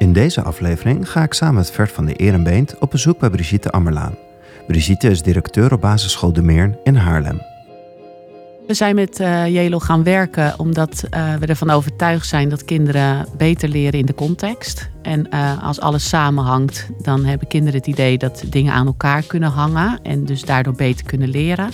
In 0.00 0.12
deze 0.12 0.42
aflevering 0.42 1.10
ga 1.10 1.22
ik 1.22 1.32
samen 1.32 1.54
met 1.54 1.70
Vert 1.70 1.92
van 1.92 2.04
de 2.04 2.14
Erenbeent 2.14 2.78
op 2.78 2.90
bezoek 2.90 3.18
bij 3.18 3.30
Brigitte 3.30 3.70
Ammerlaan. 3.70 4.14
Brigitte 4.66 5.10
is 5.10 5.22
directeur 5.22 5.72
op 5.72 5.80
basisschool 5.80 6.32
De 6.32 6.42
Meern 6.42 6.76
in 6.84 6.94
Haarlem. 6.94 7.42
We 8.66 8.74
zijn 8.74 8.94
met 8.94 9.20
uh, 9.20 9.46
Jelo 9.46 9.78
gaan 9.78 10.02
werken 10.02 10.58
omdat 10.58 11.04
uh, 11.10 11.34
we 11.34 11.46
ervan 11.46 11.70
overtuigd 11.70 12.26
zijn 12.26 12.48
dat 12.48 12.64
kinderen 12.64 13.26
beter 13.36 13.68
leren 13.68 13.98
in 13.98 14.06
de 14.06 14.14
context. 14.14 14.90
En 15.02 15.26
uh, 15.30 15.62
als 15.62 15.80
alles 15.80 16.08
samenhangt, 16.08 16.88
dan 17.02 17.24
hebben 17.24 17.48
kinderen 17.48 17.78
het 17.78 17.88
idee 17.88 18.18
dat 18.18 18.44
dingen 18.46 18.72
aan 18.72 18.86
elkaar 18.86 19.22
kunnen 19.22 19.50
hangen 19.50 19.98
en 20.02 20.24
dus 20.24 20.44
daardoor 20.44 20.74
beter 20.74 21.06
kunnen 21.06 21.28
leren. 21.28 21.70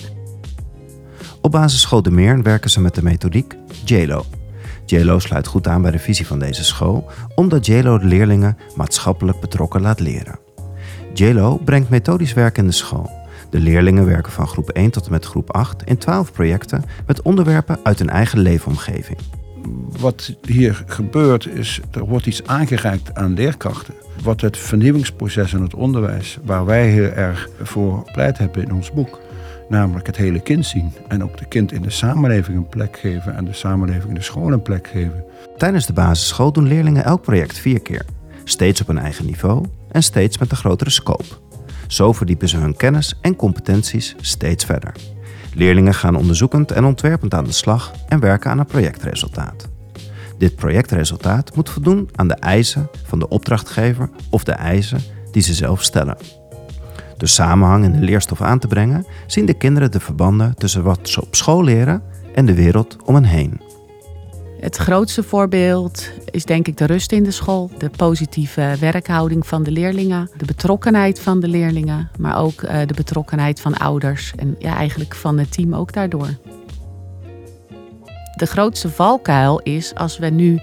Op 1.41 1.51
basisschool 1.51 2.01
De 2.01 2.11
Meern 2.11 2.43
werken 2.43 2.69
ze 2.69 2.81
met 2.81 2.95
de 2.95 3.03
methodiek 3.03 3.55
JLO. 3.85 4.25
JLO 4.89 5.19
sluit 5.19 5.47
goed 5.47 5.67
aan 5.67 5.81
bij 5.81 5.91
de 5.91 5.99
visie 5.99 6.27
van 6.27 6.39
deze 6.39 6.63
school, 6.63 7.09
omdat 7.35 7.65
JLO 7.65 7.97
de 7.97 8.05
leerlingen 8.05 8.57
maatschappelijk 8.75 9.39
betrokken 9.39 9.81
laat 9.81 9.99
leren. 9.99 10.39
JLO 11.13 11.57
brengt 11.65 11.89
methodisch 11.89 12.33
werk 12.33 12.57
in 12.57 12.65
de 12.65 12.71
school. 12.71 13.09
De 13.49 13.59
leerlingen 13.59 14.05
werken 14.05 14.31
van 14.31 14.47
groep 14.47 14.69
1 14.69 14.91
tot 14.91 15.05
en 15.05 15.11
met 15.11 15.25
groep 15.25 15.53
8 15.53 15.83
in 15.83 15.97
12 15.97 16.31
projecten 16.31 16.83
met 17.05 17.21
onderwerpen 17.21 17.79
uit 17.83 17.99
hun 17.99 18.09
eigen 18.09 18.39
leefomgeving. 18.39 19.17
Wat 19.99 20.35
hier 20.41 20.83
gebeurt 20.85 21.47
is, 21.47 21.81
er 21.91 22.05
wordt 22.05 22.25
iets 22.25 22.45
aangereikt 22.45 23.15
aan 23.15 23.33
leerkrachten. 23.33 23.93
Wat 24.23 24.41
het 24.41 24.57
vernieuwingsproces 24.57 25.53
in 25.53 25.61
het 25.61 25.75
onderwijs, 25.75 26.37
waar 26.43 26.65
wij 26.65 26.89
heel 26.89 27.09
erg 27.09 27.49
voor 27.61 28.11
pleit 28.11 28.37
hebben 28.37 28.63
in 28.63 28.73
ons 28.73 28.91
boek. 28.91 29.19
Namelijk 29.69 30.07
het 30.07 30.17
hele 30.17 30.39
kind 30.39 30.65
zien 30.65 30.93
en 31.07 31.23
ook 31.23 31.37
de 31.37 31.45
kind 31.45 31.71
in 31.71 31.81
de 31.81 31.89
samenleving 31.89 32.57
een 32.57 32.69
plek 32.69 32.97
geven 32.99 33.35
en 33.35 33.45
de 33.45 33.53
samenleving 33.53 34.07
in 34.07 34.13
de 34.13 34.21
school 34.21 34.51
een 34.51 34.61
plek 34.61 34.87
geven. 34.87 35.23
Tijdens 35.57 35.85
de 35.85 35.93
basisschool 35.93 36.51
doen 36.51 36.67
leerlingen 36.67 37.03
elk 37.03 37.21
project 37.21 37.57
vier 37.57 37.81
keer. 37.81 38.05
Steeds 38.43 38.81
op 38.81 38.89
een 38.89 38.97
eigen 38.97 39.25
niveau 39.25 39.65
en 39.91 40.03
steeds 40.03 40.37
met 40.37 40.51
een 40.51 40.57
grotere 40.57 40.89
scope. 40.89 41.25
Zo 41.87 42.13
verdiepen 42.13 42.49
ze 42.49 42.57
hun 42.57 42.75
kennis 42.75 43.17
en 43.21 43.35
competenties 43.35 44.15
steeds 44.21 44.65
verder. 44.65 44.91
Leerlingen 45.53 45.93
gaan 45.93 46.15
onderzoekend 46.15 46.71
en 46.71 46.85
ontwerpend 46.85 47.33
aan 47.33 47.43
de 47.43 47.51
slag 47.51 47.93
en 48.07 48.19
werken 48.19 48.51
aan 48.51 48.59
een 48.59 48.65
projectresultaat. 48.65 49.69
Dit 50.37 50.55
projectresultaat 50.55 51.55
moet 51.55 51.69
voldoen 51.69 52.09
aan 52.15 52.27
de 52.27 52.33
eisen 52.33 52.89
van 53.05 53.19
de 53.19 53.27
opdrachtgever 53.27 54.09
of 54.29 54.43
de 54.43 54.51
eisen 54.51 54.99
die 55.31 55.41
ze 55.41 55.53
zelf 55.53 55.83
stellen. 55.83 56.17
Door 57.17 57.27
samenhang 57.27 57.83
in 57.83 57.91
de 57.91 57.99
leerstof 57.99 58.41
aan 58.41 58.59
te 58.59 58.67
brengen, 58.67 59.05
zien 59.27 59.45
de 59.45 59.53
kinderen 59.53 59.91
de 59.91 59.99
verbanden 59.99 60.55
tussen 60.55 60.83
wat 60.83 60.99
ze 61.01 61.21
op 61.21 61.35
school 61.35 61.63
leren 61.63 62.03
en 62.35 62.45
de 62.45 62.53
wereld 62.53 62.97
om 63.05 63.15
hen 63.15 63.23
heen. 63.23 63.61
Het 64.59 64.77
grootste 64.77 65.23
voorbeeld 65.23 66.09
is 66.31 66.45
denk 66.45 66.67
ik 66.67 66.77
de 66.77 66.85
rust 66.85 67.11
in 67.11 67.23
de 67.23 67.31
school, 67.31 67.71
de 67.77 67.89
positieve 67.89 68.75
werkhouding 68.79 69.47
van 69.47 69.63
de 69.63 69.71
leerlingen, 69.71 70.29
de 70.37 70.45
betrokkenheid 70.45 71.19
van 71.19 71.39
de 71.39 71.47
leerlingen, 71.47 72.09
maar 72.19 72.39
ook 72.39 72.61
eh, 72.61 72.87
de 72.87 72.93
betrokkenheid 72.93 73.61
van 73.61 73.77
ouders 73.77 74.33
en 74.35 74.55
ja, 74.59 74.75
eigenlijk 74.75 75.15
van 75.15 75.37
het 75.37 75.51
team 75.51 75.75
ook 75.75 75.93
daardoor. 75.93 76.29
De 78.35 78.45
grootste 78.45 78.89
valkuil 78.89 79.59
is 79.59 79.95
als 79.95 80.17
we 80.17 80.27
nu 80.29 80.59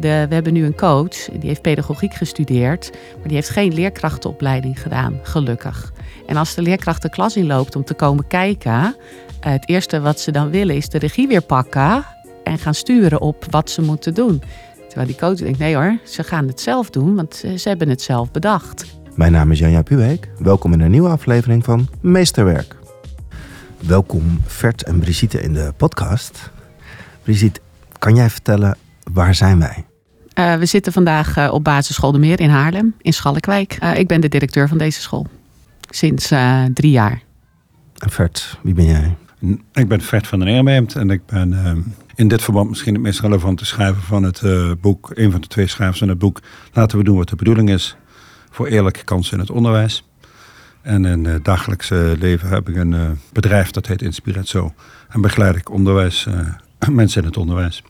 de, 0.00 0.26
we 0.28 0.34
hebben 0.34 0.52
nu 0.52 0.64
een 0.64 0.74
coach, 0.74 1.24
die 1.24 1.48
heeft 1.48 1.62
pedagogiek 1.62 2.14
gestudeerd, 2.14 2.90
maar 2.90 3.26
die 3.26 3.36
heeft 3.36 3.48
geen 3.48 3.74
leerkrachtenopleiding 3.74 4.82
gedaan, 4.82 5.18
gelukkig. 5.22 5.92
En 6.26 6.36
als 6.36 6.54
de 6.54 6.62
leerkracht 6.62 7.02
de 7.02 7.10
klas 7.10 7.36
inloopt 7.36 7.76
om 7.76 7.84
te 7.84 7.94
komen 7.94 8.26
kijken, 8.26 8.96
eh, 9.40 9.52
het 9.52 9.68
eerste 9.68 10.00
wat 10.00 10.20
ze 10.20 10.30
dan 10.30 10.50
willen 10.50 10.76
is 10.76 10.88
de 10.88 10.98
regie 10.98 11.28
weer 11.28 11.42
pakken 11.42 12.04
en 12.44 12.58
gaan 12.58 12.74
sturen 12.74 13.20
op 13.20 13.46
wat 13.50 13.70
ze 13.70 13.82
moeten 13.82 14.14
doen. 14.14 14.42
Terwijl 14.88 15.06
die 15.06 15.16
coach 15.16 15.36
denkt, 15.36 15.58
nee 15.58 15.74
hoor, 15.74 15.98
ze 16.04 16.22
gaan 16.22 16.46
het 16.46 16.60
zelf 16.60 16.90
doen, 16.90 17.14
want 17.14 17.34
ze 17.56 17.68
hebben 17.68 17.88
het 17.88 18.02
zelf 18.02 18.30
bedacht. 18.30 18.84
Mijn 19.14 19.32
naam 19.32 19.50
is 19.50 19.58
Janja 19.58 19.82
Puweek. 19.82 20.28
Welkom 20.38 20.72
in 20.72 20.80
een 20.80 20.90
nieuwe 20.90 21.08
aflevering 21.08 21.64
van 21.64 21.88
Meesterwerk. 22.00 22.76
Welkom 23.78 24.40
Vert 24.46 24.82
en 24.82 24.98
Brigitte 24.98 25.42
in 25.42 25.52
de 25.52 25.72
podcast. 25.76 26.50
Brigitte, 27.22 27.60
kan 27.98 28.14
jij 28.14 28.30
vertellen 28.30 28.76
waar 29.12 29.34
zijn 29.34 29.58
wij? 29.58 29.84
Uh, 30.38 30.54
we 30.54 30.66
zitten 30.66 30.92
vandaag 30.92 31.36
uh, 31.38 31.52
op 31.52 31.64
basisschool 31.64 32.12
De 32.12 32.18
Meer 32.18 32.40
in 32.40 32.50
Haarlem, 32.50 32.94
in 33.00 33.12
Schalkwijk. 33.12 33.78
Uh, 33.82 33.98
ik 33.98 34.06
ben 34.06 34.20
de 34.20 34.28
directeur 34.28 34.68
van 34.68 34.78
deze 34.78 35.00
school. 35.00 35.26
Sinds 35.90 36.32
drie 36.74 36.90
jaar. 36.90 37.22
En 37.98 38.10
Vert, 38.10 38.58
wie 38.62 38.74
ben 38.74 38.84
jij? 38.84 39.16
Ik 39.72 39.88
ben 39.88 40.00
Vert 40.00 40.26
van 40.26 40.38
den 40.38 40.48
Eerbeemt 40.48 40.94
en 40.94 41.10
ik 41.10 41.26
ben 41.26 41.52
uh, 41.52 41.72
in 42.14 42.28
dit 42.28 42.42
verband 42.42 42.68
misschien 42.68 42.94
het 42.94 43.02
meest 43.02 43.20
relevante 43.20 43.64
schrijver 43.64 44.02
van 44.02 44.22
het 44.22 44.40
uh, 44.40 44.70
boek. 44.80 45.10
Een 45.14 45.30
van 45.30 45.40
de 45.40 45.46
twee 45.46 45.66
schrijvers 45.66 45.98
van 45.98 46.08
het 46.08 46.18
boek. 46.18 46.40
Laten 46.72 46.98
we 46.98 47.04
doen 47.04 47.16
wat 47.16 47.28
de 47.28 47.36
bedoeling 47.36 47.70
is 47.70 47.96
voor 48.50 48.66
eerlijke 48.66 49.04
kansen 49.04 49.32
in 49.32 49.40
het 49.40 49.50
onderwijs. 49.50 50.08
En 50.80 51.04
in 51.04 51.24
het 51.24 51.44
dagelijkse 51.44 52.16
leven 52.18 52.48
heb 52.48 52.68
ik 52.68 52.76
een 52.76 52.92
uh, 52.92 53.10
bedrijf 53.32 53.70
dat 53.70 53.86
heet 53.86 54.02
Inspirat 54.02 54.46
Zo. 54.46 54.74
En 55.08 55.20
begeleid 55.20 55.56
ik 55.56 55.70
onderwijs, 55.70 56.26
mensen 56.90 57.20
in 57.20 57.28
het 57.28 57.36
onderwijs. 57.36 57.82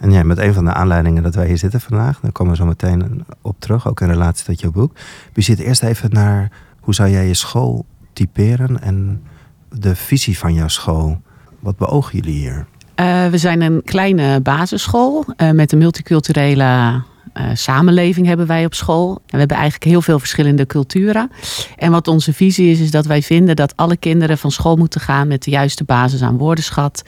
En 0.00 0.12
jij, 0.12 0.24
met 0.24 0.38
een 0.38 0.54
van 0.54 0.64
de 0.64 0.72
aanleidingen 0.72 1.22
dat 1.22 1.34
wij 1.34 1.46
hier 1.46 1.58
zitten 1.58 1.80
vandaag, 1.80 2.20
daar 2.20 2.32
komen 2.32 2.52
we 2.52 2.58
zo 2.58 2.66
meteen 2.66 3.24
op 3.42 3.56
terug, 3.58 3.88
ook 3.88 4.00
in 4.00 4.08
relatie 4.08 4.44
tot 4.44 4.60
jouw 4.60 4.70
boek. 4.70 4.96
Je 5.34 5.40
zit 5.40 5.58
eerst 5.58 5.82
even 5.82 6.10
naar 6.10 6.50
hoe 6.80 6.94
zou 6.94 7.10
jij 7.10 7.26
je 7.26 7.34
school 7.34 7.86
typeren 8.12 8.82
en 8.82 9.22
de 9.68 9.96
visie 9.96 10.38
van 10.38 10.54
jouw 10.54 10.68
school. 10.68 11.20
Wat 11.60 11.76
beogen 11.76 12.18
jullie 12.18 12.38
hier? 12.38 12.66
Uh, 13.00 13.26
we 13.26 13.38
zijn 13.38 13.60
een 13.60 13.82
kleine 13.84 14.40
basisschool 14.40 15.24
uh, 15.36 15.50
met 15.50 15.72
een 15.72 15.78
multiculturele 15.78 17.02
uh, 17.34 17.50
samenleving 17.54 18.26
hebben 18.26 18.46
wij 18.46 18.64
op 18.64 18.74
school. 18.74 19.14
En 19.14 19.22
we 19.30 19.38
hebben 19.38 19.56
eigenlijk 19.56 19.90
heel 19.90 20.02
veel 20.02 20.18
verschillende 20.18 20.66
culturen. 20.66 21.30
En 21.76 21.90
wat 21.90 22.08
onze 22.08 22.32
visie 22.32 22.70
is, 22.70 22.80
is 22.80 22.90
dat 22.90 23.06
wij 23.06 23.22
vinden 23.22 23.56
dat 23.56 23.76
alle 23.76 23.96
kinderen 23.96 24.38
van 24.38 24.50
school 24.50 24.76
moeten 24.76 25.00
gaan 25.00 25.28
met 25.28 25.42
de 25.42 25.50
juiste 25.50 25.84
basis 25.84 26.22
aan 26.22 26.38
woordenschat. 26.38 27.02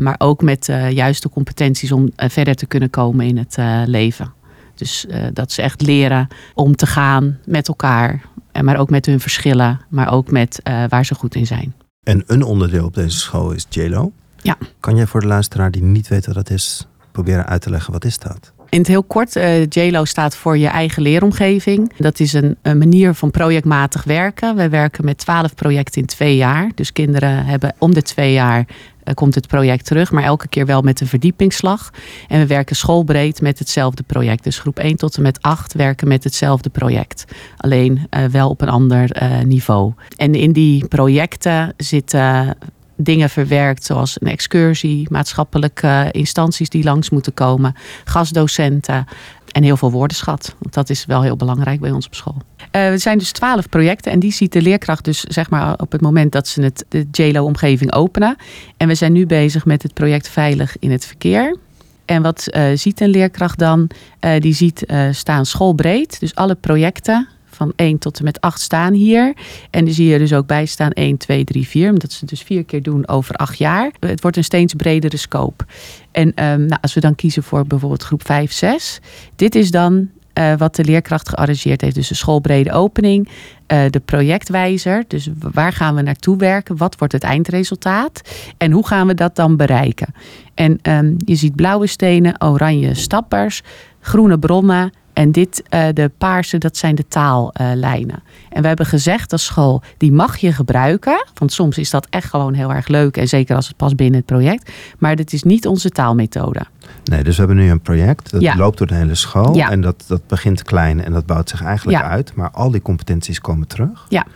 maar 0.00 0.14
ook 0.18 0.42
met 0.42 0.64
de 0.64 0.88
juiste 0.92 1.28
competenties 1.28 1.92
om 1.92 2.10
verder 2.16 2.54
te 2.54 2.66
kunnen 2.66 2.90
komen 2.90 3.26
in 3.26 3.36
het 3.36 3.56
leven. 3.86 4.32
Dus 4.74 5.06
dat 5.32 5.52
ze 5.52 5.62
echt 5.62 5.82
leren 5.82 6.28
om 6.54 6.76
te 6.76 6.86
gaan 6.86 7.38
met 7.44 7.68
elkaar. 7.68 8.22
Maar 8.62 8.76
ook 8.76 8.90
met 8.90 9.06
hun 9.06 9.20
verschillen, 9.20 9.80
maar 9.88 10.12
ook 10.12 10.30
met 10.30 10.60
waar 10.88 11.04
ze 11.04 11.14
goed 11.14 11.34
in 11.34 11.46
zijn. 11.46 11.74
En 12.02 12.24
een 12.26 12.42
onderdeel 12.42 12.84
op 12.84 12.94
deze 12.94 13.18
school 13.18 13.50
is 13.52 13.66
JLO. 13.68 14.12
Ja. 14.42 14.56
Kan 14.80 14.96
jij 14.96 15.06
voor 15.06 15.20
de 15.20 15.26
luisteraar 15.26 15.70
die 15.70 15.82
niet 15.82 16.08
weet 16.08 16.26
wat 16.26 16.34
dat 16.34 16.50
is, 16.50 16.86
proberen 17.12 17.46
uit 17.46 17.62
te 17.62 17.70
leggen 17.70 17.92
wat 17.92 18.04
is 18.04 18.18
dat? 18.18 18.52
In 18.72 18.78
het 18.78 18.86
heel 18.86 19.02
kort, 19.02 19.36
uh, 19.36 19.66
JLO 19.66 20.04
staat 20.04 20.36
voor 20.36 20.58
je 20.58 20.66
eigen 20.66 21.02
leeromgeving. 21.02 21.92
Dat 21.96 22.20
is 22.20 22.32
een, 22.32 22.56
een, 22.62 22.78
manier 22.78 23.14
van 23.14 23.30
projectmatig 23.30 24.04
werken. 24.04 24.56
Wij 24.56 24.70
werken 24.70 25.04
met 25.04 25.18
twaalf 25.18 25.54
projecten 25.54 26.00
in 26.00 26.06
twee 26.06 26.36
jaar. 26.36 26.70
Dus 26.74 26.92
kinderen 26.92 27.44
hebben 27.44 27.74
om 27.78 27.94
de 27.94 28.02
twee 28.02 28.32
jaar 28.32 28.58
uh, 29.04 29.14
komt 29.14 29.34
het 29.34 29.46
project 29.46 29.86
terug, 29.86 30.12
maar 30.12 30.22
elke 30.22 30.48
keer 30.48 30.66
wel 30.66 30.82
met 30.82 31.00
een 31.00 31.06
verdiepingsslag. 31.06 31.90
En 32.28 32.38
we 32.38 32.46
werken 32.46 32.76
schoolbreed 32.76 33.40
met 33.40 33.58
hetzelfde 33.58 34.02
project. 34.02 34.44
Dus 34.44 34.58
groep 34.58 34.78
1 34.78 34.96
tot 34.96 35.16
en 35.16 35.22
met 35.22 35.42
8 35.42 35.72
werken 35.72 36.08
met 36.08 36.24
hetzelfde 36.24 36.70
project. 36.70 37.24
Alleen 37.56 38.06
uh, 38.10 38.24
wel 38.24 38.48
op 38.48 38.60
een 38.60 38.68
ander 38.68 39.10
niveau. 39.46 39.92
En 40.16 40.34
in 40.34 40.52
die 40.52 40.88
projecten 40.88 41.74
zitten 41.76 42.56
dingen 43.02 43.30
verwerkt, 43.30 43.84
zoals 43.84 44.16
een 44.20 44.28
excursie, 44.28 45.06
maatschappelijke 45.10 46.08
instanties 46.10 46.68
die 46.68 46.84
langs 46.84 47.10
moeten 47.10 47.34
komen, 47.34 47.74
gastdocenten 48.04 49.06
en 49.52 49.62
heel 49.62 49.76
veel 49.76 49.90
woordenschat. 49.90 50.54
Want 50.58 50.74
dat 50.74 50.90
is 50.90 51.04
wel 51.04 51.22
heel 51.22 51.36
belangrijk 51.36 51.80
bij 51.80 51.90
ons 51.90 52.06
op 52.06 52.14
school. 52.14 52.36
Uh, 52.72 52.86
er 52.86 52.98
zijn 52.98 53.18
dus 53.18 53.32
twaalf 53.32 53.68
projecten 53.68 54.12
en 54.12 54.18
die 54.18 54.32
ziet 54.32 54.52
de 54.52 54.62
leerkracht 54.62 55.04
dus 55.04 55.20
zeg 55.20 55.50
maar 55.50 55.74
op 55.76 55.92
het 55.92 56.00
moment 56.00 56.32
dat 56.32 56.48
ze 56.48 56.62
het, 56.62 56.84
de 56.88 57.06
JLO-omgeving 57.10 57.92
openen. 57.92 58.36
En 58.76 58.88
we 58.88 58.94
zijn 58.94 59.12
nu 59.12 59.26
bezig 59.26 59.64
met 59.64 59.82
het 59.82 59.94
project 59.94 60.28
Veilig 60.28 60.76
in 60.78 60.90
het 60.90 61.06
Verkeer. 61.06 61.56
En 62.04 62.22
wat 62.22 62.48
uh, 62.50 62.64
ziet 62.74 63.00
een 63.00 63.08
leerkracht 63.08 63.58
dan? 63.58 63.90
Uh, 64.20 64.40
die 64.40 64.54
ziet 64.54 64.84
staan 65.10 65.46
schoolbreed, 65.46 66.20
dus 66.20 66.34
alle 66.34 66.54
projecten 66.54 67.28
van 67.54 67.72
1 67.76 67.98
tot 67.98 68.18
en 68.18 68.24
met 68.24 68.40
8 68.40 68.60
staan 68.60 68.92
hier. 68.92 69.34
En 69.70 69.84
die 69.84 69.94
zie 69.94 70.06
je 70.06 70.18
dus 70.18 70.32
ook 70.32 70.46
bij 70.46 70.66
staan 70.66 70.90
1, 70.90 71.16
2, 71.16 71.44
3, 71.44 71.68
4. 71.68 71.90
Omdat 71.90 72.12
ze 72.12 72.26
dus 72.26 72.42
vier 72.42 72.64
keer 72.64 72.82
doen 72.82 73.08
over 73.08 73.34
acht 73.34 73.58
jaar. 73.58 73.92
Het 74.00 74.22
wordt 74.22 74.36
een 74.36 74.44
steeds 74.44 74.74
bredere 74.74 75.16
scope. 75.16 75.64
En 76.10 76.26
um, 76.26 76.66
nou, 76.66 76.80
als 76.80 76.94
we 76.94 77.00
dan 77.00 77.14
kiezen 77.14 77.42
voor 77.42 77.66
bijvoorbeeld 77.66 78.02
groep 78.02 78.26
5, 78.26 78.52
6. 78.52 79.00
Dit 79.36 79.54
is 79.54 79.70
dan 79.70 80.10
uh, 80.38 80.54
wat 80.56 80.76
de 80.76 80.84
leerkracht 80.84 81.28
gearrangeerd 81.28 81.80
heeft. 81.80 81.94
Dus 81.94 82.08
de 82.08 82.14
schoolbrede 82.14 82.72
opening, 82.72 83.28
uh, 83.28 83.84
de 83.90 84.00
projectwijzer. 84.00 85.04
Dus 85.08 85.28
waar 85.38 85.72
gaan 85.72 85.94
we 85.94 86.02
naartoe 86.02 86.36
werken? 86.36 86.76
Wat 86.76 86.98
wordt 86.98 87.12
het 87.12 87.22
eindresultaat? 87.22 88.20
En 88.56 88.72
hoe 88.72 88.86
gaan 88.86 89.06
we 89.06 89.14
dat 89.14 89.36
dan 89.36 89.56
bereiken? 89.56 90.14
En 90.54 90.78
um, 90.82 91.16
je 91.24 91.34
ziet 91.34 91.56
blauwe 91.56 91.86
stenen, 91.86 92.42
oranje 92.42 92.94
stappers, 92.94 93.62
groene 94.00 94.38
bronnen, 94.38 94.92
En 95.12 95.32
dit, 95.32 95.62
uh, 95.70 95.84
de 95.92 96.10
paarse, 96.18 96.58
dat 96.58 96.76
zijn 96.76 96.94
de 96.94 97.08
taallijnen. 97.08 98.22
en 98.50 98.62
we 98.62 98.68
hebben 98.68 98.86
gezegd 98.86 99.32
als 99.32 99.44
school, 99.44 99.82
die 99.96 100.12
mag 100.12 100.36
je 100.36 100.52
gebruiken. 100.52 101.26
Want 101.34 101.52
soms 101.52 101.78
is 101.78 101.90
dat 101.90 102.06
echt 102.10 102.30
gewoon 102.30 102.54
heel 102.54 102.72
erg 102.72 102.88
leuk. 102.88 103.16
En 103.16 103.28
zeker 103.28 103.56
als 103.56 103.68
het 103.68 103.76
past 103.76 103.96
binnen 103.96 104.16
het 104.16 104.26
project. 104.26 104.72
Maar 104.98 105.16
dit 105.16 105.32
is 105.32 105.42
niet 105.42 105.66
onze 105.66 105.90
taalmethode. 105.90 106.60
Nee, 107.04 107.22
dus 107.22 107.36
we 107.36 107.44
hebben 107.44 107.64
nu 107.64 107.70
een 107.70 107.80
project. 107.80 108.30
Dat 108.30 108.54
loopt 108.54 108.78
door 108.78 108.86
de 108.86 108.94
hele 108.94 109.14
school. 109.14 109.56
En 109.56 109.80
dat, 109.80 110.04
dat 110.06 110.26
begint 110.26 110.62
klein 110.62 111.04
en 111.04 111.12
dat 111.12 111.26
bouwt 111.26 111.48
zich 111.48 111.62
eigenlijk 111.62 112.02
uit. 112.02 112.34
Maar 112.34 112.50
al 112.50 112.70
die 112.70 112.82
competenties 112.82 113.40
komen 113.40 113.66
terug. 113.66 114.06
Ja. 114.08 114.26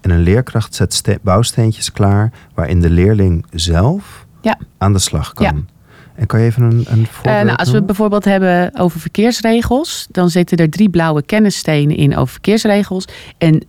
En 0.00 0.10
een 0.10 0.20
leerkracht 0.20 0.74
zet 0.74 1.18
bouwsteentjes 1.22 1.92
klaar 1.92 2.32
waarin 2.54 2.80
de 2.80 2.90
leerling 2.90 3.46
zelf 3.50 4.26
aan 4.78 4.92
de 4.92 4.98
slag 4.98 5.32
kan. 5.32 5.66
En 6.16 6.26
kan 6.26 6.40
je 6.40 6.46
even 6.46 6.62
een, 6.62 6.84
een 6.88 7.06
voorbeeld 7.06 7.36
uh, 7.36 7.42
nou, 7.42 7.56
Als 7.56 7.70
we 7.70 7.76
het 7.76 7.86
bijvoorbeeld 7.86 8.24
hebben 8.24 8.70
over 8.78 9.00
verkeersregels, 9.00 10.06
dan 10.10 10.30
zitten 10.30 10.58
er 10.58 10.70
drie 10.70 10.90
blauwe 10.90 11.22
kennisstenen 11.22 11.96
in 11.96 12.16
over 12.16 12.32
verkeersregels. 12.32 13.04
En 13.38 13.54
uh, 13.54 13.60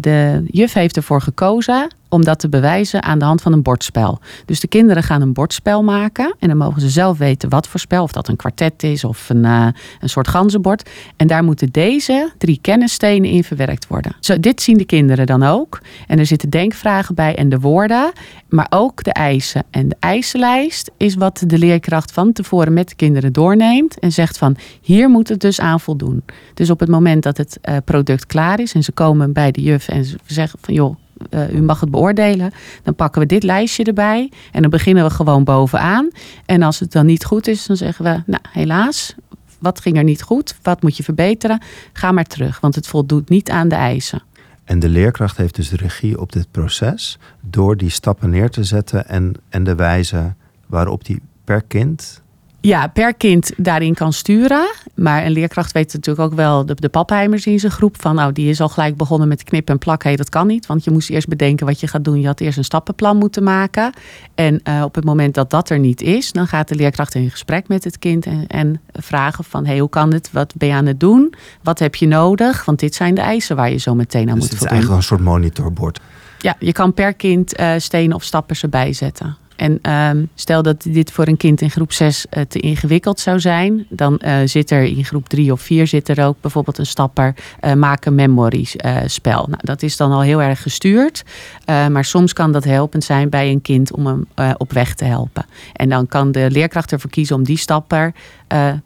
de 0.00 0.44
juf 0.46 0.72
heeft 0.72 0.96
ervoor 0.96 1.20
gekozen 1.20 1.88
om 2.08 2.24
dat 2.24 2.38
te 2.38 2.48
bewijzen 2.48 3.02
aan 3.02 3.18
de 3.18 3.24
hand 3.24 3.42
van 3.42 3.52
een 3.52 3.62
bordspel. 3.62 4.18
Dus 4.44 4.60
de 4.60 4.68
kinderen 4.68 5.02
gaan 5.02 5.22
een 5.22 5.32
bordspel 5.32 5.82
maken 5.82 6.34
en 6.38 6.48
dan 6.48 6.56
mogen 6.56 6.80
ze 6.80 6.88
zelf 6.88 7.18
weten 7.18 7.48
wat 7.48 7.68
voor 7.68 7.80
spel, 7.80 8.02
of 8.02 8.12
dat 8.12 8.28
een 8.28 8.36
kwartet 8.36 8.82
is 8.82 9.04
of 9.04 9.28
een, 9.28 9.44
uh, 9.44 9.66
een 10.00 10.08
soort 10.08 10.28
ganzenbord. 10.28 10.90
En 11.16 11.26
daar 11.26 11.44
moeten 11.44 11.68
deze 11.70 12.32
drie 12.38 12.58
kennisstenen 12.60 13.30
in 13.30 13.44
verwerkt 13.44 13.86
worden. 13.86 14.16
Zo, 14.20 14.40
dit 14.40 14.62
zien 14.62 14.78
de 14.78 14.84
kinderen 14.84 15.26
dan 15.26 15.42
ook. 15.42 15.80
En 16.06 16.18
er 16.18 16.26
zitten 16.26 16.50
denkvragen 16.50 17.14
bij 17.14 17.34
en 17.36 17.48
de 17.48 17.60
woorden, 17.60 18.12
maar 18.48 18.66
ook 18.70 19.04
de 19.04 19.12
eisen. 19.12 19.64
En 19.70 19.88
de 19.88 19.96
eisenlijst 20.00 20.90
is 20.96 21.14
wat 21.14 21.42
de 21.46 21.58
leerkracht 21.58 22.12
van 22.12 22.32
tevoren 22.32 22.72
met 22.72 22.88
de 22.88 22.94
kinderen 22.94 23.32
doorneemt 23.32 23.98
en 23.98 24.12
zegt 24.12 24.38
van 24.38 24.56
hier 24.80 25.08
moet 25.08 25.28
het 25.28 25.40
dus 25.40 25.60
aan 25.60 25.80
voldoen. 25.80 26.24
Dus 26.54 26.70
op 26.70 26.80
het 26.80 26.88
moment 26.88 27.22
dat 27.22 27.36
het 27.36 27.58
uh, 27.62 27.76
product 27.84 28.26
klaar 28.26 28.60
is 28.60 28.72
en 28.72 28.82
ze 28.82 28.92
komen 28.92 29.32
bij 29.32 29.50
de 29.50 29.60
juf 29.60 29.88
en 29.88 30.04
ze 30.04 30.16
zeggen 30.26 30.58
van 30.62 30.74
joh, 30.74 30.96
uh, 31.30 31.52
u 31.52 31.62
mag 31.62 31.80
het 31.80 31.90
beoordelen. 31.90 32.52
Dan 32.82 32.94
pakken 32.94 33.20
we 33.20 33.26
dit 33.26 33.42
lijstje 33.42 33.84
erbij 33.84 34.32
en 34.52 34.60
dan 34.60 34.70
beginnen 34.70 35.04
we 35.04 35.10
gewoon 35.10 35.44
bovenaan. 35.44 36.08
En 36.44 36.62
als 36.62 36.80
het 36.80 36.92
dan 36.92 37.06
niet 37.06 37.24
goed 37.24 37.46
is, 37.46 37.66
dan 37.66 37.76
zeggen 37.76 38.04
we, 38.04 38.22
nou 38.26 38.42
helaas, 38.50 39.14
wat 39.58 39.80
ging 39.80 39.96
er 39.96 40.04
niet 40.04 40.22
goed? 40.22 40.56
Wat 40.62 40.82
moet 40.82 40.96
je 40.96 41.02
verbeteren? 41.02 41.62
Ga 41.92 42.12
maar 42.12 42.24
terug, 42.24 42.60
want 42.60 42.74
het 42.74 42.86
voldoet 42.86 43.28
niet 43.28 43.50
aan 43.50 43.68
de 43.68 43.74
eisen. 43.74 44.22
En 44.64 44.78
de 44.78 44.88
leerkracht 44.88 45.36
heeft 45.36 45.54
dus 45.54 45.68
de 45.68 45.76
regie 45.76 46.20
op 46.20 46.32
dit 46.32 46.50
proces 46.50 47.18
door 47.40 47.76
die 47.76 47.90
stappen 47.90 48.30
neer 48.30 48.50
te 48.50 48.64
zetten 48.64 49.08
en, 49.08 49.34
en 49.48 49.64
de 49.64 49.74
wijze 49.74 50.34
waarop 50.66 51.04
die 51.04 51.20
per 51.44 51.62
kind 51.62 52.22
ja, 52.66 52.86
per 52.86 53.14
kind 53.14 53.52
daarin 53.56 53.94
kan 53.94 54.12
sturen. 54.12 54.74
Maar 54.94 55.24
een 55.24 55.32
leerkracht 55.32 55.72
weet 55.72 55.92
natuurlijk 55.92 56.30
ook 56.30 56.36
wel, 56.36 56.66
de, 56.66 56.74
de 56.74 56.88
papheimers 56.88 57.46
in 57.46 57.60
zijn 57.60 57.72
groep, 57.72 58.00
van 58.00 58.14
nou, 58.14 58.32
die 58.32 58.48
is 58.48 58.60
al 58.60 58.68
gelijk 58.68 58.96
begonnen 58.96 59.28
met 59.28 59.42
knippen 59.42 59.74
en 59.74 59.80
plakken. 59.80 60.08
Hey, 60.08 60.16
dat 60.16 60.28
kan 60.28 60.46
niet, 60.46 60.66
want 60.66 60.84
je 60.84 60.90
moest 60.90 61.10
eerst 61.10 61.28
bedenken 61.28 61.66
wat 61.66 61.80
je 61.80 61.86
gaat 61.86 62.04
doen. 62.04 62.20
Je 62.20 62.26
had 62.26 62.40
eerst 62.40 62.58
een 62.58 62.64
stappenplan 62.64 63.16
moeten 63.16 63.42
maken. 63.42 63.92
En 64.34 64.60
uh, 64.68 64.82
op 64.84 64.94
het 64.94 65.04
moment 65.04 65.34
dat 65.34 65.50
dat 65.50 65.70
er 65.70 65.78
niet 65.78 66.02
is, 66.02 66.32
dan 66.32 66.46
gaat 66.46 66.68
de 66.68 66.74
leerkracht 66.74 67.14
in 67.14 67.30
gesprek 67.30 67.68
met 67.68 67.84
het 67.84 67.98
kind 67.98 68.26
en, 68.26 68.46
en 68.46 68.80
vragen 68.92 69.44
van, 69.44 69.66
hey, 69.66 69.78
hoe 69.78 69.88
kan 69.88 70.12
het? 70.12 70.32
Wat 70.32 70.54
ben 70.56 70.68
je 70.68 70.74
aan 70.74 70.86
het 70.86 71.00
doen? 71.00 71.34
Wat 71.62 71.78
heb 71.78 71.94
je 71.94 72.06
nodig? 72.06 72.64
Want 72.64 72.78
dit 72.80 72.94
zijn 72.94 73.14
de 73.14 73.20
eisen 73.20 73.56
waar 73.56 73.70
je 73.70 73.76
zo 73.76 73.94
meteen 73.94 74.30
aan 74.30 74.34
dus 74.38 74.48
moet 74.48 74.58
voldoen. 74.58 74.58
Het 74.58 74.66
is 74.66 74.70
eigenlijk 74.70 75.00
een 75.00 75.06
soort 75.08 75.20
monitorbord. 75.20 76.00
Ja, 76.38 76.56
je 76.58 76.72
kan 76.72 76.94
per 76.94 77.14
kind 77.14 77.60
uh, 77.60 77.72
stenen 77.76 78.16
of 78.16 78.22
stappen 78.22 78.56
erbij 78.60 78.92
zetten. 78.92 79.36
En 79.56 79.78
ehm, 79.82 80.24
stel 80.34 80.62
dat 80.62 80.82
dit 80.82 81.12
voor 81.12 81.26
een 81.26 81.36
kind 81.36 81.60
in 81.60 81.70
groep 81.70 81.92
6 81.92 82.26
uh, 82.30 82.42
te 82.42 82.60
ingewikkeld 82.60 83.20
zou 83.20 83.40
zijn, 83.40 83.86
dan 83.88 84.20
uh, 84.24 84.36
zit 84.44 84.70
er 84.70 84.82
in 84.82 85.04
groep 85.04 85.28
3 85.28 85.52
of 85.52 85.60
4 85.60 85.86
zit 85.86 86.08
er 86.08 86.24
ook 86.24 86.36
bijvoorbeeld 86.40 86.78
een 86.78 86.86
stapper 86.86 87.34
uh, 87.60 87.72
maken 87.72 88.14
memories 88.14 88.76
spel. 89.06 89.46
Nou, 89.46 89.60
dat 89.62 89.82
is 89.82 89.96
dan 89.96 90.12
al 90.12 90.20
heel 90.20 90.42
erg 90.42 90.62
gestuurd, 90.62 91.24
maar 91.66 92.04
soms 92.04 92.32
kan 92.32 92.52
dat 92.52 92.64
helpend 92.64 93.04
zijn 93.04 93.28
bij 93.28 93.50
een 93.50 93.62
kind 93.62 93.92
om 93.92 94.06
hem 94.06 94.26
op 94.56 94.72
weg 94.72 94.94
te 94.94 95.04
helpen. 95.04 95.46
En 95.72 95.88
dan 95.88 96.06
kan 96.06 96.32
de 96.32 96.50
leerkracht 96.50 96.92
ervoor 96.92 97.10
kiezen 97.10 97.36
om 97.36 97.44
die 97.44 97.58
stapper 97.58 98.12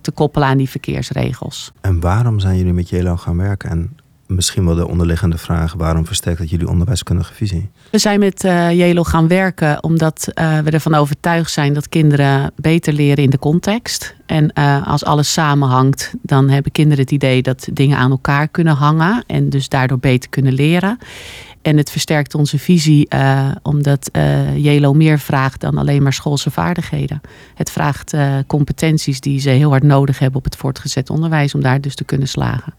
te 0.00 0.10
koppelen 0.14 0.48
aan 0.48 0.56
die 0.56 0.68
verkeersregels. 0.68 1.72
En 1.80 2.00
waarom 2.00 2.40
zijn 2.40 2.56
jullie 2.56 2.72
met 2.72 2.88
Jelo 2.88 3.16
gaan 3.16 3.36
werken 3.36 3.70
en 3.70 3.96
misschien 4.30 4.64
wel 4.64 4.74
de 4.74 4.88
onderliggende 4.88 5.38
vraag: 5.38 5.72
waarom 5.72 6.06
versterkt 6.06 6.38
dat 6.38 6.50
jullie 6.50 6.68
onderwijskundige 6.68 7.34
visie? 7.34 7.70
We 7.90 7.98
zijn 7.98 8.18
met 8.18 8.44
uh, 8.44 8.72
Jelo 8.72 9.04
gaan 9.04 9.28
werken 9.28 9.82
omdat 9.82 10.28
uh, 10.34 10.58
we 10.58 10.70
ervan 10.70 10.94
overtuigd 10.94 11.50
zijn 11.50 11.74
dat 11.74 11.88
kinderen 11.88 12.52
beter 12.56 12.92
leren 12.92 13.24
in 13.24 13.30
de 13.30 13.38
context. 13.38 14.14
En 14.26 14.52
uh, 14.54 14.86
als 14.86 15.04
alles 15.04 15.32
samenhangt, 15.32 16.14
dan 16.22 16.48
hebben 16.48 16.72
kinderen 16.72 17.04
het 17.04 17.12
idee 17.12 17.42
dat 17.42 17.68
dingen 17.72 17.96
aan 17.96 18.10
elkaar 18.10 18.48
kunnen 18.48 18.74
hangen 18.74 19.24
en 19.26 19.48
dus 19.48 19.68
daardoor 19.68 19.98
beter 19.98 20.30
kunnen 20.30 20.52
leren. 20.52 20.98
En 21.62 21.76
het 21.76 21.90
versterkt 21.90 22.34
onze 22.34 22.58
visie 22.58 23.08
omdat 23.62 24.10
Jelo 24.56 24.92
meer 24.92 25.18
vraagt 25.18 25.60
dan 25.60 25.78
alleen 25.78 26.02
maar 26.02 26.12
schoolse 26.12 26.50
vaardigheden. 26.50 27.20
Het 27.54 27.70
vraagt 27.70 28.14
competenties 28.46 29.20
die 29.20 29.40
ze 29.40 29.50
heel 29.50 29.70
hard 29.70 29.82
nodig 29.82 30.18
hebben 30.18 30.38
op 30.38 30.44
het 30.44 30.56
voortgezet 30.56 31.10
onderwijs 31.10 31.54
om 31.54 31.60
daar 31.60 31.80
dus 31.80 31.94
te 31.94 32.04
kunnen 32.04 32.28
slagen. 32.28 32.74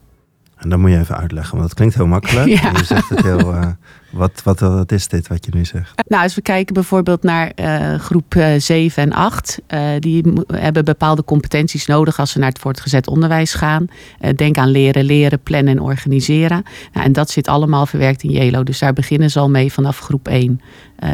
En 0.61 0.69
dan 0.69 0.79
moet 0.79 0.91
je 0.91 0.97
even 0.97 1.17
uitleggen, 1.17 1.57
want 1.57 1.67
dat 1.67 1.77
klinkt 1.77 1.95
heel 1.95 2.07
makkelijk. 2.07 2.49
Ja. 2.61 2.71
Je 2.71 2.83
zegt 2.83 3.09
het 3.09 3.21
heel. 3.21 3.53
Uh, 3.53 3.65
wat, 4.09 4.41
wat, 4.43 4.59
wat 4.59 4.91
is 4.91 5.07
dit 5.07 5.27
wat 5.27 5.45
je 5.45 5.51
nu 5.53 5.65
zegt? 5.65 6.01
Nou, 6.07 6.23
als 6.23 6.35
we 6.35 6.41
kijken 6.41 6.73
bijvoorbeeld 6.73 7.23
naar 7.23 7.51
uh, 7.55 7.95
groep 7.95 8.35
uh, 8.35 8.45
7 8.57 9.03
en 9.03 9.13
8, 9.13 9.59
die 9.99 10.33
hebben 10.53 10.85
bepaalde 10.85 11.23
competenties 11.23 11.85
nodig 11.85 12.19
als 12.19 12.31
ze 12.31 12.39
naar 12.39 12.49
het 12.49 12.59
voortgezet 12.59 13.07
onderwijs 13.07 13.53
gaan. 13.53 13.87
denk 14.35 14.57
aan 14.57 14.69
leren, 14.69 15.03
leren, 15.03 15.39
plannen 15.39 15.73
en 15.73 15.81
organiseren. 15.81 16.63
Nou, 16.93 17.05
en 17.05 17.13
dat 17.13 17.29
zit 17.29 17.47
allemaal 17.47 17.85
verwerkt 17.85 18.23
in 18.23 18.29
JELO. 18.29 18.63
Dus 18.63 18.79
daar 18.79 18.93
beginnen 18.93 19.31
ze 19.31 19.39
al 19.39 19.49
mee 19.49 19.73
vanaf 19.73 19.99
groep 19.99 20.27
1. 20.27 20.61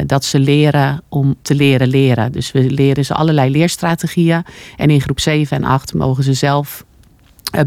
dat 0.06 0.24
ze 0.24 0.40
leren 0.40 1.02
om 1.10 1.36
te 1.42 1.56
leren 1.56 1.88
leren. 1.88 2.32
Dus 2.32 2.52
we 2.52 2.72
leren 2.72 3.06
ze 3.06 3.14
allerlei 3.14 3.52
leerstrategieën. 3.52 4.44
En 4.78 4.90
in 4.90 5.02
groep 5.02 5.20
7 5.20 5.58
en 5.58 5.64
8 5.64 5.94
mogen 5.94 6.24
ze 6.24 6.34
zelf 6.34 6.86
eh, 6.97 6.97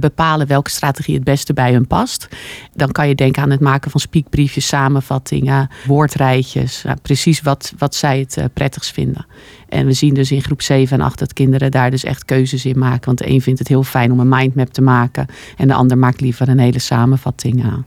bepalen 0.01 0.47
welke 0.47 0.71
strategie 0.71 1.15
het 1.15 1.25
beste 1.25 1.53
bij 1.53 1.73
hun 1.73 1.87
past. 1.87 2.29
Dan 2.75 2.93
kan 2.93 3.09
je 3.09 3.15
denken 3.15 3.43
aan 3.43 3.51
het 3.51 3.61
maken 3.61 3.91
van 3.91 4.01
speakbriefjes, 4.01 4.67
samenvattingen, 4.67 5.69
woordrijtjes. 5.87 6.85
precies 7.03 7.41
wat, 7.41 7.73
wat 7.79 7.95
zij 7.95 8.19
het 8.19 8.37
uh, 8.37 8.45
prettigst 8.55 8.93
vinden. 8.93 9.27
En 9.69 9.87
we 9.87 9.93
zien 9.93 10.15
dus 10.15 10.31
in 10.31 10.43
groep 10.43 10.63
7 10.63 10.99
en 10.99 11.05
8 11.05 11.19
dat 11.19 11.33
kinderen 11.33 11.71
daar 11.71 11.91
dus 11.91 12.05
echt 12.05 12.25
keuzes 12.25 12.65
in 12.65 12.79
maken. 12.79 13.05
Want 13.05 13.19
de 13.19 13.29
een 13.29 13.41
vindt 13.41 13.59
het 13.59 13.69
heel 13.69 13.83
fijn 13.83 14.13
om 14.13 14.21
een 14.21 14.29
mindmap 14.29 14.73
te 14.73 14.83
maken. 14.83 15.27
En 15.57 15.69
de 15.69 15.75
ander 15.75 15.99
maakt 15.99 16.21
liever 16.21 16.49
een 16.49 16.59
hele 16.59 16.79
samenvatting 16.79 17.65
aan. 17.65 17.87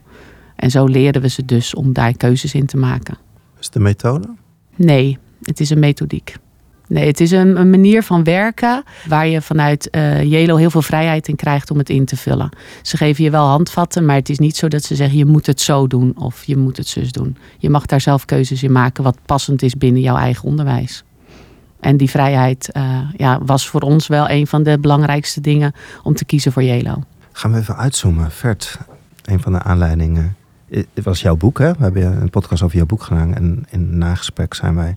En 0.56 0.70
zo 0.70 0.84
leren 0.84 1.22
we 1.22 1.28
ze 1.28 1.44
dus 1.44 1.74
om 1.74 1.92
daar 1.92 2.16
keuzes 2.16 2.54
in 2.54 2.66
te 2.66 2.76
maken. 2.76 3.16
Is 3.60 3.66
het 3.66 3.74
een 3.74 3.82
methode? 3.82 4.28
Nee, 4.76 5.18
het 5.42 5.60
is 5.60 5.70
een 5.70 5.78
methodiek. 5.78 6.34
Nee, 6.88 7.06
het 7.06 7.20
is 7.20 7.30
een, 7.30 7.70
manier 7.70 8.02
van 8.02 8.24
werken 8.24 8.82
waar 9.08 9.26
je 9.26 9.42
vanuit 9.42 9.88
uh, 9.90 10.22
Jelo 10.22 10.56
heel 10.56 10.70
veel 10.70 10.82
vrijheid 10.82 11.28
in 11.28 11.36
krijgt 11.36 11.70
om 11.70 11.78
het 11.78 11.90
in 11.90 12.04
te 12.04 12.16
vullen. 12.16 12.48
Ze 12.82 12.96
geven 12.96 13.24
je 13.24 13.30
wel 13.30 13.46
handvatten, 13.46 14.04
maar 14.04 14.16
het 14.16 14.28
is 14.28 14.38
niet 14.38 14.56
zo 14.56 14.68
dat 14.68 14.82
ze 14.82 14.94
zeggen 14.94 15.18
je 15.18 15.24
moet 15.24 15.46
het 15.46 15.60
zo 15.60 15.86
doen 15.86 16.12
of 16.18 16.44
je 16.44 16.56
moet 16.56 16.76
het 16.76 16.88
zus 16.88 17.12
doen. 17.12 17.36
Je 17.58 17.70
mag 17.70 17.86
daar 17.86 18.00
zelf 18.00 18.24
keuzes 18.24 18.62
in 18.62 18.72
maken 18.72 19.04
wat 19.04 19.18
passend 19.26 19.62
is 19.62 19.76
binnen 19.76 20.02
jouw 20.02 20.16
eigen 20.16 20.44
onderwijs. 20.44 21.04
En 21.80 21.96
die 21.96 22.10
vrijheid 22.10 22.70
uh, 22.76 22.98
ja, 23.16 23.38
was 23.44 23.68
voor 23.68 23.80
ons 23.80 24.06
wel 24.06 24.30
een 24.30 24.46
van 24.46 24.62
de 24.62 24.78
belangrijkste 24.78 25.40
dingen 25.40 25.72
om 26.02 26.14
te 26.14 26.24
kiezen 26.24 26.52
voor 26.52 26.62
Jelo. 26.62 27.02
Gaan 27.32 27.52
we 27.52 27.58
even 27.58 27.76
uitzoomen. 27.76 28.30
Vert, 28.30 28.78
een 29.24 29.40
van 29.40 29.52
de 29.52 29.62
aanleidingen. 29.62 30.36
Het 30.68 31.04
was 31.04 31.20
jouw 31.20 31.36
boek, 31.36 31.58
hè? 31.58 31.72
We 31.72 31.82
hebben 31.82 32.22
een 32.22 32.30
podcast 32.30 32.62
over 32.62 32.76
jouw 32.76 32.86
boek 32.86 33.02
gedaan. 33.02 33.34
En 33.34 33.66
in 33.70 33.98
nagesprek 33.98 34.54
zijn 34.54 34.74
wij 34.74 34.96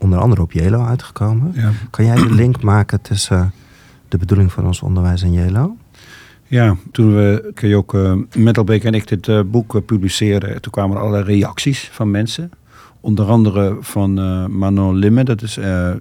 onder 0.00 0.18
andere 0.18 0.42
op 0.42 0.52
Jelo 0.52 0.84
uitgekomen. 0.84 1.52
Ja. 1.54 1.70
Kan 1.90 2.04
jij 2.04 2.14
de 2.14 2.34
link 2.42 2.62
maken 2.62 3.00
tussen 3.00 3.52
de 4.08 4.18
bedoeling 4.18 4.52
van 4.52 4.66
ons 4.66 4.82
onderwijs 4.82 5.22
en 5.22 5.32
Jelo? 5.32 5.76
Ja, 6.46 6.76
toen 6.92 7.14
we, 7.14 7.50
Kajoke 7.54 8.26
Metalbeek 8.36 8.84
en 8.84 8.94
ik 8.94 9.08
dit 9.08 9.26
uh, 9.26 9.40
boek 9.46 9.74
uh, 9.74 9.82
publiceerden, 9.86 10.60
toen 10.60 10.72
kwamen 10.72 10.96
er 10.96 11.02
allerlei 11.02 11.24
reacties 11.24 11.88
van 11.92 12.10
mensen. 12.10 12.50
Onder 13.02 13.26
andere 13.26 13.76
van 13.80 14.12
Manon 14.58 14.96
Limme, 14.96 15.24
dat 15.24 15.42
is 15.42 15.54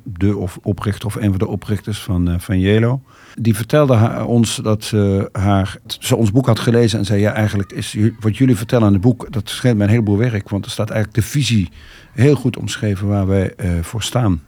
de 0.03 0.37
of 0.37 0.59
oprichter 0.61 1.05
of 1.05 1.15
een 1.15 1.29
van 1.29 1.37
de 1.39 1.47
oprichters 1.47 2.01
van, 2.01 2.35
van 2.39 2.59
Jelo. 2.59 3.01
Die 3.35 3.55
vertelde 3.55 3.93
haar, 3.93 4.25
ons 4.25 4.55
dat 4.55 4.83
ze, 4.83 5.29
haar, 5.31 5.77
ze 5.99 6.15
ons 6.15 6.31
boek 6.31 6.45
had 6.45 6.59
gelezen 6.59 6.99
en 6.99 7.05
zei: 7.05 7.21
Ja, 7.21 7.33
eigenlijk 7.33 7.71
is 7.71 7.97
wat 8.19 8.37
jullie 8.37 8.55
vertellen 8.55 8.87
in 8.87 8.93
het 8.93 9.01
boek, 9.01 9.27
dat 9.29 9.49
schijnt 9.49 9.77
mij 9.77 9.85
een 9.85 9.91
heleboel 9.91 10.17
werk. 10.17 10.49
Want 10.49 10.65
er 10.65 10.71
staat 10.71 10.89
eigenlijk 10.89 11.21
de 11.21 11.31
visie 11.31 11.69
heel 12.19 12.35
goed 12.35 12.57
omschreven 12.57 13.07
waar 13.07 13.27
wij 13.27 13.53
uh, 13.57 13.71
voor 13.81 14.03
staan. 14.03 14.41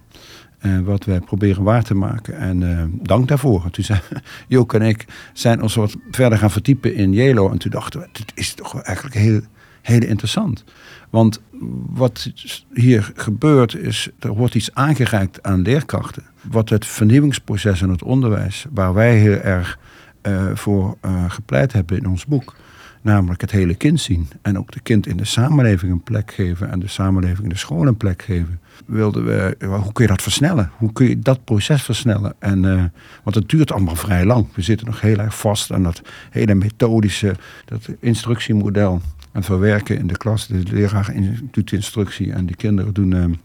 En 0.57 0.83
wat 0.83 1.05
wij 1.05 1.19
proberen 1.19 1.63
waar 1.63 1.83
te 1.83 1.93
maken. 1.93 2.37
En 2.37 2.61
uh, 2.61 2.83
dank 3.07 3.27
daarvoor. 3.27 3.69
Toen 3.69 3.83
zijn 3.83 4.01
Joke 4.47 4.77
en 4.77 4.87
ik 4.87 5.05
zijn 5.33 5.61
ons 5.61 5.75
wat 5.75 5.95
verder 6.11 6.37
gaan 6.37 6.51
verdiepen 6.51 6.95
in 6.95 7.13
Jelo. 7.13 7.49
En 7.49 7.57
toen 7.57 7.71
dachten 7.71 7.99
we, 7.99 8.07
dit 8.11 8.31
is 8.35 8.53
toch 8.53 8.81
eigenlijk 8.81 9.15
heel, 9.15 9.41
heel 9.81 10.01
interessant. 10.01 10.63
Want 11.09 11.41
wat 11.89 12.31
hier 12.73 13.11
gebeurt 13.15 13.75
is, 13.75 14.09
er 14.19 14.33
wordt 14.33 14.55
iets 14.55 14.73
aangereikt 14.73 15.43
aan 15.43 15.61
leerkrachten. 15.61 16.23
Wat 16.41 16.69
het 16.69 16.85
vernieuwingsproces 16.85 17.81
in 17.81 17.89
het 17.89 18.03
onderwijs, 18.03 18.65
waar 18.71 18.93
wij 18.93 19.17
heel 19.17 19.37
erg 19.37 19.79
eh, 20.21 20.45
voor 20.53 20.97
gepleit 21.27 21.73
hebben 21.73 21.97
in 21.97 22.07
ons 22.07 22.25
boek. 22.25 22.55
Namelijk 23.01 23.41
het 23.41 23.51
hele 23.51 23.75
kind 23.75 23.99
zien. 23.99 24.27
En 24.41 24.57
ook 24.57 24.71
de 24.71 24.79
kind 24.79 25.07
in 25.07 25.17
de 25.17 25.25
samenleving 25.25 25.91
een 25.91 26.03
plek 26.03 26.33
geven. 26.33 26.71
En 26.71 26.79
de 26.79 26.87
samenleving 26.87 27.43
in 27.43 27.49
de 27.49 27.57
school 27.57 27.87
een 27.87 27.97
plek 27.97 28.21
geven. 28.21 28.59
Wilden 28.85 29.25
we, 29.25 29.55
hoe 29.59 29.91
kun 29.91 30.03
je 30.03 30.09
dat 30.09 30.21
versnellen? 30.21 30.71
Hoe 30.77 30.93
kun 30.93 31.09
je 31.09 31.19
dat 31.19 31.43
proces 31.43 31.83
versnellen? 31.83 32.33
En, 32.39 32.63
uh, 32.63 32.83
want 33.23 33.35
het 33.35 33.49
duurt 33.49 33.71
allemaal 33.71 33.95
vrij 33.95 34.25
lang. 34.25 34.47
We 34.53 34.61
zitten 34.61 34.87
nog 34.87 35.01
heel 35.01 35.17
erg 35.17 35.37
vast 35.37 35.71
aan 35.71 35.83
dat 35.83 36.01
hele 36.29 36.55
methodische, 36.55 37.35
dat 37.65 37.87
instructiemodel. 37.99 39.01
En 39.31 39.43
verwerken 39.43 39.97
in 39.97 40.07
de 40.07 40.17
klas. 40.17 40.47
De 40.47 40.63
leraar 40.71 41.13
doet 41.51 41.71
instructie 41.71 42.33
en 42.33 42.45
de 42.45 42.55
kinderen 42.55 42.93
doen, 42.93 43.39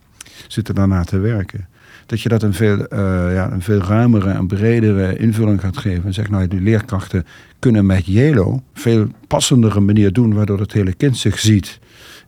zitten 0.49 0.75
daarna 0.75 1.05
te 1.05 1.19
werken 1.19 1.67
dat 2.07 2.21
je 2.21 2.29
dat 2.29 2.43
een 2.43 2.55
veel, 2.55 2.79
uh, 2.79 2.89
ja, 3.35 3.53
een 3.53 3.63
veel 3.63 3.81
ruimere 3.81 4.31
en 4.31 4.47
bredere 4.47 5.19
invulling 5.19 5.61
gaat 5.61 5.77
geven. 5.77 6.05
En 6.05 6.15
zeg 6.15 6.31
nou, 6.31 6.49
die 6.49 6.61
leerkrachten 6.61 7.27
kunnen 7.59 7.87
met 7.87 8.07
Jelo 8.07 8.63
veel 8.75 9.07
passendere 9.27 9.81
manier 9.81 10.13
doen, 10.13 10.35
waardoor 10.35 10.61
het 10.61 10.73
hele 10.73 10.93
kind 10.93 11.17
zich 11.17 11.39
ziet 11.39 11.79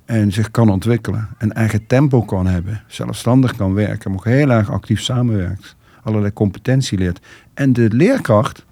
en 0.05 0.33
zich 0.33 0.51
kan 0.51 0.69
ontwikkelen. 0.69 1.29
Een 1.39 1.53
eigen 1.53 1.87
tempo 1.87 2.23
kan 2.23 2.47
hebben, 2.47 2.83
zelfstandig 2.87 3.57
kan 3.57 3.75
werken, 3.75 4.11
maar 4.11 4.19
ook 4.19 4.25
heel 4.25 4.51
erg 4.51 4.71
actief 4.71 5.01
samenwerkt. 5.01 5.77
Allerlei 6.03 6.33
competentie 6.33 6.99
leert. 6.99 7.21
En 7.55 7.73
de 7.73 7.89
leerkracht 7.91 8.65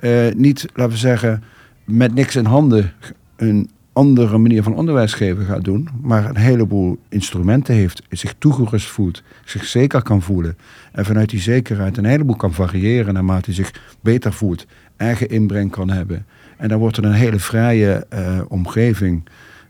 uh, 0.00 0.32
niet, 0.34 0.66
laten 0.74 0.92
we 0.92 0.98
zeggen, 0.98 1.42
met 1.84 2.14
niks 2.14 2.36
in 2.36 2.44
handen 2.44 2.92
een 3.36 3.70
andere 3.98 4.38
manier 4.38 4.62
van 4.62 4.74
onderwijs 4.74 5.12
geven 5.12 5.44
gaat 5.44 5.64
doen, 5.64 5.88
maar 6.02 6.28
een 6.28 6.36
heleboel 6.36 6.98
instrumenten 7.08 7.74
heeft, 7.74 8.02
zich 8.10 8.34
toegerust 8.38 8.86
voelt, 8.86 9.22
zich 9.44 9.64
zeker 9.64 10.02
kan 10.02 10.22
voelen 10.22 10.56
en 10.92 11.04
vanuit 11.04 11.30
die 11.30 11.40
zekerheid 11.40 11.96
een 11.96 12.04
heleboel 12.04 12.36
kan 12.36 12.52
variëren 12.52 13.14
naarmate 13.14 13.44
hij 13.44 13.54
zich 13.54 13.72
beter 14.00 14.32
voelt, 14.32 14.66
eigen 14.96 15.28
inbreng 15.28 15.70
kan 15.70 15.90
hebben. 15.90 16.26
En 16.56 16.68
dan 16.68 16.78
wordt 16.78 16.96
er 16.96 17.04
een 17.04 17.12
hele 17.12 17.38
vrije 17.38 18.06
uh, 18.12 18.40
omgeving 18.48 19.22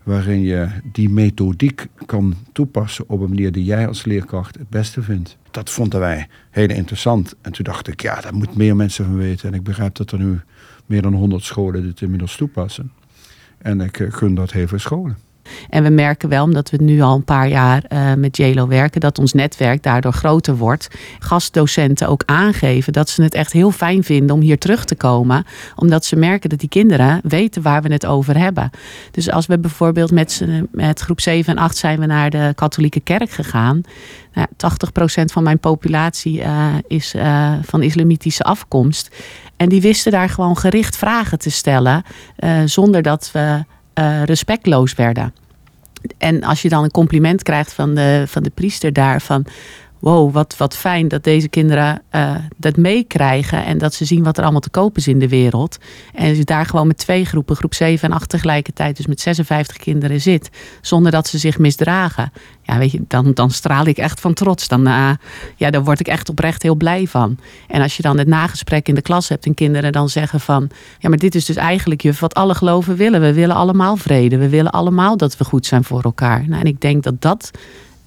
waarin 0.03 0.43
je 0.43 0.69
die 0.93 1.09
methodiek 1.09 1.87
kan 2.07 2.35
toepassen 2.53 3.05
op 3.09 3.21
een 3.21 3.29
manier 3.29 3.53
die 3.53 3.65
jij 3.65 3.87
als 3.87 4.05
leerkracht 4.05 4.59
het 4.59 4.69
beste 4.69 5.03
vindt. 5.03 5.37
Dat 5.51 5.71
vonden 5.71 6.01
wij 6.01 6.27
heel 6.51 6.71
interessant. 6.71 7.35
En 7.41 7.53
toen 7.53 7.65
dacht 7.65 7.89
ik, 7.89 8.03
ja, 8.03 8.21
daar 8.21 8.35
moet 8.35 8.57
meer 8.57 8.77
mensen 8.77 9.05
van 9.05 9.17
weten. 9.17 9.49
En 9.49 9.55
ik 9.55 9.63
begrijp 9.63 9.95
dat 9.95 10.11
er 10.11 10.19
nu 10.19 10.41
meer 10.87 11.03
dan 11.03 11.15
100 11.15 11.45
scholen 11.45 11.83
dit 11.83 12.01
inmiddels 12.01 12.37
toepassen. 12.37 12.93
En 13.59 13.81
ik 13.81 14.01
eh, 14.01 14.13
gun 14.13 14.35
dat 14.35 14.51
veel 14.69 14.79
scholen. 14.79 15.17
En 15.71 15.83
we 15.83 15.89
merken 15.89 16.29
wel, 16.29 16.45
omdat 16.45 16.71
we 16.71 16.77
nu 16.83 17.01
al 17.01 17.15
een 17.15 17.25
paar 17.25 17.49
jaar 17.49 17.85
uh, 17.89 18.15
met 18.15 18.37
JLO 18.37 18.67
werken, 18.69 19.01
dat 19.01 19.19
ons 19.19 19.33
netwerk 19.33 19.83
daardoor 19.83 20.13
groter 20.13 20.57
wordt. 20.57 20.89
Gastdocenten 21.19 22.09
ook 22.09 22.23
aangeven 22.27 22.93
dat 22.93 23.09
ze 23.09 23.23
het 23.23 23.35
echt 23.35 23.53
heel 23.53 23.71
fijn 23.71 24.05
vinden 24.05 24.37
om 24.37 24.41
hier 24.41 24.59
terug 24.59 24.85
te 24.85 24.95
komen. 24.95 25.45
Omdat 25.77 26.05
ze 26.05 26.17
merken 26.17 26.51
dat 26.51 26.59
die 26.59 26.69
kinderen 26.69 27.21
weten 27.23 27.63
waar 27.63 27.83
we 27.83 27.93
het 27.93 28.07
over 28.07 28.39
hebben. 28.39 28.71
Dus 29.11 29.31
als 29.31 29.47
we 29.47 29.59
bijvoorbeeld 29.59 30.11
met, 30.11 30.45
met 30.71 31.01
groep 31.01 31.21
7 31.21 31.57
en 31.57 31.63
8 31.63 31.77
zijn 31.77 32.01
we 32.01 32.07
naar 32.07 32.31
de 32.31 32.53
katholieke 32.55 33.01
kerk 33.01 33.31
gegaan. 33.31 33.81
Nou, 34.33 34.49
80% 35.23 35.25
van 35.25 35.43
mijn 35.43 35.59
populatie 35.59 36.41
uh, 36.41 36.67
is 36.87 37.15
uh, 37.15 37.53
van 37.63 37.83
islamitische 37.83 38.43
afkomst. 38.43 39.17
En 39.57 39.69
die 39.69 39.81
wisten 39.81 40.13
daar 40.13 40.29
gewoon 40.29 40.57
gericht 40.57 40.97
vragen 40.97 41.39
te 41.39 41.51
stellen, 41.51 42.03
zonder 42.65 43.03
dat 43.03 43.31
we 43.33 43.65
uh, 43.99 44.23
respectloos 44.23 44.95
werden. 44.95 45.35
En 46.19 46.43
als 46.43 46.63
je 46.63 46.69
dan 46.69 46.85
een 46.85 46.91
compliment 46.91 47.43
krijgt 47.43 47.73
van 47.73 47.95
de, 47.95 48.25
van 48.27 48.43
de 48.43 48.51
priester 48.51 48.93
daar 48.93 49.21
van 49.21 49.45
wow, 49.99 50.33
wat, 50.33 50.57
wat 50.57 50.77
fijn 50.77 51.09
dat 51.09 51.25
deze 51.25 51.49
kinderen 51.49 52.03
uh, 52.15 52.35
dat 52.57 52.77
meekrijgen 52.77 53.65
en 53.65 53.79
dat 53.79 53.95
ze 53.95 54.05
zien 54.05 54.25
wat 54.25 54.37
er 54.37 54.43
allemaal 54.43 54.61
te 54.61 54.71
koop 54.71 54.97
is 54.97 55.09
in 55.09 55.19
de 55.19 55.29
wereld. 55.29 55.79
En 56.15 56.37
je 56.37 56.45
daar 56.45 56.67
gewoon 56.67 56.87
met 56.87 56.99
twee 56.99 57.25
groepen, 57.25 57.57
groep 57.57 57.75
7 57.75 58.09
en 58.09 58.17
8 58.17 58.29
tegelijkertijd, 58.29 58.97
dus 58.97 59.07
met 59.07 59.21
56 59.21 59.77
kinderen 59.77 60.21
zit, 60.21 60.51
zonder 60.81 61.13
dat 61.13 61.29
ze 61.29 61.39
zich 61.39 61.59
misdragen. 61.59 62.33
Ja, 62.63 62.79
weet 62.79 62.91
je, 62.91 63.01
dan, 63.09 63.35
dan 63.35 63.51
straal 63.51 63.87
ik 63.87 63.99
echt 63.99 64.21
van 64.21 64.35
trots. 64.35 64.69
Dan, 64.69 64.89
uh, 64.89 65.11
ja, 65.57 65.71
daar 65.71 65.85
word 65.85 66.01
ik 66.01 66.09
echt 66.09 66.29
oprecht 66.29 66.63
heel 66.63 66.75
blij 66.75 67.07
van. 67.07 67.39
En 67.69 67.83
als 67.83 67.97
je 67.97 68.03
dan 68.03 68.19
het 68.19 68.29
nagesprek 68.29 68.89
in 68.89 68.95
de 68.95 69.03
klas 69.03 69.29
hebt 69.29 69.47
en 69.47 69.55
kinderen 69.55 69.93
dan 69.93 70.09
zeggen 70.09 70.41
van, 70.41 70.71
ja, 70.99 71.09
maar 71.09 71.19
dit 71.19 71.35
is 71.35 71.45
dus 71.45 71.57
eigenlijk 71.57 72.03
juf 72.03 72.21
wat 72.21 72.35
alle 72.35 72.55
geloven 72.55 72.97
willen. 72.97 73.21
We 73.21 73.33
willen 73.33 73.57
allemaal 73.57 73.97
vrede. 73.97 74.39
We 74.39 74.49
willen 74.49 74.73
allemaal 74.73 75.17
dat 75.17 75.37
we 75.37 75.45
goed 75.45 75.67
zijn 75.67 75.85
voor 75.85 76.03
elkaar. 76.03 76.45
Nou, 76.49 76.61
en 76.61 76.67
ik 76.67 76.81
denk 76.81 77.03
dat 77.03 77.23
dat 77.23 77.51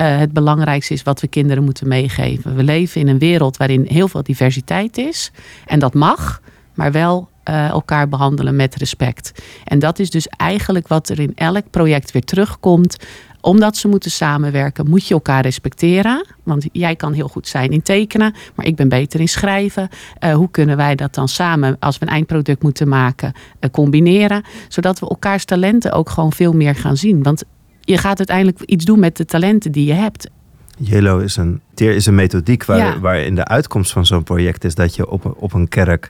uh, 0.01 0.17
het 0.17 0.34
belangrijkste 0.34 0.93
is 0.93 1.03
wat 1.03 1.22
we 1.22 1.27
kinderen 1.27 1.63
moeten 1.63 1.88
meegeven. 1.88 2.55
We 2.55 2.63
leven 2.63 3.01
in 3.01 3.08
een 3.08 3.20
wereld 3.20 3.58
waarin 3.58 3.86
heel 3.88 4.08
veel 4.08 4.24
diversiteit 4.24 4.98
is. 4.98 5.31
En 5.65 5.79
dat 5.79 5.93
mag, 5.93 6.41
maar 6.74 6.91
wel 6.91 7.29
uh, 7.50 7.70
elkaar 7.70 8.08
behandelen 8.08 8.55
met 8.55 8.75
respect. 8.75 9.43
En 9.63 9.79
dat 9.79 10.00
is 10.00 10.10
dus 10.10 10.27
eigenlijk 10.27 10.88
wat 10.88 11.10
er 11.10 11.20
in 11.20 11.31
elk 11.36 11.70
project 11.70 12.12
weer 12.12 12.24
terugkomt. 12.24 12.98
Omdat 13.41 13.77
ze 13.77 13.88
moeten 13.88 14.12
samenwerken, 14.12 14.89
moet 14.89 15.08
je 15.08 15.13
elkaar 15.13 15.41
respecteren. 15.41 16.25
Want 16.43 16.65
jij 16.72 16.96
kan 16.96 17.13
heel 17.13 17.27
goed 17.27 17.48
zijn 17.48 17.72
in 17.72 17.81
tekenen, 17.81 18.36
maar 18.55 18.65
ik 18.65 18.75
ben 18.75 18.89
beter 18.89 19.20
in 19.20 19.27
schrijven. 19.27 19.89
Uh, 20.20 20.34
hoe 20.34 20.51
kunnen 20.51 20.77
wij 20.77 20.96
dat 20.96 21.13
dan 21.13 21.27
samen, 21.27 21.77
als 21.79 21.98
we 21.98 22.05
een 22.05 22.12
eindproduct 22.12 22.63
moeten 22.63 22.88
maken, 22.88 23.34
combineren? 23.72 24.43
Zodat 24.67 25.00
we 25.00 25.10
elkaars 25.10 25.46
talenten 25.46 25.91
ook 25.91 26.10
gewoon 26.10 26.34
veel 26.34 26.53
meer 26.53 26.75
gaan 26.75 26.98
zien. 26.98 27.24
Want 27.24 27.43
je 27.82 27.98
gaat 27.98 28.18
uiteindelijk 28.18 28.62
iets 28.62 28.86
doen 28.86 29.00
met 29.00 29.18
de 29.18 29.26
talenten 29.26 29.72
die 29.72 29.86
je 29.86 29.94
hebt. 29.94 30.30
Yellow 30.78 31.22
is 31.22 31.36
een, 31.36 31.62
is 31.76 32.06
een 32.06 32.16
methodiek 32.16 32.66
waar, 32.66 32.78
ja. 32.78 33.00
waarin 33.00 33.36
de 33.36 33.46
uitkomst 33.46 33.92
van 33.92 34.06
zo'n 34.06 34.24
project 34.24 34.64
is 34.64 34.76
dat 34.76 34.96
je 34.96 35.10
op, 35.10 35.36
op 35.38 35.54
een 35.54 35.68
kerk 35.68 36.10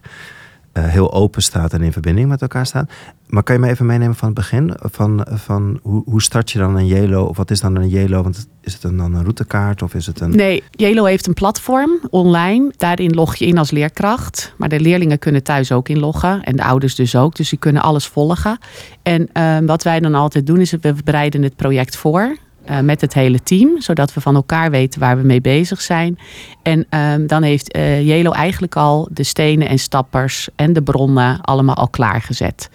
uh, 0.73 0.83
heel 0.83 1.13
open 1.13 1.41
staat 1.41 1.73
en 1.73 1.81
in 1.81 1.91
verbinding 1.91 2.29
met 2.29 2.41
elkaar 2.41 2.65
staat. 2.65 2.91
Maar 3.27 3.43
kan 3.43 3.55
je 3.55 3.61
me 3.61 3.69
even 3.69 3.85
meenemen 3.85 4.15
van 4.15 4.27
het 4.27 4.37
begin? 4.37 4.73
Van, 4.79 5.27
van 5.29 5.79
hoe, 5.81 6.03
hoe 6.05 6.21
start 6.21 6.51
je 6.51 6.59
dan 6.59 6.75
een 6.75 6.87
Jelo? 6.87 7.23
Of 7.23 7.37
wat 7.37 7.51
is 7.51 7.61
dan 7.61 7.75
een 7.75 7.89
Jelo? 7.89 8.23
Want 8.23 8.47
is 8.61 8.73
het 8.73 8.83
een, 8.83 8.97
dan 8.97 9.13
een 9.13 9.21
routekaart 9.21 9.81
of 9.81 9.93
is 9.93 10.05
het 10.05 10.19
een... 10.19 10.29
Nee, 10.29 10.63
Jelo 10.71 11.05
heeft 11.05 11.27
een 11.27 11.33
platform 11.33 11.99
online. 12.09 12.73
Daarin 12.77 13.13
log 13.13 13.35
je 13.35 13.45
in 13.45 13.57
als 13.57 13.71
leerkracht. 13.71 14.53
Maar 14.57 14.69
de 14.69 14.79
leerlingen 14.79 15.19
kunnen 15.19 15.43
thuis 15.43 15.71
ook 15.71 15.89
inloggen. 15.89 16.43
En 16.43 16.55
de 16.55 16.63
ouders 16.63 16.95
dus 16.95 17.15
ook. 17.15 17.35
Dus 17.35 17.49
die 17.49 17.59
kunnen 17.59 17.81
alles 17.81 18.07
volgen. 18.07 18.57
En 19.03 19.29
uh, 19.33 19.57
wat 19.65 19.83
wij 19.83 19.99
dan 19.99 20.15
altijd 20.15 20.47
doen 20.47 20.59
is 20.59 20.71
we 20.71 20.95
bereiden 21.03 21.43
het 21.43 21.55
project 21.55 21.95
voor. 21.95 22.37
Uh, 22.69 22.79
met 22.79 23.01
het 23.01 23.13
hele 23.13 23.39
team, 23.43 23.81
zodat 23.81 24.13
we 24.13 24.21
van 24.21 24.35
elkaar 24.35 24.71
weten 24.71 24.99
waar 24.99 25.17
we 25.17 25.23
mee 25.23 25.41
bezig 25.41 25.81
zijn. 25.81 26.19
En 26.63 26.85
um, 26.99 27.27
dan 27.27 27.43
heeft 27.43 27.75
uh, 27.75 28.07
Jelo 28.07 28.31
eigenlijk 28.31 28.75
al 28.75 29.07
de 29.11 29.23
stenen 29.23 29.67
en 29.67 29.79
stappers 29.79 30.49
en 30.55 30.73
de 30.73 30.81
bronnen 30.81 31.41
allemaal 31.41 31.75
al 31.75 31.89
klaargezet. 31.89 32.69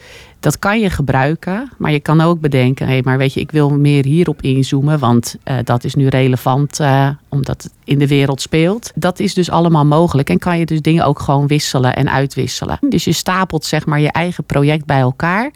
Dat 0.47 0.59
kan 0.59 0.81
je 0.81 0.91
gebruiken, 0.91 1.73
maar 1.79 1.93
je 1.93 2.00
kan 2.00 2.21
ook 2.21 2.41
bedenken: 2.41 2.87
hé, 2.87 2.93
hey, 2.93 3.03
maar 3.05 3.19
weet 3.19 3.33
je, 3.33 3.41
ik 3.41 3.50
wil 3.50 3.71
meer 3.71 4.05
hierop 4.05 4.43
inzoomen, 4.43 4.99
want 4.99 5.37
uh, 5.45 5.57
dat 5.65 5.85
is 5.85 5.95
nu 5.95 6.09
relevant 6.09 6.81
uh, 6.81 7.09
omdat 7.29 7.62
het 7.62 7.73
in 7.85 7.99
de 7.99 8.07
wereld 8.07 8.41
speelt. 8.41 8.93
Dat 8.95 9.21
is 9.21 9.35
dus 9.35 9.50
allemaal 9.50 9.85
mogelijk 9.85 10.31
en 10.31 10.38
kan 10.38 10.59
je 10.59 10.67
dus 10.67 10.81
dingen 10.81 11.05
ook 11.05 11.19
gewoon 11.19 11.47
wisselen 11.47 11.97
en 11.97 12.11
uitwisselen. 12.11 12.79
Dus 12.88 13.05
je 13.05 13.12
stapelt 13.12 13.65
zeg 13.65 13.87
maar 13.87 14.00
je 14.00 14.12
eigen 14.12 14.45
project 14.45 14.85
bij 14.85 15.00
elkaar, 15.00 15.45
uh, 15.45 15.50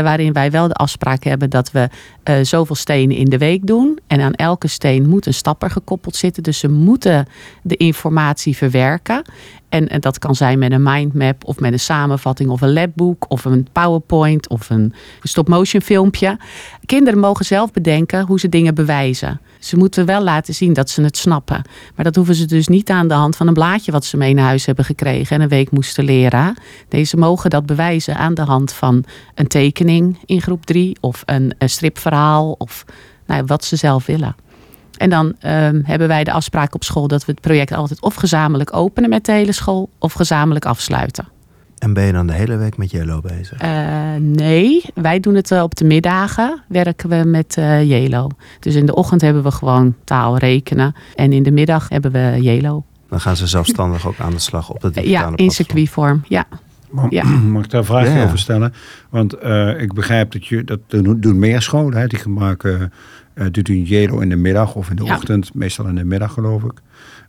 waarin 0.00 0.32
wij 0.32 0.50
wel 0.50 0.68
de 0.68 0.74
afspraak 0.74 1.24
hebben 1.24 1.50
dat 1.50 1.70
we 1.70 1.88
zoveel 2.42 2.76
stenen 2.76 3.16
in 3.16 3.28
de 3.28 3.38
week 3.38 3.66
doen. 3.66 3.98
En 4.06 4.20
aan 4.20 4.34
elke 4.34 4.68
steen 4.68 5.08
moet 5.08 5.26
een 5.26 5.34
stapper 5.34 5.70
gekoppeld 5.70 6.16
zitten, 6.16 6.42
dus 6.42 6.58
ze 6.58 6.68
moeten 6.68 7.26
de 7.62 7.76
informatie 7.76 8.56
verwerken. 8.56 9.22
En, 9.72 9.88
en, 9.88 10.00
dat 10.00 10.18
kan 10.18 10.34
zijn 10.34 10.58
met 10.58 10.72
een 10.72 10.82
mindmap 10.82 11.44
of 11.44 11.60
met 11.60 11.72
een 11.72 11.80
samenvatting 11.80 12.50
of 12.50 12.60
een 12.60 12.72
labboek 12.72 13.24
of 13.28 13.44
een 13.44 13.66
PowerPoint 13.72 14.48
of 14.48 14.70
een 14.70 14.94
stop-motion 15.22 15.82
filmpje. 15.82 16.38
Kinderen 16.86 17.18
mogen 17.18 17.44
zelf 17.44 17.70
bedenken 17.70 18.26
hoe 18.26 18.40
ze 18.40 18.48
dingen 18.48 18.74
bewijzen. 18.74 19.40
Ze 19.58 19.76
moeten 19.76 20.06
wel 20.06 20.22
laten 20.22 20.54
zien 20.54 20.72
dat 20.72 20.90
ze 20.90 21.02
het 21.02 21.16
snappen. 21.16 21.62
Maar 21.94 22.04
dat 22.04 22.14
hoeven 22.16 22.34
ze 22.34 22.46
dus 22.46 22.68
niet 22.68 22.90
aan 22.90 23.08
de 23.08 23.14
hand 23.14 23.36
van 23.36 23.46
een 23.46 23.54
blaadje 23.54 23.92
wat 23.92 24.04
ze 24.04 24.16
mee 24.16 24.34
naar 24.34 24.44
huis 24.44 24.66
hebben 24.66 24.84
gekregen 24.84 25.36
en 25.36 25.42
een 25.42 25.48
week 25.48 25.70
moesten 25.70 26.04
leren. 26.04 26.54
Deze 26.88 27.16
mogen 27.16 27.50
dat 27.50 27.66
bewijzen 27.66 28.16
aan 28.16 28.34
de 28.34 28.42
hand 28.42 28.72
van 28.72 29.04
een 29.34 29.46
tekening 29.46 30.18
in 30.24 30.42
groep 30.42 30.66
3 30.66 30.96
of 31.00 31.22
een, 31.26 31.54
stripverhaal 31.58 32.54
of 32.58 32.84
nou, 33.26 33.42
wat 33.46 33.64
ze 33.64 33.76
zelf 33.76 34.06
willen. 34.06 34.34
En 34.96 35.10
dan 35.10 35.26
um, 35.26 35.82
hebben 35.84 36.08
wij 36.08 36.24
de 36.24 36.32
afspraak 36.32 36.74
op 36.74 36.84
school 36.84 37.08
dat 37.08 37.24
we 37.24 37.32
het 37.32 37.40
project 37.40 37.72
altijd 37.72 38.00
of 38.00 38.14
gezamenlijk 38.14 38.76
openen 38.76 39.10
met 39.10 39.24
de 39.24 39.32
hele 39.32 39.52
school 39.52 39.90
of 39.98 40.12
gezamenlijk 40.12 40.64
afsluiten. 40.64 41.24
En 41.82 41.92
ben 41.92 42.04
je 42.04 42.12
dan 42.12 42.26
de 42.26 42.32
hele 42.32 42.56
week 42.56 42.76
met 42.76 42.90
Jelo 42.90 43.20
bezig? 43.20 43.62
Uh, 43.62 43.68
nee, 44.18 44.84
wij 44.94 45.20
doen 45.20 45.34
het 45.34 45.50
uh, 45.50 45.62
op 45.62 45.74
de 45.74 45.84
middagen, 45.84 46.62
werken 46.68 47.08
we 47.08 47.24
met 47.24 47.56
uh, 47.58 47.82
Jelo. 47.82 48.28
Dus 48.60 48.74
in 48.74 48.86
de 48.86 48.94
ochtend 48.94 49.20
hebben 49.20 49.42
we 49.42 49.50
gewoon 49.50 49.94
taal 50.04 50.38
rekenen 50.38 50.94
en 51.14 51.32
in 51.32 51.42
de 51.42 51.50
middag 51.50 51.88
hebben 51.88 52.12
we 52.12 52.36
Jelo. 52.40 52.84
Dan 53.08 53.20
gaan 53.20 53.36
ze 53.36 53.46
zelfstandig 53.46 54.06
ook 54.06 54.18
aan 54.18 54.30
de 54.30 54.38
slag 54.38 54.70
op 54.70 54.80
de 54.80 54.90
digitale 54.90 55.30
Ja, 55.30 55.36
in 55.36 55.50
circuitvorm, 55.50 56.22
ja. 56.28 56.46
Mag, 56.90 57.10
ja. 57.10 57.24
mag 57.52 57.64
ik 57.64 57.70
daar 57.70 57.80
een 57.80 57.86
vraag 57.86 58.14
ja. 58.14 58.24
over 58.24 58.38
stellen? 58.38 58.74
Want 59.10 59.32
ik 59.78 59.92
begrijp 59.92 60.32
dat 60.32 60.46
je 60.46 60.64
dat 60.64 60.80
doen 61.16 61.38
meer 61.38 61.62
scholen, 61.62 61.98
hè, 61.98 62.06
die 62.06 62.28
maken 62.28 62.92
uh, 63.34 63.46
doet 63.50 63.68
u 63.68 63.74
Jelo 63.74 64.18
in 64.18 64.28
de 64.28 64.36
middag 64.36 64.74
of 64.74 64.90
in 64.90 64.96
de 64.96 65.04
ja. 65.04 65.14
ochtend, 65.14 65.54
meestal 65.54 65.86
in 65.86 65.94
de 65.94 66.04
middag 66.04 66.32
geloof 66.32 66.62
ik. 66.62 66.80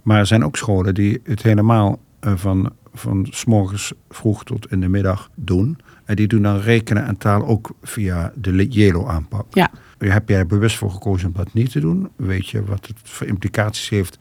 Maar 0.01 0.19
er 0.19 0.25
zijn 0.25 0.45
ook 0.45 0.57
scholen 0.57 0.93
die 0.93 1.21
het 1.23 1.43
helemaal 1.43 1.99
uh, 2.21 2.33
van 2.35 2.71
van 2.93 3.27
s 3.29 3.45
morgens 3.45 3.93
vroeg 4.09 4.43
tot 4.43 4.71
in 4.71 4.79
de 4.79 4.87
middag 4.87 5.29
doen. 5.35 5.77
En 6.05 6.15
die 6.15 6.27
doen 6.27 6.41
dan 6.41 6.59
rekenen 6.59 7.05
en 7.05 7.17
taal 7.17 7.45
ook 7.45 7.75
via 7.81 8.31
de 8.35 8.67
Jelo 8.67 9.07
aanpak. 9.07 9.45
Ja. 9.53 9.71
Heb 9.97 10.29
jij 10.29 10.37
er 10.37 10.45
bewust 10.45 10.77
voor 10.77 10.91
gekozen 10.91 11.27
om 11.27 11.33
dat 11.33 11.53
niet 11.53 11.71
te 11.71 11.79
doen? 11.79 12.09
Weet 12.15 12.49
je 12.49 12.63
wat 12.63 12.87
het 12.87 12.97
voor 13.03 13.27
implicaties 13.27 13.89
heeft 13.89 14.17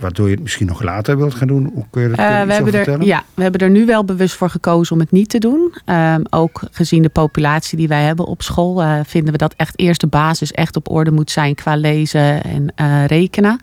waardoor 0.00 0.26
je 0.26 0.34
het 0.34 0.42
misschien 0.42 0.66
nog 0.66 0.82
later 0.82 1.16
wilt 1.16 1.34
gaan 1.34 1.48
doen? 1.48 1.70
Hoe 1.74 1.84
kun 1.90 2.02
je 2.02 2.08
dat 2.08 2.18
Uh, 2.18 2.42
we, 2.42 2.52
hebben 2.52 2.74
er, 2.74 3.04
ja, 3.04 3.24
we 3.34 3.42
hebben 3.42 3.60
er 3.60 3.70
nu 3.70 3.86
wel 3.86 4.04
bewust 4.04 4.34
voor 4.34 4.50
gekozen 4.50 4.94
om 4.94 5.00
het 5.00 5.10
niet 5.10 5.28
te 5.28 5.38
doen. 5.38 5.74
Um, 5.86 6.22
ook 6.30 6.62
gezien 6.70 7.02
de 7.02 7.08
populatie 7.08 7.78
die 7.78 7.88
wij 7.88 8.02
hebben 8.02 8.26
op 8.26 8.42
school, 8.42 8.82
uh, 8.82 9.00
vinden 9.06 9.32
we 9.32 9.38
dat 9.38 9.54
echt 9.56 9.78
eerst 9.78 10.00
de 10.00 10.06
basis 10.06 10.52
echt 10.52 10.76
op 10.76 10.90
orde 10.90 11.10
moet 11.10 11.30
zijn 11.30 11.54
qua 11.54 11.76
lezen 11.76 12.42
en 12.42 12.72
uh, 12.76 13.04
rekenen. 13.06 13.60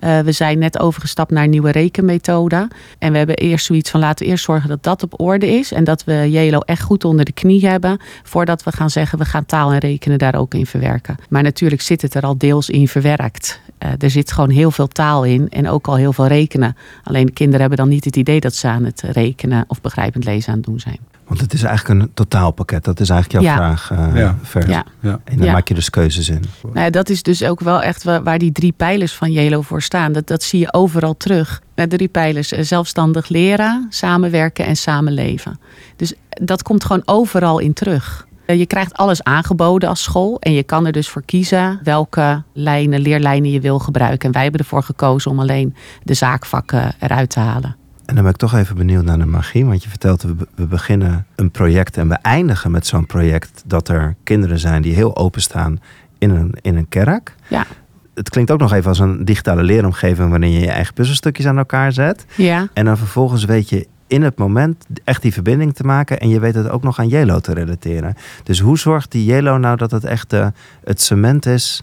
we 0.00 0.32
zijn 0.32 0.58
net 0.58 0.78
overgestapt 0.78 1.30
naar 1.30 1.44
een 1.44 1.50
nieuwe 1.50 1.70
rekenmethode. 1.70 2.68
En 2.98 3.12
we 3.12 3.18
hebben 3.18 3.36
eerst 3.36 3.66
zoiets 3.66 3.90
van 3.90 4.00
laten 4.00 4.24
we 4.24 4.30
eerst 4.30 4.44
zorgen 4.44 4.68
dat 4.68 4.82
dat 4.82 5.02
op 5.02 5.20
orde 5.20 5.46
is. 5.46 5.72
En 5.72 5.84
dat 5.84 6.04
we 6.04 6.30
JELO 6.30 6.58
echt 6.58 6.82
goed 6.82 7.04
onder 7.04 7.24
de 7.24 7.32
knie 7.32 7.66
hebben. 7.66 7.98
Voordat 8.22 8.62
we 8.62 8.72
gaan 8.72 8.90
zeggen 8.90 9.18
we 9.18 9.24
gaan 9.24 9.46
taal 9.46 9.72
en 9.72 9.78
rekenen 9.78 10.18
daar 10.18 10.34
ook 10.34 10.54
in 10.54 10.66
verwerken. 10.66 11.16
Maar 11.28 11.42
natuurlijk 11.42 11.82
zit 11.82 12.02
het 12.02 12.14
er 12.14 12.22
al 12.22 12.38
deels 12.38 12.68
in 12.70 12.88
verwerkt. 12.88 13.60
er 13.98 14.10
zit 14.10 14.32
gewoon 14.32 14.50
heel 14.50 14.70
veel 14.70 14.88
taal 14.88 15.24
in 15.24 15.48
en 15.48 15.68
ook 15.68 15.79
al 15.86 15.96
heel 15.96 16.12
veel 16.12 16.26
rekenen. 16.26 16.76
Alleen 17.04 17.26
de 17.26 17.32
kinderen 17.32 17.60
hebben 17.60 17.78
dan 17.78 17.88
niet 17.88 18.04
het 18.04 18.16
idee 18.16 18.40
dat 18.40 18.54
ze 18.54 18.66
aan 18.68 18.84
het 18.84 19.00
rekenen 19.00 19.64
of 19.68 19.80
begrijpend 19.80 20.24
lezen 20.24 20.50
aan 20.50 20.56
het 20.58 20.66
doen 20.66 20.80
zijn. 20.80 20.98
Want 21.26 21.40
het 21.42 21.52
is 21.52 21.62
eigenlijk 21.62 22.00
een 22.00 22.10
totaalpakket. 22.14 22.84
Dat 22.84 23.00
is 23.00 23.08
eigenlijk 23.10 23.44
jouw 23.44 23.54
Ja. 23.54 23.56
vraag 23.58 23.90
uh, 23.92 24.16
Ja. 24.20 24.38
ver. 24.42 24.68
Ja. 24.68 24.84
Ja. 25.00 25.20
En 25.24 25.36
daar 25.36 25.46
Ja. 25.46 25.52
maak 25.52 25.68
je 25.68 25.74
dus 25.74 25.90
keuzes 25.90 26.28
in. 26.28 26.44
Nou, 26.62 26.78
ja, 26.80 26.90
dat 26.90 27.08
is 27.08 27.22
dus 27.22 27.44
ook 27.44 27.60
wel 27.60 27.82
echt 27.82 28.02
wa- 28.04 28.22
waar 28.22 28.38
die 28.38 28.52
drie 28.52 28.72
pijlers 28.72 29.14
van 29.14 29.32
JELO 29.32 29.62
voor 29.62 29.82
staan. 29.82 30.12
Dat, 30.12 30.26
dat 30.26 30.42
zie 30.42 30.60
je 30.60 30.72
overal 30.72 31.16
terug. 31.16 31.62
De 31.74 31.86
drie 31.86 32.08
pijlers, 32.08 32.52
eh, 32.52 32.62
zelfstandig 32.64 33.28
leren, 33.28 33.86
samenwerken 33.88 34.66
en 34.66 34.76
samenleven. 34.76 35.60
Dus 35.96 36.14
dat 36.28 36.62
komt 36.62 36.84
gewoon 36.84 37.02
overal 37.04 37.58
in 37.58 37.72
terug. 37.72 38.26
Eh, 38.50 38.58
Je 38.58 38.66
krijgt 38.66 38.94
alles 38.94 39.22
aangeboden 39.22 39.88
als 39.88 40.02
school 40.02 40.40
en 40.40 40.52
je 40.52 40.62
kan 40.62 40.86
er 40.86 40.92
dus 40.92 41.08
voor 41.08 41.22
kiezen 41.24 41.80
welke 41.82 42.42
lijnen, 42.52 43.00
leerlijnen 43.00 43.50
je 43.50 43.60
wil 43.60 43.78
gebruiken. 43.78 44.26
En 44.26 44.32
wij 44.32 44.42
hebben 44.42 44.60
ervoor 44.60 44.82
gekozen 44.82 45.30
om 45.30 45.40
alleen 45.40 45.74
de 46.02 46.14
zaakvakken 46.14 46.94
eruit 46.98 47.30
te 47.30 47.40
halen. 47.40 47.76
En 48.06 48.14
dan 48.14 48.24
ben 48.24 48.32
ik 48.32 48.38
toch 48.38 48.54
even 48.54 48.76
benieuwd 48.76 49.04
naar 49.04 49.18
de 49.18 49.26
magie. 49.26 49.64
Want 49.66 49.82
je 49.82 49.88
vertelt, 49.88 50.22
we, 50.22 50.34
we 50.54 50.66
beginnen 50.66 51.26
een 51.36 51.50
project 51.50 51.96
en 51.96 52.08
we 52.08 52.14
eindigen 52.14 52.70
met 52.70 52.86
zo'n 52.86 53.06
project 53.06 53.62
dat 53.66 53.88
er 53.88 54.14
kinderen 54.24 54.58
zijn 54.58 54.82
die 54.82 54.94
heel 54.94 55.16
openstaan 55.16 55.80
in 56.18 56.30
een, 56.30 56.54
in 56.60 56.76
een 56.76 56.88
kerk. 56.88 57.34
Ja. 57.48 57.66
Het 58.14 58.30
klinkt 58.30 58.50
ook 58.50 58.60
nog 58.60 58.72
even 58.72 58.88
als 58.88 58.98
een 58.98 59.24
digitale 59.24 59.62
leeromgeving 59.62 60.30
waarin 60.30 60.50
je 60.52 60.60
je 60.60 60.70
eigen 60.70 60.94
puzzelstukjes 60.94 61.46
aan 61.46 61.58
elkaar 61.58 61.92
zet. 61.92 62.24
Ja, 62.36 62.68
En 62.72 62.84
dan 62.84 62.96
vervolgens 62.96 63.44
weet 63.44 63.68
je 63.68 63.86
in 64.10 64.22
het 64.22 64.38
moment 64.38 64.86
echt 65.04 65.22
die 65.22 65.32
verbinding 65.32 65.74
te 65.74 65.84
maken. 65.84 66.20
En 66.20 66.28
je 66.28 66.40
weet 66.40 66.54
het 66.54 66.68
ook 66.68 66.82
nog 66.82 66.98
aan 66.98 67.08
Jelo 67.08 67.38
te 67.38 67.54
relateren. 67.54 68.14
Dus 68.42 68.60
hoe 68.60 68.78
zorgt 68.78 69.12
die 69.12 69.24
Jelo 69.24 69.58
nou 69.58 69.76
dat 69.76 69.90
het 69.90 70.04
echt 70.04 70.32
eh, 70.32 70.46
het 70.84 71.00
cement 71.00 71.46
is... 71.46 71.82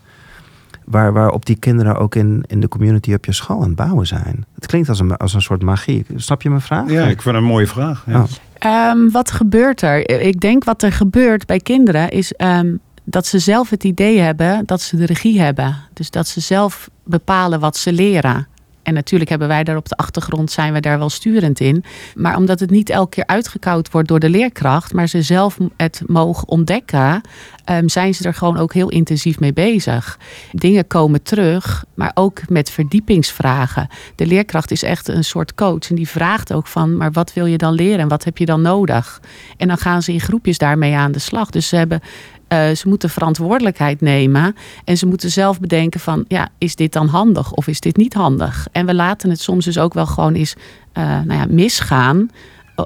Waar, 0.86 1.14
waarop 1.14 1.46
die 1.46 1.56
kinderen 1.56 1.96
ook 1.98 2.16
in, 2.16 2.44
in 2.48 2.60
de 2.60 2.68
community 2.68 3.14
op 3.14 3.26
je 3.26 3.32
school 3.34 3.62
aan 3.62 3.68
het 3.68 3.76
bouwen 3.76 4.08
zijn? 4.08 4.46
Het 4.56 4.66
klinkt 4.66 4.90
als 4.90 5.00
een, 5.00 5.18
als 5.18 5.34
een 5.34 5.42
soort 5.42 5.62
magie. 5.62 6.06
Snap 6.16 6.42
je 6.42 6.50
mijn 6.50 6.62
vraag? 6.62 6.90
Ja, 6.90 7.02
ik 7.02 7.22
vind 7.22 7.36
het 7.36 7.44
een 7.44 7.50
mooie 7.50 7.68
vraag. 7.68 8.04
Ja. 8.06 8.20
Oh. 8.20 8.24
Ehm, 8.60 9.10
wat 9.10 9.32
gebeurt 9.32 9.82
er? 9.82 10.10
Ik 10.22 10.40
denk 10.40 10.64
wat 10.64 10.84
er 10.84 10.92
gebeurt 10.92 11.46
bij 11.46 11.60
kinderen 11.60 12.10
is 12.10 12.34
ehm, 12.34 12.76
dat 13.04 13.26
ze 13.26 13.40
zelf 13.40 13.70
het 13.70 13.84
idee 13.84 14.20
hebben 14.20 14.66
dat 14.66 14.82
ze 14.82 14.96
de 14.96 15.06
regie 15.06 15.42
hebben. 15.42 15.76
Dus 15.94 16.10
dat 16.10 16.28
ze 16.28 16.40
zelf 16.40 16.90
bepalen 17.04 17.60
wat 17.60 17.78
ze 17.78 17.94
leren. 17.94 18.48
En 18.88 18.94
natuurlijk 18.94 19.30
hebben 19.30 19.48
wij 19.48 19.64
daar 19.64 19.78
op 19.78 19.90
de 19.90 19.96
achtergrond 19.96 20.52
zijn 20.52 20.74
we 20.74 20.80
daar 20.80 20.98
wel 20.98 21.10
sturend 21.10 21.60
in. 21.60 21.84
Maar 22.16 22.38
omdat 22.38 22.60
het 22.60 22.70
niet 22.70 22.90
elke 22.90 23.10
keer 23.10 23.26
uitgekoud 23.26 23.92
wordt 23.92 24.08
door 24.08 24.20
de 24.20 24.30
leerkracht, 24.30 24.94
maar 24.94 25.08
ze 25.08 25.22
zelf 25.22 25.58
het 25.78 26.02
mogen 26.06 26.48
ontdekken, 26.48 27.22
ehm, 27.66 27.88
zijn 27.88 28.16
ze 28.16 28.24
er 28.24 28.34
gewoon 28.34 28.58
ook 28.58 28.74
heel 28.74 28.90
intensief 28.90 29.40
mee 29.40 29.54
bezig. 29.54 30.20
Dingen 30.52 30.88
komen 30.88 31.24
terug, 31.24 31.86
maar 31.94 32.12
ook 32.14 32.50
met 32.50 32.70
verdiepingsvragen. 32.70 33.88
De 34.16 34.26
leerkracht 34.26 34.72
is 34.72 34.84
echt 34.84 35.08
een 35.08 35.24
soort 35.24 35.54
coach 35.54 35.90
en 35.90 35.96
die 35.96 36.10
vraagt 36.10 36.54
ook 36.54 36.68
van, 36.68 36.98
maar 36.98 37.12
wat 37.12 37.34
wil 37.34 37.46
je 37.46 37.58
dan 37.58 37.74
leren 37.74 38.00
en 38.00 38.08
wat 38.08 38.24
heb 38.24 38.38
je 38.38 38.46
dan 38.46 38.62
nodig? 38.62 39.22
En 39.58 39.68
dan 39.68 39.78
gaan 39.78 40.02
ze 40.02 40.14
in 40.14 40.22
groepjes 40.22 40.58
daarmee 40.58 40.96
aan 40.96 41.12
de 41.12 41.20
slag. 41.20 41.50
Dus 41.50 41.68
ze 41.68 41.76
hebben 41.76 42.02
eh, 42.48 42.70
ze 42.70 42.88
moeten 42.88 43.10
verantwoordelijkheid 43.10 44.02
nemen 44.02 44.56
en 44.86 44.98
ze 44.98 45.06
moeten 45.06 45.32
zelf 45.32 45.60
bedenken 45.60 46.00
van, 46.00 46.26
ja, 46.28 46.50
is 46.58 46.76
dit 46.76 46.94
dan 46.94 47.08
handig 47.08 47.52
of 47.52 47.68
is 47.68 47.80
dit 47.80 47.98
niet 47.98 48.14
handig? 48.14 48.68
En 48.72 48.86
we 48.86 48.94
laten 48.94 49.30
het 49.30 49.42
soms 49.42 49.66
dus 49.66 49.78
ook 49.78 49.94
wel 49.94 50.06
gewoon 50.06 50.34
eens 50.34 50.56
eh, 50.92 51.04
nou 51.04 51.40
ja, 51.40 51.46
misgaan, 51.50 52.30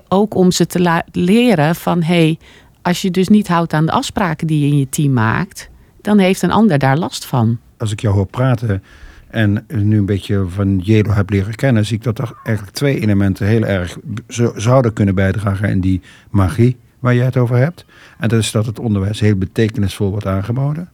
ook 0.08 0.36
om 0.36 0.52
ze 0.52 0.67
te 0.67 1.04
leren 1.12 1.76
van, 1.76 2.04
hey, 2.04 2.38
als 2.82 3.02
je 3.02 3.12
dus 3.12 3.28
niet 3.28 3.47
houdt 3.47 3.74
aan 3.74 3.86
de 3.86 3.91
afspraken 3.91 4.47
die 4.47 4.60
je 4.60 4.67
in 4.71 4.78
je 4.78 4.89
team 4.89 5.13
maakt, 5.13 5.69
dan 6.02 6.17
heeft 6.17 6.41
een 6.41 6.52
ander 6.52 6.78
daar 6.80 6.97
last 6.97 7.26
van. 7.26 7.58
Als 7.78 7.91
ik 7.91 8.00
jou 8.02 8.15
hoor 8.15 8.26
praten 8.26 8.84
en 9.28 9.65
nu 9.67 9.97
een 9.97 10.06
beetje 10.06 10.45
van 10.47 10.78
Jelo 10.78 11.12
heb 11.12 11.30
leren 11.30 11.56
kennen, 11.56 11.86
zie 11.86 11.97
ik 11.97 12.04
dat 12.04 12.19
er 12.19 12.34
eigenlijk 12.43 12.76
twee 12.76 13.00
elementen 13.00 13.47
heel 13.47 13.63
erg 13.63 13.97
zo- 14.28 14.54
zouden 14.56 14.93
kunnen 14.93 15.15
bijdragen 15.15 15.69
in 15.69 15.82
die 15.82 16.02
magie 16.30 16.78
waar 17.02 17.16
jij 17.16 17.26
het 17.26 17.38
over 17.38 17.56
hebt. 17.56 17.86
En 18.20 18.30
dat 18.30 18.40
is 18.40 18.52
dat 18.52 18.66
het 18.66 18.80
onderwijs 18.80 19.20
heel 19.20 19.36
betekenisvol 19.36 20.10
wordt 20.10 20.26
aangeboden. 20.26 20.90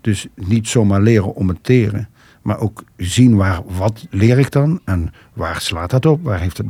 Dus 0.00 0.26
niet 0.34 0.68
zomaar 0.68 1.00
leren 1.00 1.34
om 1.34 1.48
het 1.48 1.64
teren, 1.64 2.08
maar 2.42 2.60
ook 2.60 2.84
zien 2.96 3.36
waar, 3.36 3.60
wat 3.66 4.06
leer 4.10 4.38
ik 4.38 4.50
dan 4.50 4.80
en 4.84 5.12
waar 5.32 5.60
slaat 5.60 5.90
dat 5.90 6.06
op? 6.06 6.22
Waar, 6.22 6.40
heeft 6.40 6.58
het, 6.58 6.66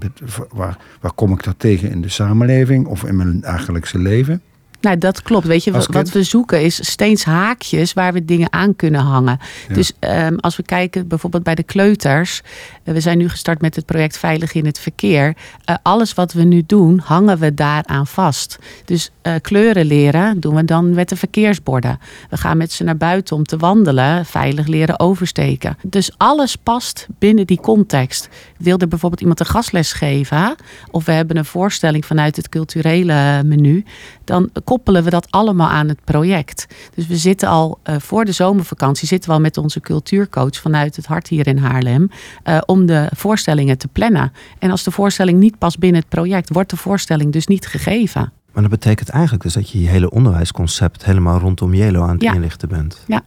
waar, 0.53 0.79
waar 1.01 1.13
kom 1.13 1.33
ik 1.33 1.43
dat 1.43 1.59
tegen 1.59 1.91
in 1.91 2.01
de 2.01 2.09
samenleving 2.09 2.87
of 2.87 3.05
in 3.05 3.17
mijn 3.17 3.41
dagelijkse 3.41 3.99
leven? 3.99 4.43
Nou, 4.81 4.99
dat 4.99 5.23
klopt. 5.23 5.47
Weet 5.47 5.65
je, 5.65 5.71
wat 5.73 6.11
we 6.11 6.23
zoeken 6.23 6.63
is 6.63 6.91
steeds 6.91 7.25
haakjes 7.25 7.93
waar 7.93 8.13
we 8.13 8.25
dingen 8.25 8.53
aan 8.53 8.77
kunnen 8.77 9.01
hangen. 9.01 9.39
Ja. 9.69 9.75
Dus 9.75 9.93
ehm, 9.99 10.37
als 10.37 10.57
we 10.57 10.63
kijken 10.63 11.09
bijvoorbeeld 11.09 11.43
bij 11.43 11.55
de 11.55 11.63
kleuters. 11.63 12.43
eh, 12.85 12.95
we 12.95 13.01
zijn 13.01 13.19
nu 13.19 13.29
gestart 13.29 13.61
met 13.61 13.77
het 13.77 13.87
project 13.87 14.19
Veilig 14.19 14.55
in 14.55 14.67
het 14.67 14.79
Verkeer. 14.79 15.37
Eh, 15.65 15.77
alles 15.83 16.15
wat 16.15 16.33
we 16.33 16.43
nu 16.43 16.63
doen, 16.67 17.01
hangen 17.05 17.39
we 17.39 17.55
daaraan 17.55 18.07
vast. 18.07 18.59
Dus 18.85 19.11
eh, 19.23 19.35
kleuren 19.41 19.87
leren 19.87 20.41
doen 20.41 20.55
we 20.55 20.65
dan 20.65 20.95
met 20.95 21.09
de 21.09 21.17
verkeersborden. 21.17 21.99
We 22.31 22.37
gaan 22.37 22.57
met 22.57 22.73
ze 22.73 22.85
naar 22.85 22.97
buiten 22.97 23.37
om 23.37 23.45
te 23.45 23.57
wandelen, 23.57 24.27
veilig 24.27 24.67
leren 24.67 25.01
oversteken. 25.01 25.77
Dus 25.83 26.11
alles 26.17 26.57
past 26.57 27.07
binnen 27.19 27.47
die 27.47 27.61
context. 27.61 28.29
Wil 28.57 28.79
er 28.79 28.89
bijvoorbeeld 28.89 29.21
iemand 29.21 29.41
een 29.41 29.47
gastles 29.47 29.93
geven, 29.93 30.57
of 30.91 31.05
we 31.05 31.13
hebben 31.13 31.37
een 31.37 31.45
voorstelling 31.45 32.07
vanuit 32.07 32.37
het 32.37 32.49
culturele 32.49 33.43
menu, 33.45 33.85
dan 34.29 34.51
koppelen 34.65 35.05
we 35.05 35.11
dat 35.11 35.27
allemaal 35.31 35.69
aan 35.69 35.89
het 35.89 36.05
project. 36.05 36.67
Dus 36.95 37.07
we 37.07 37.17
zitten 37.17 37.49
al 37.49 37.79
eh, 37.83 37.95
voor 37.99 38.25
de 38.25 38.33
zomervakantie 38.33 39.07
zitten 39.09 39.29
we 39.31 39.37
al 39.37 39.43
met 39.43 39.57
onze 39.57 39.81
cultuurcoach 39.81 40.57
vanuit 40.57 40.97
het 40.97 41.07
hart 41.07 41.29
hier 41.29 41.47
in 41.47 41.59
Haarlem 41.59 42.11
eh, 42.43 42.59
om 42.67 42.87
de 42.87 43.09
voorstellingen 43.17 43.79
te 43.79 43.89
plannen. 43.89 44.33
En 44.59 44.71
als 44.71 44.83
de 44.85 44.91
voorstelling 44.91 45.39
niet 45.39 45.59
past 45.59 45.79
binnen 45.79 46.01
het 46.01 46.09
project, 46.11 46.53
wordt 46.53 46.71
de 46.71 46.77
voorstelling 46.77 47.33
dus 47.33 47.47
niet 47.47 47.67
gegeven. 47.67 48.33
Maar 48.53 48.63
dat 48.63 48.79
betekent 48.81 49.09
eigenlijk 49.09 49.43
dus 49.43 49.53
dat 49.53 49.71
je 49.71 49.81
je 49.83 49.89
hele 49.89 50.11
onderwijsconcept 50.11 51.05
helemaal 51.05 51.39
rondom 51.39 51.75
Jelo 51.75 52.03
aan 52.03 52.11
het 52.15 52.23
Ja. 52.23 52.33
inlichten 52.35 52.69
bent. 52.69 53.05
Ja, 53.07 53.23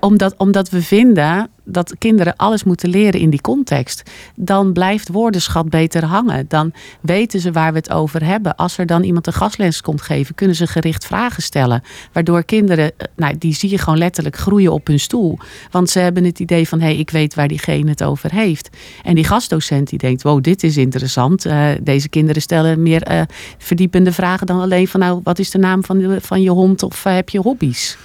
omdat, 0.00 0.34
omdat 0.36 0.70
we 0.70 0.82
vinden 0.82 1.50
dat 1.64 1.94
kinderen 1.98 2.36
alles 2.36 2.64
moeten 2.64 2.88
leren 2.88 3.20
in 3.20 3.30
die 3.30 3.40
context. 3.40 4.02
Dan 4.34 4.72
blijft 4.72 5.08
woordenschat 5.08 5.68
beter 5.68 6.04
hangen. 6.04 6.44
Dan 6.48 6.72
weten 7.00 7.40
ze 7.40 7.52
waar 7.52 7.72
we 7.72 7.78
het 7.78 7.90
over 7.90 8.24
hebben. 8.24 8.56
Als 8.56 8.78
er 8.78 8.86
dan 8.86 9.02
iemand 9.02 9.26
een 9.26 9.32
gastles 9.32 9.80
komt 9.80 10.02
geven, 10.02 10.34
kunnen 10.34 10.56
ze 10.56 10.66
gericht 10.66 11.06
vragen 11.06 11.42
stellen. 11.42 11.82
Waardoor 12.12 12.44
kinderen, 12.44 12.92
eh, 12.96 13.06
nou, 13.16 13.38
die 13.38 13.54
zie 13.54 13.70
je 13.70 13.78
gewoon 13.78 13.98
letterlijk 13.98 14.36
groeien 14.36 14.72
op 14.72 14.86
hun 14.86 15.00
stoel. 15.00 15.38
Want 15.70 15.90
ze 15.90 15.98
hebben 15.98 16.24
het 16.24 16.38
idee 16.38 16.68
van, 16.68 16.80
hé, 16.80 16.86
hey, 16.86 16.96
ik 16.96 17.10
weet 17.10 17.34
waar 17.34 17.48
diegene 17.48 17.90
het 17.90 18.02
over 18.02 18.32
heeft. 18.32 18.76
En 19.02 19.14
die 19.14 19.24
gastdocent 19.24 19.88
die 19.88 19.98
denkt, 19.98 20.22
wow, 20.22 20.42
dit 20.42 20.62
is 20.62 20.76
interessant. 20.76 21.44
Eh, 21.44 21.68
deze 21.82 22.08
kinderen 22.08 22.42
stellen 22.42 22.82
meer 22.82 23.02
eh, 23.02 23.22
verdiepende 23.58 24.12
vragen 24.12 24.46
dan 24.46 24.60
alleen 24.60 24.88
van, 24.88 25.00
nou, 25.00 25.20
wat 25.22 25.38
is 25.38 25.50
de 25.50 25.58
naam 25.58 25.84
van, 25.84 26.18
van 26.20 26.42
je 26.42 26.50
hond 26.50 26.82
of 26.82 27.04
heb 27.04 27.28
je 27.28 27.38
hobby's? 27.38 27.96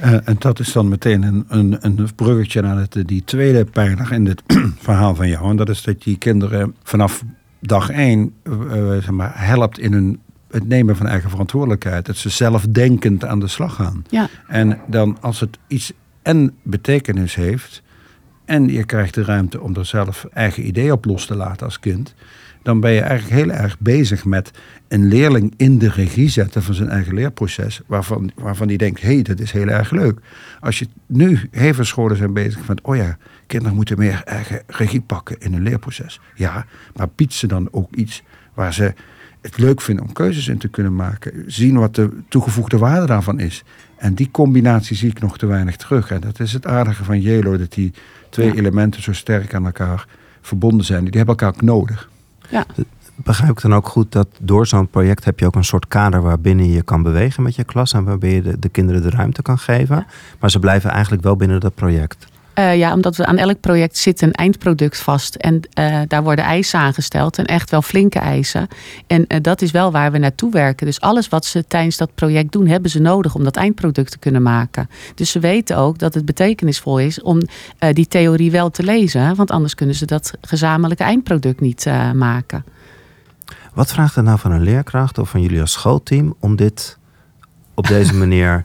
Eh, 0.00 0.28
en 0.28 0.36
dat 0.38 0.58
is 0.58 0.72
dan 0.72 0.88
meteen 0.88 1.22
een, 1.22 1.44
een, 1.48 1.76
een 1.80 2.08
bruggetje 2.14 2.62
naar 2.62 2.76
het, 2.76 3.02
die 3.06 3.24
tweede 3.24 3.64
pijler 3.64 4.12
in 4.12 4.24
dit 4.24 4.42
verhaal 4.78 5.14
van 5.14 5.28
jou. 5.28 5.50
En 5.50 5.56
dat 5.56 5.68
is 5.68 5.82
dat 5.82 6.04
je 6.04 6.18
kinderen 6.18 6.74
vanaf 6.82 7.24
dag 7.58 7.90
één 7.90 8.32
eh, 8.42 8.52
eh, 8.52 9.02
zeg 9.02 9.10
maar, 9.10 9.32
helpt 9.34 9.78
in 9.78 9.92
hun, 9.92 10.20
het 10.50 10.68
nemen 10.68 10.96
van 10.96 11.06
eigen 11.06 11.30
verantwoordelijkheid. 11.30 12.06
Dat 12.06 12.16
ze 12.16 12.28
zelfdenkend 12.28 13.24
aan 13.24 13.40
de 13.40 13.48
slag 13.48 13.74
gaan. 13.74 14.04
Ja. 14.08 14.28
En 14.48 14.78
dan 14.86 15.16
als 15.20 15.40
het 15.40 15.58
iets 15.66 15.92
en 16.22 16.54
betekenis 16.62 17.34
heeft... 17.34 17.82
en 18.44 18.68
je 18.68 18.84
krijgt 18.84 19.14
de 19.14 19.24
ruimte 19.24 19.60
om 19.60 19.76
er 19.76 19.86
zelf 19.86 20.26
eigen 20.32 20.66
ideeën 20.66 20.92
op 20.92 21.04
los 21.04 21.26
te 21.26 21.36
laten 21.36 21.66
als 21.66 21.80
kind... 21.80 22.14
dan 22.62 22.80
ben 22.80 22.92
je 22.92 23.00
eigenlijk 23.00 23.40
heel 23.42 23.50
erg 23.50 23.78
bezig 23.78 24.24
met 24.24 24.50
een 24.88 25.08
leerling 25.08 25.54
in 25.56 25.78
de 25.78 25.88
regie 25.88 26.28
zetten 26.28 26.62
van 26.62 26.74
zijn 26.74 26.88
eigen 26.88 27.14
leerproces. 27.14 27.80
Waarvan, 27.86 28.30
waarvan 28.34 28.68
die 28.68 28.78
denkt, 28.78 29.00
hé, 29.00 29.14
hey, 29.14 29.22
dat 29.22 29.40
is 29.40 29.52
heel 29.52 29.68
erg 29.68 29.90
leuk. 29.90 30.20
Als 30.60 30.78
je 30.78 30.86
nu, 31.06 31.48
heel 31.50 31.74
veel 31.74 31.84
scholen 31.84 32.16
zijn 32.16 32.32
bezig 32.32 32.68
met, 32.68 32.80
oh 32.82 32.96
ja, 32.96 33.16
kinderen 33.46 33.74
moeten 33.74 33.98
meer 33.98 34.22
eigen 34.24 34.62
regie 34.66 35.00
pakken 35.00 35.36
in 35.38 35.52
hun 35.52 35.62
leerproces. 35.62 36.20
Ja, 36.34 36.66
maar 36.94 37.08
biedt 37.14 37.34
ze 37.34 37.46
dan 37.46 37.68
ook 37.70 37.94
iets 37.94 38.22
waar 38.54 38.74
ze 38.74 38.94
het 39.40 39.58
leuk 39.58 39.80
vinden 39.80 40.04
om 40.04 40.12
keuzes 40.12 40.48
in 40.48 40.58
te 40.58 40.68
kunnen 40.68 40.94
maken. 40.94 41.44
Zien 41.46 41.78
wat 41.78 41.94
de 41.94 42.10
toegevoegde 42.28 42.78
waarde 42.78 43.06
daarvan 43.06 43.38
is. 43.38 43.64
En 43.96 44.14
die 44.14 44.30
combinatie 44.30 44.96
zie 44.96 45.10
ik 45.10 45.20
nog 45.20 45.38
te 45.38 45.46
weinig 45.46 45.76
terug. 45.76 46.10
En 46.10 46.20
dat 46.20 46.40
is 46.40 46.52
het 46.52 46.66
aardige 46.66 47.04
van 47.04 47.20
Jelo, 47.20 47.56
dat 47.56 47.72
die 47.72 47.92
twee 48.28 48.56
elementen 48.56 49.02
zo 49.02 49.12
sterk 49.12 49.54
aan 49.54 49.66
elkaar 49.66 50.06
verbonden 50.40 50.86
zijn. 50.86 51.04
Die 51.04 51.16
hebben 51.16 51.36
elkaar 51.36 51.54
ook 51.54 51.62
nodig. 51.62 52.10
Ja. 52.50 52.64
Begrijp 53.14 53.50
ik 53.50 53.60
dan 53.60 53.74
ook 53.74 53.88
goed 53.88 54.12
dat 54.12 54.28
door 54.40 54.66
zo'n 54.66 54.88
project 54.88 55.24
heb 55.24 55.38
je 55.38 55.46
ook 55.46 55.54
een 55.54 55.64
soort 55.64 55.88
kader 55.88 56.22
waarbinnen 56.22 56.70
je 56.70 56.82
kan 56.82 57.02
bewegen 57.02 57.42
met 57.42 57.54
je 57.54 57.64
klas 57.64 57.92
en 57.92 58.04
waarbij 58.04 58.34
je 58.34 58.42
de, 58.42 58.58
de 58.58 58.68
kinderen 58.68 59.02
de 59.02 59.10
ruimte 59.10 59.42
kan 59.42 59.58
geven. 59.58 60.06
Maar 60.40 60.50
ze 60.50 60.58
blijven 60.58 60.90
eigenlijk 60.90 61.22
wel 61.22 61.36
binnen 61.36 61.60
dat 61.60 61.74
project. 61.74 62.26
Uh, 62.54 62.76
ja, 62.76 62.92
omdat 62.92 63.16
we 63.16 63.26
aan 63.26 63.36
elk 63.36 63.60
project 63.60 63.96
zit 63.98 64.22
een 64.22 64.32
eindproduct 64.32 64.98
vast. 64.98 65.34
En 65.34 65.60
uh, 65.78 66.00
daar 66.06 66.22
worden 66.22 66.44
eisen 66.44 66.78
aangesteld. 66.78 67.38
En 67.38 67.44
echt 67.44 67.70
wel 67.70 67.82
flinke 67.82 68.18
eisen. 68.18 68.68
En 69.06 69.24
uh, 69.28 69.38
dat 69.42 69.62
is 69.62 69.70
wel 69.70 69.90
waar 69.92 70.12
we 70.12 70.18
naartoe 70.18 70.50
werken. 70.50 70.86
Dus 70.86 71.00
alles 71.00 71.28
wat 71.28 71.44
ze 71.44 71.66
tijdens 71.66 71.96
dat 71.96 72.14
project 72.14 72.52
doen, 72.52 72.66
hebben 72.66 72.90
ze 72.90 73.00
nodig 73.00 73.34
om 73.34 73.44
dat 73.44 73.56
eindproduct 73.56 74.10
te 74.10 74.18
kunnen 74.18 74.42
maken. 74.42 74.90
Dus 75.14 75.30
ze 75.30 75.38
weten 75.38 75.76
ook 75.76 75.98
dat 75.98 76.14
het 76.14 76.24
betekenisvol 76.24 76.98
is 76.98 77.22
om 77.22 77.40
die 77.92 78.08
theorie 78.08 78.50
wel 78.50 78.70
te 78.70 78.82
lezen. 78.82 79.34
Want 79.34 79.50
anders 79.50 79.74
kunnen 79.74 79.94
ze 79.94 80.06
dat 80.06 80.32
gezamenlijke 80.40 81.04
eindproduct 81.04 81.60
niet 81.60 81.86
maken. 82.14 82.64
Wat 83.74 83.92
vraagt 83.92 84.16
er 84.16 84.22
nou 84.22 84.38
van 84.38 84.52
een 84.52 84.62
leerkracht 84.62 85.18
of 85.18 85.30
van 85.30 85.42
jullie 85.42 85.60
als 85.60 85.72
schoolteam 85.72 86.34
om 86.38 86.56
dit 86.56 86.98
op 87.74 87.86
deze 87.86 88.14
manier 88.24 88.64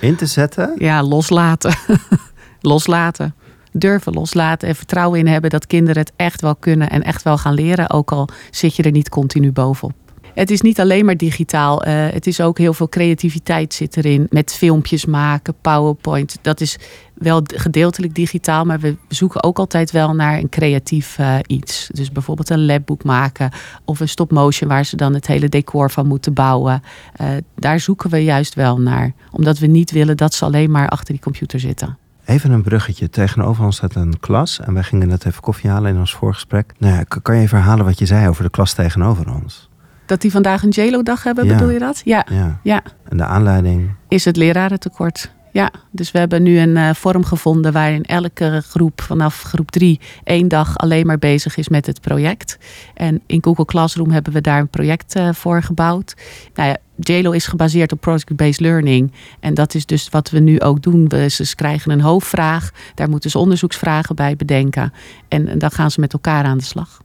in 0.00 0.16
te 0.16 0.26
zetten? 0.26 0.74
Ja, 0.78 1.02
loslaten. 1.02 1.76
loslaten. 2.66 3.34
Durven 3.72 4.12
loslaten 4.12 4.68
en 4.68 4.74
vertrouwen 4.74 5.18
in 5.18 5.26
hebben 5.26 5.50
dat 5.50 5.66
kinderen 5.66 6.02
het 6.02 6.12
echt 6.16 6.40
wel 6.40 6.56
kunnen 6.56 6.90
en 6.90 7.02
echt 7.02 7.22
wel 7.22 7.38
gaan 7.38 7.54
leren. 7.54 7.90
Ook 7.90 8.12
al 8.12 8.28
zit 8.50 8.76
je 8.76 8.82
er 8.82 8.90
niet 8.90 9.08
continu 9.08 9.52
bovenop. 9.52 9.94
Het 10.36 10.50
is 10.50 10.60
niet 10.60 10.80
alleen 10.80 11.04
maar 11.04 11.16
digitaal. 11.16 11.86
Uh, 11.86 12.08
het 12.08 12.26
is 12.26 12.40
ook 12.40 12.58
heel 12.58 12.74
veel 12.74 12.88
creativiteit 12.88 13.74
zit 13.74 13.96
erin. 13.96 14.26
Met 14.30 14.54
filmpjes 14.54 15.04
maken, 15.04 15.54
PowerPoint. 15.60 16.38
Dat 16.42 16.60
is 16.60 16.78
wel 17.14 17.40
gedeeltelijk 17.44 18.14
digitaal, 18.14 18.64
maar 18.64 18.80
we 18.80 18.96
zoeken 19.08 19.42
ook 19.42 19.58
altijd 19.58 19.90
wel 19.90 20.14
naar 20.14 20.38
een 20.38 20.48
creatief 20.48 21.18
uh, 21.18 21.36
iets. 21.46 21.88
Dus 21.92 22.12
bijvoorbeeld 22.12 22.50
een 22.50 22.66
labboek 22.66 23.04
maken 23.04 23.50
of 23.84 24.00
een 24.00 24.08
stop-motion 24.08 24.68
waar 24.68 24.84
ze 24.84 24.96
dan 24.96 25.14
het 25.14 25.26
hele 25.26 25.48
decor 25.48 25.90
van 25.90 26.06
moeten 26.06 26.32
bouwen. 26.32 26.82
Uh, 27.20 27.28
daar 27.54 27.80
zoeken 27.80 28.10
we 28.10 28.24
juist 28.24 28.54
wel 28.54 28.80
naar, 28.80 29.12
omdat 29.30 29.58
we 29.58 29.66
niet 29.66 29.90
willen 29.90 30.16
dat 30.16 30.34
ze 30.34 30.44
alleen 30.44 30.70
maar 30.70 30.88
achter 30.88 31.14
die 31.14 31.22
computer 31.22 31.60
zitten. 31.60 31.98
Even 32.26 32.50
een 32.50 32.62
bruggetje. 32.62 33.10
Tegenover 33.10 33.64
ons 33.64 33.76
staat 33.76 33.94
een 33.94 34.20
klas. 34.20 34.60
En 34.60 34.74
wij 34.74 34.82
gingen 34.82 35.08
net 35.08 35.26
even 35.26 35.42
koffie 35.42 35.70
halen 35.70 35.90
in 35.92 35.98
ons 35.98 36.14
voorgesprek. 36.14 36.72
Nou 36.78 36.94
ja, 36.94 37.02
kan 37.22 37.36
je 37.36 37.42
even 37.42 37.58
herhalen 37.58 37.84
wat 37.84 37.98
je 37.98 38.06
zei 38.06 38.28
over 38.28 38.42
de 38.42 38.50
klas 38.50 38.72
tegenover 38.72 39.34
ons? 39.34 39.68
Dat 40.06 40.20
die 40.20 40.30
vandaag 40.30 40.62
een 40.62 40.68
JLO-dag 40.68 41.22
hebben, 41.22 41.48
bedoel 41.48 41.70
je 41.70 41.78
dat? 41.78 42.02
Ja. 42.04 42.26
ja. 42.30 42.58
ja. 42.62 42.82
En 43.08 43.16
de 43.16 43.24
aanleiding? 43.24 43.90
Is 44.08 44.24
het 44.24 44.36
lerarentekort. 44.36 45.34
Ja, 45.56 45.70
dus 45.90 46.10
we 46.10 46.18
hebben 46.18 46.42
nu 46.42 46.58
een 46.58 46.76
uh, 46.76 46.94
vorm 46.94 47.24
gevonden 47.24 47.72
waarin 47.72 48.02
elke 48.02 48.62
groep 48.66 49.00
vanaf 49.00 49.42
groep 49.42 49.70
drie 49.70 50.00
één 50.24 50.48
dag 50.48 50.78
alleen 50.78 51.06
maar 51.06 51.18
bezig 51.18 51.56
is 51.56 51.68
met 51.68 51.86
het 51.86 52.00
project. 52.00 52.58
En 52.94 53.22
in 53.26 53.44
Google 53.44 53.64
Classroom 53.64 54.10
hebben 54.10 54.32
we 54.32 54.40
daar 54.40 54.60
een 54.60 54.68
project 54.68 55.16
uh, 55.16 55.32
voor 55.32 55.62
gebouwd. 55.62 56.14
Nou 56.54 56.68
ja, 56.68 56.76
JLO 56.96 57.30
is 57.30 57.46
gebaseerd 57.46 57.92
op 57.92 58.00
project-based 58.00 58.60
learning. 58.60 59.12
En 59.40 59.54
dat 59.54 59.74
is 59.74 59.86
dus 59.86 60.08
wat 60.08 60.30
we 60.30 60.38
nu 60.38 60.60
ook 60.60 60.82
doen. 60.82 61.08
We, 61.08 61.28
ze 61.28 61.54
krijgen 61.54 61.90
een 61.90 62.00
hoofdvraag, 62.00 62.70
daar 62.94 63.08
moeten 63.08 63.30
ze 63.30 63.38
onderzoeksvragen 63.38 64.14
bij 64.16 64.36
bedenken. 64.36 64.92
En, 65.28 65.48
en 65.48 65.58
dan 65.58 65.70
gaan 65.70 65.90
ze 65.90 66.00
met 66.00 66.12
elkaar 66.12 66.44
aan 66.44 66.58
de 66.58 66.64
slag. 66.64 67.04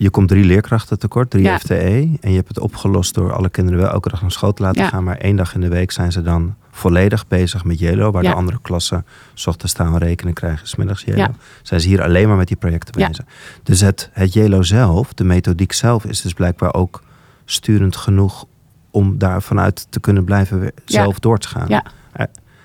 Je 0.00 0.10
komt 0.10 0.28
drie 0.28 0.44
leerkrachten 0.44 0.98
tekort, 0.98 1.30
drie 1.30 1.58
FTE. 1.58 2.18
En 2.20 2.30
je 2.30 2.36
hebt 2.36 2.48
het 2.48 2.58
opgelost 2.58 3.14
door 3.14 3.32
alle 3.32 3.48
kinderen 3.48 3.80
wel 3.80 3.90
elke 3.90 4.08
dag 4.08 4.20
naar 4.20 4.30
school 4.30 4.52
te 4.52 4.62
laten 4.62 4.88
gaan. 4.88 5.04
Maar 5.04 5.16
één 5.16 5.36
dag 5.36 5.54
in 5.54 5.60
de 5.60 5.68
week 5.68 5.90
zijn 5.90 6.12
ze 6.12 6.22
dan 6.22 6.54
volledig 6.70 7.26
bezig 7.26 7.64
met 7.64 7.78
Jelo. 7.78 8.10
Waar 8.10 8.22
de 8.22 8.34
andere 8.34 8.58
klassen 8.62 9.06
s 9.34 9.46
ochtends 9.46 9.72
staan 9.72 9.96
rekenen 9.96 10.34
krijgen, 10.34 10.68
smiddags 10.68 11.02
Jelo. 11.02 11.26
Zijn 11.62 11.80
ze 11.80 11.88
hier 11.88 12.02
alleen 12.02 12.28
maar 12.28 12.36
met 12.36 12.48
die 12.48 12.56
projecten 12.56 12.94
bezig. 13.08 13.24
Dus 13.62 13.80
het, 13.80 14.10
het 14.12 14.32
Jelo 14.32 14.62
zelf, 14.62 15.14
de 15.14 15.24
methodiek 15.24 15.72
zelf, 15.72 16.04
is 16.04 16.20
dus 16.20 16.32
blijkbaar 16.32 16.74
ook 16.74 17.02
sturend 17.44 17.96
genoeg 17.96 18.44
om 18.90 19.18
daar 19.18 19.42
vanuit 19.42 19.86
te 19.90 20.00
kunnen 20.00 20.24
blijven 20.24 20.72
zelf 20.84 21.18
door 21.18 21.38
te 21.38 21.48
gaan. 21.48 21.68
Ja. 21.68 21.84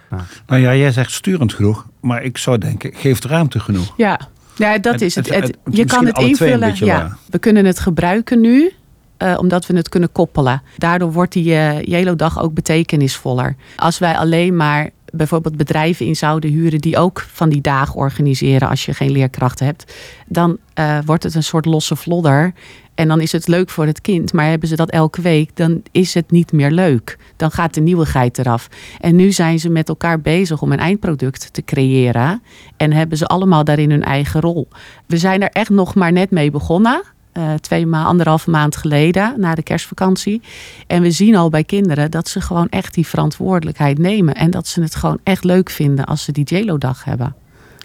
Nou. 0.10 0.24
nou 0.48 0.62
ja, 0.62 0.76
jij 0.76 0.92
zegt 0.92 1.12
sturend 1.12 1.54
genoeg, 1.54 1.86
maar 2.00 2.24
ik 2.24 2.38
zou 2.38 2.58
denken, 2.58 2.94
geeft 2.94 3.26
ruimte 3.26 3.60
genoeg. 3.60 3.94
Ja, 3.98 4.20
ja 4.56 4.78
dat 4.78 5.02
is 5.02 5.16
het. 5.16 5.34
het, 5.34 5.58
je 5.70 5.86
kan 5.86 6.06
het 6.06 6.18
invullen. 6.18 6.74
Ja. 6.76 7.18
We 7.30 7.40
kunnen 7.40 7.66
het 7.66 7.80
gebruiken 7.80 8.42
nu. 8.42 8.72
Uh, 9.18 9.36
omdat 9.38 9.66
we 9.66 9.76
het 9.76 9.90
kunnen 9.90 10.12
koppelen. 10.12 10.62
Daardoor 10.78 11.12
wordt 11.12 11.34
die 11.34 11.50
uh, 11.50 11.82
Jelo-dag 11.82 12.42
ook 12.42 12.54
betekenisvoller. 12.54 13.56
Als 13.76 13.98
wij 13.98 14.18
alleen 14.18 14.56
maar 14.56 14.90
bijvoorbeeld 15.12 15.58
bedrijven 15.58 16.06
in 16.06 16.16
zouden 16.16 16.50
huren 16.50 16.80
die 16.80 16.98
ook 16.98 17.26
van 17.32 17.50
die 17.50 17.62
dagen 17.62 17.96
organiseren 17.96 18.70
als 18.70 18.86
je 18.86 18.94
geen 18.94 19.12
leerkrachten 19.12 19.66
hebt, 19.66 19.94
dan 20.28 20.58
uh, 20.80 20.98
wordt 21.06 21.24
het 21.24 21.36
een 21.36 21.44
soort 21.44 21.66
losse 21.66 21.96
vlodder. 21.96 22.54
En 22.96 23.08
dan 23.08 23.22
is 23.22 23.32
het 23.32 23.48
leuk 23.48 23.70
voor 23.70 23.86
het 23.86 24.02
kind. 24.02 24.34
Maar 24.34 24.50
hebben 24.50 24.70
ze 24.70 24.76
dat 24.76 24.90
elke 24.90 25.22
week, 25.22 25.56
dan 25.56 25.82
is 25.92 26.14
het 26.14 26.32
niet 26.32 26.52
meer 26.52 26.72
leuk. 26.72 27.18
Dan 27.36 27.52
gaat 27.52 27.74
de 27.74 27.82
nieuwigheid 27.82 28.38
eraf. 28.38 28.68
En 29.00 29.16
nu 29.16 29.32
zijn 29.32 29.60
ze 29.60 29.70
met 29.70 29.90
elkaar 29.90 30.22
bezig 30.22 30.62
om 30.62 30.72
een 30.72 30.80
eindproduct 30.80 31.54
te 31.54 31.64
creëren. 31.64 32.42
En 32.78 32.94
hebben 32.94 33.18
ze 33.18 33.26
allemaal 33.26 33.64
daarin 33.64 33.90
hun 33.90 34.04
eigen 34.04 34.42
rol. 34.42 34.68
We 35.06 35.18
zijn 35.18 35.42
er 35.42 35.50
echt 35.50 35.70
nog 35.70 35.96
maar 35.96 36.12
net 36.12 36.32
mee 36.32 36.52
begonnen. 36.52 37.04
Uh, 37.34 37.54
twee 37.54 37.86
maanden, 37.86 38.10
anderhalve 38.10 38.50
maand 38.50 38.76
geleden, 38.76 39.34
na 39.38 39.56
de 39.56 39.64
kerstvakantie. 39.64 40.42
En 40.88 41.02
we 41.02 41.12
zien 41.12 41.36
al 41.36 41.50
bij 41.50 41.64
kinderen 41.64 42.12
dat 42.12 42.28
ze 42.28 42.42
gewoon 42.42 42.70
echt 42.70 42.94
die 42.94 43.08
verantwoordelijkheid 43.08 43.98
nemen. 43.98 44.36
En 44.36 44.52
dat 44.52 44.68
ze 44.68 44.82
het 44.82 44.96
gewoon 44.96 45.20
echt 45.24 45.44
leuk 45.44 45.70
vinden 45.70 46.06
als 46.06 46.24
ze 46.24 46.32
die 46.32 46.44
JLO-dag 46.44 47.04
hebben. 47.04 47.36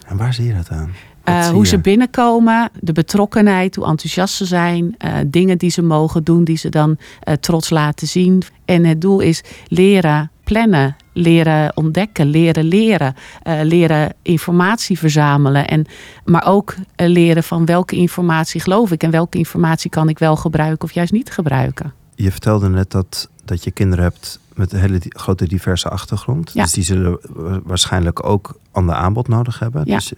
En 0.06 0.16
waar 0.16 0.34
zie 0.34 0.46
je 0.46 0.54
dat 0.54 0.70
aan? 0.70 0.90
Uh, 1.30 1.48
hoe 1.48 1.66
ze 1.66 1.78
binnenkomen, 1.78 2.70
de 2.80 2.92
betrokkenheid, 2.92 3.76
hoe 3.76 3.86
enthousiast 3.86 4.34
ze 4.34 4.44
zijn, 4.44 4.96
uh, 5.04 5.14
dingen 5.26 5.58
die 5.58 5.70
ze 5.70 5.82
mogen 5.82 6.24
doen, 6.24 6.44
die 6.44 6.56
ze 6.56 6.68
dan 6.68 6.96
uh, 7.24 7.34
trots 7.34 7.70
laten 7.70 8.06
zien. 8.06 8.42
En 8.64 8.84
het 8.84 9.00
doel 9.00 9.20
is 9.20 9.42
leren 9.68 10.30
plannen, 10.44 10.96
leren 11.12 11.76
ontdekken, 11.76 12.26
leren 12.26 12.64
leren, 12.64 13.14
leren 13.62 14.14
informatie 14.22 14.98
verzamelen. 14.98 15.68
En, 15.68 15.86
maar 16.24 16.46
ook 16.46 16.74
leren 16.96 17.42
van 17.42 17.64
welke 17.64 17.96
informatie 17.96 18.60
geloof 18.60 18.90
ik 18.90 19.02
en 19.02 19.10
welke 19.10 19.38
informatie 19.38 19.90
kan 19.90 20.08
ik 20.08 20.18
wel 20.18 20.36
gebruiken 20.36 20.88
of 20.88 20.92
juist 20.92 21.12
niet 21.12 21.30
gebruiken. 21.30 21.92
Je 22.14 22.30
vertelde 22.30 22.68
net 22.68 22.90
dat, 22.90 23.28
dat 23.44 23.64
je 23.64 23.70
kinderen 23.70 24.04
hebt 24.04 24.38
met 24.54 24.72
een 24.72 24.80
hele 24.80 25.00
grote 25.08 25.46
diverse 25.46 25.88
achtergrond. 25.88 26.50
Ja. 26.54 26.62
Dus 26.62 26.72
die 26.72 26.84
zullen 26.84 27.18
waarschijnlijk 27.64 28.26
ook 28.26 28.58
ander 28.70 28.94
aanbod 28.94 29.28
nodig 29.28 29.58
hebben. 29.58 29.82
Ja. 29.84 29.96
Dus 29.96 30.12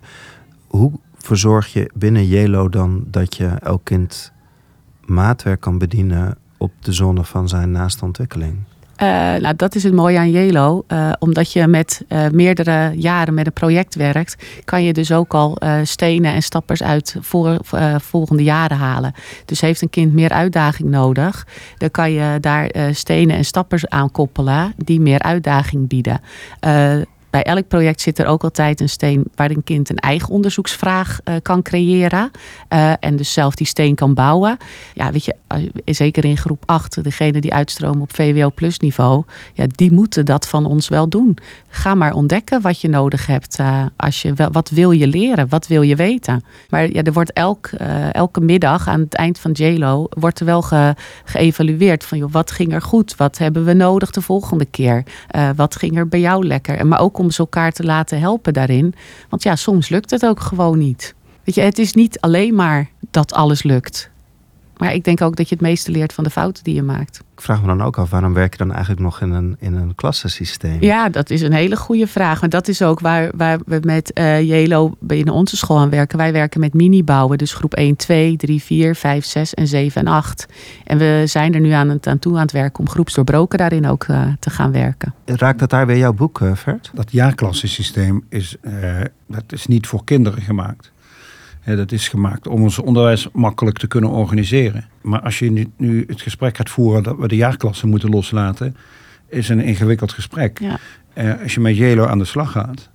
hoe 0.73 0.93
verzorg 1.17 1.73
je 1.73 1.91
binnen 1.95 2.27
Jelo 2.27 2.69
dan 2.69 3.05
dat 3.07 3.37
je 3.37 3.47
elk 3.47 3.85
kind 3.85 4.33
maatwerk 5.05 5.61
kan 5.61 5.79
bedienen 5.79 6.37
op 6.57 6.73
de 6.81 6.93
zone 6.93 7.25
van 7.25 7.49
zijn 7.49 7.71
naaste 7.71 8.05
ontwikkeling? 8.05 8.59
Uh, 9.03 9.09
nou, 9.35 9.57
dat 9.57 9.75
is 9.75 9.83
het 9.83 9.95
mooie 9.95 10.19
aan 10.19 10.31
Jelo. 10.31 10.85
Uh, 10.89 11.13
omdat 11.19 11.53
je 11.53 11.67
met 11.67 12.05
uh, 12.09 12.29
meerdere 12.29 12.93
jaren 12.95 13.35
met 13.35 13.47
een 13.47 13.53
project 13.53 13.95
werkt, 13.95 14.45
kan 14.65 14.85
je 14.85 14.93
dus 14.93 15.13
ook 15.13 15.35
al 15.35 15.59
stenen 15.83 16.33
en 16.33 16.43
stappers 16.43 16.83
uit 16.83 17.17
voor, 17.21 17.59
volgende 17.97 18.43
jaren 18.43 18.77
halen. 18.77 19.13
Dus 19.45 19.61
heeft 19.61 19.83
een 19.83 19.91
kind 19.91 20.13
meer 20.13 20.31
uitdaging 20.31 20.89
nodig, 20.89 21.47
dan 21.77 21.91
kan 21.91 22.13
je 22.13 22.39
daar 22.41 22.71
stenen 22.93 23.37
en 23.37 23.45
stappers 23.45 23.89
aan 23.89 24.11
koppelen 24.11 24.73
die 24.77 25.01
meer 25.01 25.23
uitdaging 25.23 25.89
bieden 25.89 26.21
bij 27.33 27.42
elk 27.42 27.68
project 27.68 28.01
zit 28.01 28.18
er 28.18 28.27
ook 28.27 28.42
altijd 28.42 28.81
een 28.81 28.88
steen 28.88 29.25
waar 29.35 29.51
een 29.51 29.64
kind 29.64 29.90
een 29.90 29.97
eigen 29.97 30.29
onderzoeksvraag 30.29 31.21
uh, 31.25 31.35
kan 31.42 31.62
creëren. 31.62 32.31
Uh, 32.68 32.92
en 33.01 33.16
dus 33.16 33.33
zelf 33.33 33.55
die 33.55 33.66
steen 33.66 33.95
kan 33.95 34.14
bouwen. 34.14 34.57
Ja, 34.95 35.12
weet 35.12 35.25
je, 35.25 35.35
zeker 35.85 36.25
in 36.25 36.37
groep 36.37 36.62
8, 36.66 37.05
degene 37.05 37.40
die 37.40 37.55
uitstromen 37.55 38.01
op 38.01 38.14
VWO 38.14 38.51
plus 38.51 38.79
niveau, 38.79 39.25
ja, 39.55 39.66
die 39.75 39.92
moeten 39.92 40.25
dat 40.25 40.49
van 40.49 40.66
ons 40.66 40.88
wel 40.88 41.09
doen. 41.09 41.37
Ga 41.75 41.95
maar 41.95 42.13
ontdekken 42.13 42.61
wat 42.61 42.81
je 42.81 42.89
nodig 42.89 43.27
hebt. 43.27 43.59
Uh, 43.61 43.85
als 43.97 44.23
je, 44.23 44.35
wat 44.53 44.71
wil 44.71 44.91
je 44.91 45.07
leren? 45.07 45.49
Wat 45.49 45.67
wil 45.67 45.83
je 45.83 45.97
weten? 45.97 46.45
Maar 46.69 46.93
ja, 46.93 47.03
er 47.03 47.13
wordt 47.13 47.33
elk, 47.33 47.67
elke 48.13 48.41
middag 48.41 48.89
aan 48.89 49.01
het 49.01 49.15
eind 49.15 49.39
van 49.39 49.51
JLO 49.53 50.07
wordt 50.09 50.41
er 50.41 50.47
wel 50.47 50.63
ge, 50.63 50.95
geëvalueerd 51.25 52.05
van 52.05 52.19
joh, 52.19 52.33
wat 52.33 52.51
ging 52.51 52.73
er 52.73 52.83
goed? 52.83 53.17
Wat 53.17 53.39
hebben 53.39 53.65
we 53.65 53.73
nodig 53.73 54.11
de 54.11 54.21
volgende 54.21 54.65
keer? 54.65 55.05
wat 55.57 55.77
ging 55.77 55.97
er 55.97 56.09
bij 56.09 56.21
jou 56.21 56.47
lekker? 56.47 56.87
Maar 56.87 57.01
ook 57.01 57.19
om 57.19 57.31
ze 57.31 57.39
elkaar 57.39 57.73
te 57.73 57.85
laten 57.85 58.21
helpen 58.21 58.53
daarin. 58.53 58.95
Want 59.29 59.43
ja, 59.43 59.57
soms 59.57 59.89
lukt 59.89 60.11
het 60.11 60.27
ook 60.27 60.41
gewoon 60.41 60.79
niet. 60.79 61.15
Weet 61.45 61.55
je, 61.55 61.61
het 61.61 61.79
is 61.79 61.93
niet 61.93 62.21
alleen 62.21 62.55
maar 62.55 62.91
dat 63.11 63.33
alles 63.33 63.63
lukt. 63.63 64.12
Maar 64.83 64.95
ik 64.95 65.05
denk 65.05 65.21
ook 65.21 65.37
dat 65.37 65.49
je 65.49 65.55
het 65.55 65.64
meeste 65.64 65.90
leert 65.90 66.12
van 66.12 66.25
de 66.25 66.31
fouten 66.31 66.64
die 66.64 66.75
je 66.75 66.83
maakt. 66.83 67.23
Ik 67.35 67.40
vraag 67.40 67.61
me 67.61 67.66
dan 67.66 67.83
ook 67.83 67.99
af, 67.99 68.11
waarom 68.11 68.35
werk 68.35 68.53
je 68.53 68.59
dan 68.59 68.73
eigenlijk 68.73 69.01
nog 69.01 69.21
in 69.21 69.31
een, 69.31 69.57
in 69.59 69.75
een 69.75 69.95
klassensysteem? 69.95 70.77
Ja, 70.81 71.09
dat 71.09 71.31
is 71.31 71.40
een 71.40 71.53
hele 71.53 71.77
goede 71.77 72.07
vraag. 72.07 72.40
Maar 72.40 72.51
dat 72.51 72.68
is 72.68 72.83
ook 72.83 73.01
waar, 73.01 73.31
waar 73.37 73.59
we 73.66 73.81
met 73.83 74.11
uh, 74.18 74.40
JELO 74.40 74.95
binnen 75.01 75.35
onze 75.35 75.57
school 75.57 75.79
aan 75.79 75.90
werken. 75.90 76.18
Wij 76.18 76.33
werken 76.33 76.61
met 76.61 76.75
mini-bouwen, 76.75 77.38
dus 77.38 77.55
groep 77.55 77.75
1, 77.75 77.97
2, 77.97 78.37
3, 78.37 78.62
4, 78.62 78.95
5, 78.95 79.25
6 79.25 79.55
en 79.55 79.66
7 79.66 80.01
en 80.01 80.12
8. 80.12 80.47
En 80.85 80.99
we 80.99 81.23
zijn 81.27 81.55
er 81.55 81.61
nu 81.61 81.71
aan, 81.71 81.88
het, 81.88 82.07
aan 82.07 82.18
toe 82.18 82.35
aan 82.35 82.42
het 82.42 82.53
werken 82.53 82.81
om 82.81 82.88
groepsdoorbroken 82.88 83.59
daarin 83.59 83.87
ook 83.87 84.07
uh, 84.07 84.23
te 84.38 84.51
gaan 84.51 84.73
werken. 84.73 85.14
Raakt 85.25 85.59
dat 85.59 85.71
daar 85.71 85.87
weer 85.87 85.99
jouw 85.99 86.12
boek, 86.12 86.40
uh, 86.40 86.55
Vert? 86.55 86.90
Dat 86.95 87.12
jaarklassensysteem 87.12 88.25
is, 88.29 88.57
dat 89.27 89.45
is 89.47 89.66
niet 89.66 89.87
voor 89.87 90.05
kinderen 90.05 90.42
gemaakt. 90.42 90.92
Dat 91.64 91.92
is 91.92 92.09
gemaakt 92.09 92.46
om 92.46 92.62
ons 92.62 92.79
onderwijs 92.79 93.29
makkelijk 93.33 93.79
te 93.79 93.87
kunnen 93.87 94.11
organiseren. 94.11 94.85
Maar 95.03 95.20
als 95.20 95.38
je 95.38 95.51
nu, 95.51 95.66
nu, 95.77 96.05
het 96.07 96.20
gesprek 96.20 96.57
gaat 96.57 96.70
voeren 96.70 97.03
dat 97.03 97.16
we 97.16 97.29
de 97.29 97.37
jaarklassen 97.37 97.88
moeten 97.88 98.11
loslaten, 98.11 98.77
is 99.29 99.48
een 99.48 99.61
ingewikkeld 99.61 100.12
gesprek. 100.12 100.59
Ja. 100.59 100.79
Uh, 101.14 101.42
als 101.42 101.55
je 101.55 101.61
met 101.61 101.77
Jelo 101.77 102.07
aan 102.07 102.18
de 102.18 102.25
slag 102.25 102.51
gaat 102.51 102.90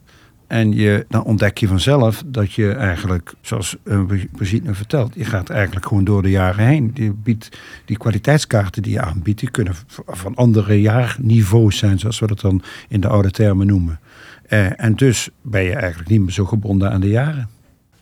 en 0.47 0.73
je, 0.73 1.05
dan 1.09 1.23
ontdek 1.23 1.57
je 1.57 1.67
vanzelf 1.67 2.23
dat 2.25 2.53
je 2.53 2.71
eigenlijk, 2.71 3.33
zoals 3.41 3.77
uh, 3.83 4.01
Brigitte 4.31 4.73
vertelt, 4.73 5.15
je 5.15 5.25
gaat 5.25 5.49
eigenlijk 5.49 5.85
gewoon 5.85 6.03
door 6.03 6.21
de 6.21 6.29
jaren 6.29 6.65
heen. 6.65 6.91
Je 6.93 7.13
biedt 7.13 7.57
die 7.85 7.97
kwaliteitskaarten 7.97 8.81
die 8.81 8.91
je 8.91 9.01
aanbiedt, 9.01 9.39
die 9.39 9.51
kunnen 9.51 9.73
van 10.07 10.35
andere 10.35 10.81
jaarniveaus 10.81 11.77
zijn, 11.77 11.99
zoals 11.99 12.19
we 12.19 12.27
dat 12.27 12.39
dan 12.39 12.61
in 12.87 13.01
de 13.01 13.07
oude 13.07 13.31
termen 13.31 13.67
noemen. 13.67 13.99
Uh, 14.49 14.81
en 14.81 14.95
dus 14.95 15.29
ben 15.41 15.63
je 15.63 15.73
eigenlijk 15.73 16.09
niet 16.09 16.21
meer 16.21 16.31
zo 16.31 16.45
gebonden 16.45 16.91
aan 16.91 17.01
de 17.01 17.09
jaren. 17.09 17.49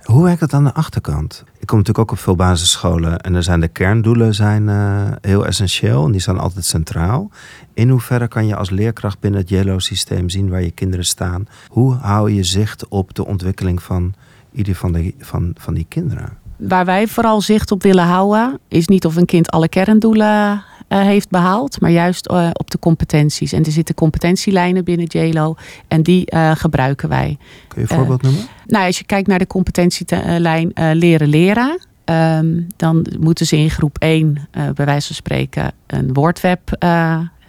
Hoe 0.06 0.24
werkt 0.24 0.40
dat 0.40 0.54
aan 0.54 0.64
de 0.64 0.74
achterkant? 0.74 1.44
Ik 1.60 1.68
kom 1.68 1.78
natuurlijk 1.78 2.10
ook 2.10 2.18
op 2.18 2.24
veel 2.24 2.36
basisscholen 2.36 3.20
en 3.20 3.36
er 3.36 3.44
zijn 3.44 3.60
de 3.60 3.68
kerndoelen 3.68 4.34
zijn, 4.34 4.68
uh, 4.68 5.12
heel 5.22 5.46
essentieel 5.46 6.06
en 6.06 6.12
die 6.12 6.22
staan 6.22 6.40
altijd 6.40 6.66
centraal. 6.66 7.30
In 7.74 7.90
hoeverre 7.90 8.28
kan 8.28 8.48
je 8.48 8.56
als 8.56 8.70
leerkracht 8.70 9.20
binnen 9.20 9.40
het 9.40 9.50
Yellow-systeem 9.50 10.30
zien 10.30 10.50
waar 10.50 10.62
je 10.62 10.72
kinderen 10.72 11.06
staan? 11.06 11.48
Hoe 11.68 11.94
hou 11.94 12.32
je 12.32 12.44
zicht 12.44 12.88
op 12.88 13.14
de 13.14 13.26
ontwikkeling 13.26 13.84
van 13.84 14.14
ieder 14.52 14.76
van, 14.76 14.92
de, 14.92 15.14
van, 15.20 15.56
van 15.58 15.74
die 15.74 15.86
kinderen? 15.90 16.45
Waar 16.58 16.86
wij 16.86 17.08
vooral 17.08 17.42
zicht 17.42 17.72
op 17.72 17.84
willen 17.84 18.04
houden, 18.04 18.60
is 18.68 18.88
niet 18.88 19.06
of 19.06 19.16
een 19.16 19.26
kind 19.26 19.52
alle 19.52 19.70
kerndoelen 19.70 20.64
uh, 20.90 21.02
heeft 21.02 21.30
behaald, 21.30 21.82
maar 21.82 21.92
juist 21.92 22.32
uh, 22.32 22.50
op 22.54 22.72
de 22.72 22.80
competenties. 22.80 23.54
En 23.54 23.64
er 23.64 23.72
zitten 23.72 23.96
competentielijnen 23.96 24.84
binnen 24.84 25.06
JLO 25.08 25.56
en 25.88 26.04
die 26.04 26.34
uh, 26.34 26.52
gebruiken 26.56 27.10
wij. 27.10 27.38
Kun 27.68 27.82
je 27.82 27.88
een 27.90 27.98
voorbeeld 27.98 28.22
noemen? 28.22 28.42
Nou, 28.66 28.86
als 28.86 28.98
je 28.98 29.06
kijkt 29.06 29.28
naar 29.28 29.40
de 29.40 29.48
competentielijn 29.48 30.72
leren 30.94 31.28
leren, 31.28 31.80
um, 32.06 32.68
dan 32.76 33.06
moeten 33.20 33.46
ze 33.46 33.58
in 33.58 33.70
groep 33.70 33.98
1 34.00 34.48
bij 34.52 34.86
wijze 34.86 35.08
van 35.08 35.16
spreken 35.16 35.72
een 35.88 36.14
woordweb 36.14 36.78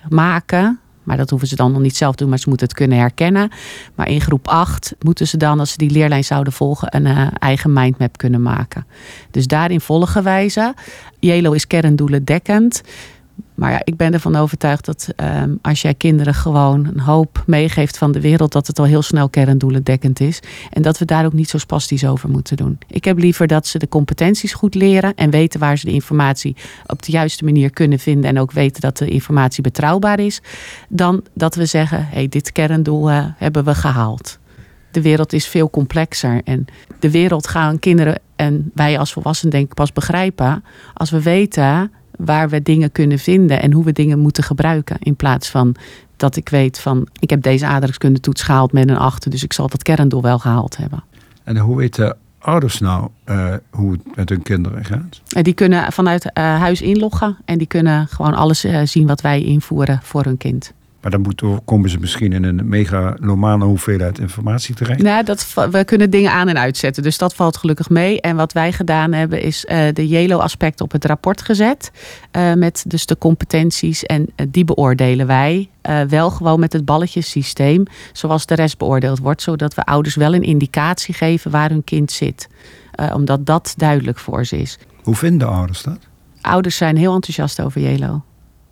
maken. 0.09 0.81
Maar 1.07 1.17
dat 1.17 1.31
hoeven 1.31 1.49
ze 1.49 1.57
dan 1.57 1.73
nog 1.73 1.81
niet 1.81 1.97
zelf 1.97 2.15
te 2.15 2.23
doen, 2.23 2.29
maar 2.29 2.39
ze 2.39 2.49
moeten 2.49 2.67
het 2.67 2.77
kunnen 2.77 2.99
herkennen. 2.99 3.51
Maar 3.95 4.09
in 4.09 4.21
groep 4.21 4.49
8 4.49 4.95
moeten 4.99 5.27
ze 5.29 5.37
dan, 5.37 5.61
als 5.61 5.71
ze 5.71 5.77
die 5.77 5.91
leerlijn 5.91 6.25
zouden 6.25 6.53
volgen, 6.53 6.97
een 6.97 7.07
uh, 7.07 7.27
eigen 7.39 7.73
mindmap 7.73 8.17
kunnen 8.17 8.43
maken. 8.43 8.87
Dus 9.31 9.47
daarin 9.47 9.81
volgen 9.81 10.23
wij 10.23 10.49
ze. 10.49 10.75
JELO 11.19 11.53
is 11.53 11.67
kerndoelen 11.67 12.25
dekkend. 12.25 12.83
Maar 13.57 13.71
ja, 13.71 13.81
ik 13.85 13.97
ben 13.97 14.13
ervan 14.13 14.37
overtuigd 14.37 14.85
dat 14.85 15.09
um, 15.17 15.59
als 15.63 15.83
jij 15.83 15.95
kinderen 15.95 16.35
gewoon 16.35 16.87
een 16.87 17.01
hoop 17.01 17.43
meegeeft 17.47 17.99
van 17.99 18.13
de 18.13 18.21
wereld, 18.21 18.53
dat 18.53 18.67
het 18.67 18.79
al 18.79 18.85
heel 18.85 19.03
snel 19.03 19.29
kerndoelendekkend 19.29 20.21
is. 20.21 20.41
En 20.71 20.83
dat 20.83 20.99
we 20.99 21.05
daar 21.05 21.25
ook 21.25 21.33
niet 21.33 21.49
zo 21.49 21.59
spastisch 21.59 22.07
over 22.07 22.29
moeten 22.29 22.57
doen. 22.57 22.79
Ik 22.87 23.05
heb 23.05 23.19
liever 23.19 23.47
dat 23.47 23.67
ze 23.67 23.79
de 23.79 23.89
competenties 23.89 24.53
goed 24.53 24.75
leren 24.75 25.15
en 25.15 25.31
weten 25.31 25.61
waar 25.61 25.79
ze 25.79 25.87
de 25.87 25.93
informatie 25.93 26.57
op 26.87 27.03
de 27.03 27.13
juiste 27.13 27.45
manier 27.45 27.71
kunnen 27.71 27.99
vinden. 27.99 28.31
En 28.31 28.41
ook 28.41 28.53
weten 28.53 28.81
dat 28.81 28.97
de 28.97 29.09
informatie 29.09 29.63
betrouwbaar 29.63 30.21
is. 30.21 30.41
Dan 30.89 31.25
dat 31.35 31.55
we 31.55 31.67
zeggen, 31.67 31.99
hé, 31.99 32.15
hey, 32.15 32.29
dit 32.29 32.53
kerndoel 32.53 33.11
uh, 33.11 33.25
hebben 33.37 33.65
we 33.65 33.75
gehaald. 33.75 34.39
De 34.91 35.03
wereld 35.03 35.33
is 35.33 35.47
veel 35.47 35.71
complexer. 35.71 36.41
En 36.45 36.65
de 36.99 37.11
wereld 37.11 37.49
gaan 37.49 37.79
kinderen 37.79 38.19
en 38.37 38.71
wij 38.75 38.99
als 38.99 39.13
volwassenen 39.13 39.53
denk 39.53 39.67
ik 39.67 39.75
pas 39.75 39.93
begrijpen 39.93 40.65
als 40.95 41.11
we 41.11 41.23
weten 41.23 41.93
waar 42.17 42.49
we 42.49 42.63
dingen 42.63 42.93
kunnen 42.93 43.19
vinden 43.19 43.63
en 43.63 43.73
hoe 43.73 43.85
we 43.85 43.93
dingen 43.93 44.19
moeten 44.19 44.45
gebruiken. 44.45 44.97
In 45.01 45.17
plaats 45.17 45.49
van 45.49 45.75
dat 46.17 46.37
ik 46.37 46.49
weet 46.49 46.81
van 46.81 47.09
ik 47.19 47.31
heb 47.31 47.43
deze 47.43 47.67
aardrijkskunde 47.67 48.21
toets 48.21 48.43
gehaald 48.43 48.73
met 48.73 48.89
een 48.89 48.97
achter, 48.97 49.31
dus 49.31 49.43
ik 49.43 49.53
zal 49.53 49.69
dat 49.69 49.83
kerndoel 49.83 50.23
wel 50.23 50.39
gehaald 50.39 50.77
hebben. 50.77 51.05
En 51.45 51.57
hoe 51.57 51.77
weten 51.77 52.17
ouders 52.39 52.79
nou 52.79 53.09
uh, 53.27 53.55
hoe 53.71 53.93
het 53.93 54.17
met 54.17 54.29
hun 54.29 54.43
kinderen 54.43 54.85
gaat? 54.85 55.21
Die 55.45 55.55
kunnen 55.55 55.93
vanuit 55.93 56.25
uh, 56.25 56.31
huis 56.35 56.83
inloggen 56.83 57.37
en 57.45 57.59
die 57.59 57.67
kunnen 57.67 58.07
gewoon 58.09 58.35
alles 58.35 58.65
uh, 58.65 58.81
zien 58.85 59.07
wat 59.07 59.21
wij 59.21 59.43
invoeren 59.43 60.01
voor 60.03 60.25
hun 60.25 60.37
kind. 60.37 60.73
Maar 61.07 61.15
dan 61.15 61.25
moeten, 61.25 61.65
komen 61.65 61.91
ze 61.91 61.99
misschien 61.99 62.33
in 62.33 62.45
een 62.45 62.69
megalomane 62.69 63.65
hoeveelheid 63.65 64.19
informatie 64.19 64.75
terecht. 64.75 65.03
Nou, 65.03 65.25
dat, 65.25 65.55
we 65.71 65.85
kunnen 65.85 66.11
dingen 66.11 66.33
aan 66.33 66.49
en 66.49 66.59
uitzetten. 66.59 67.03
Dus 67.03 67.19
dat 67.19 67.35
valt 67.35 67.57
gelukkig 67.57 67.89
mee. 67.89 68.21
En 68.21 68.37
wat 68.37 68.53
wij 68.53 68.73
gedaan 68.73 69.13
hebben, 69.13 69.43
is 69.43 69.65
uh, 69.65 69.79
de 69.93 70.09
JELO-aspect 70.09 70.81
op 70.81 70.93
het 70.93 71.05
rapport 71.05 71.43
gezet. 71.43 71.91
Uh, 72.33 72.53
met 72.53 72.85
dus 72.87 73.07
de 73.07 73.19
competenties. 73.19 74.05
En 74.05 74.23
uh, 74.23 74.47
die 74.49 74.65
beoordelen 74.65 75.27
wij 75.27 75.69
wel 76.09 76.31
gewoon 76.31 76.61
met 76.61 76.73
het 76.73 76.85
balletjesysteem. 76.85 77.85
Zoals 78.13 78.47
de 78.47 78.55
rest 78.55 78.79
beoordeeld 78.79 79.19
wordt. 79.19 79.43
Zodat 79.43 79.75
we 79.75 79.85
ouders 79.85 80.15
wel 80.15 80.35
een 80.35 80.43
indicatie 80.43 81.15
geven 81.15 81.51
waar 81.51 81.71
hun 81.71 81.85
kind 81.85 82.13
zit. 82.13 82.49
omdat 83.13 83.47
dat 83.47 83.75
duidelijk 83.77 84.19
voor 84.19 84.45
ze 84.45 84.59
is. 84.59 84.79
Hoe 85.03 85.15
vinden 85.15 85.49
ouders 85.49 85.83
dat? 85.83 85.99
Ouders 86.41 86.77
zijn 86.77 86.97
heel 86.97 87.15
enthousiast 87.15 87.61
over 87.61 87.81
JELO. 87.81 88.23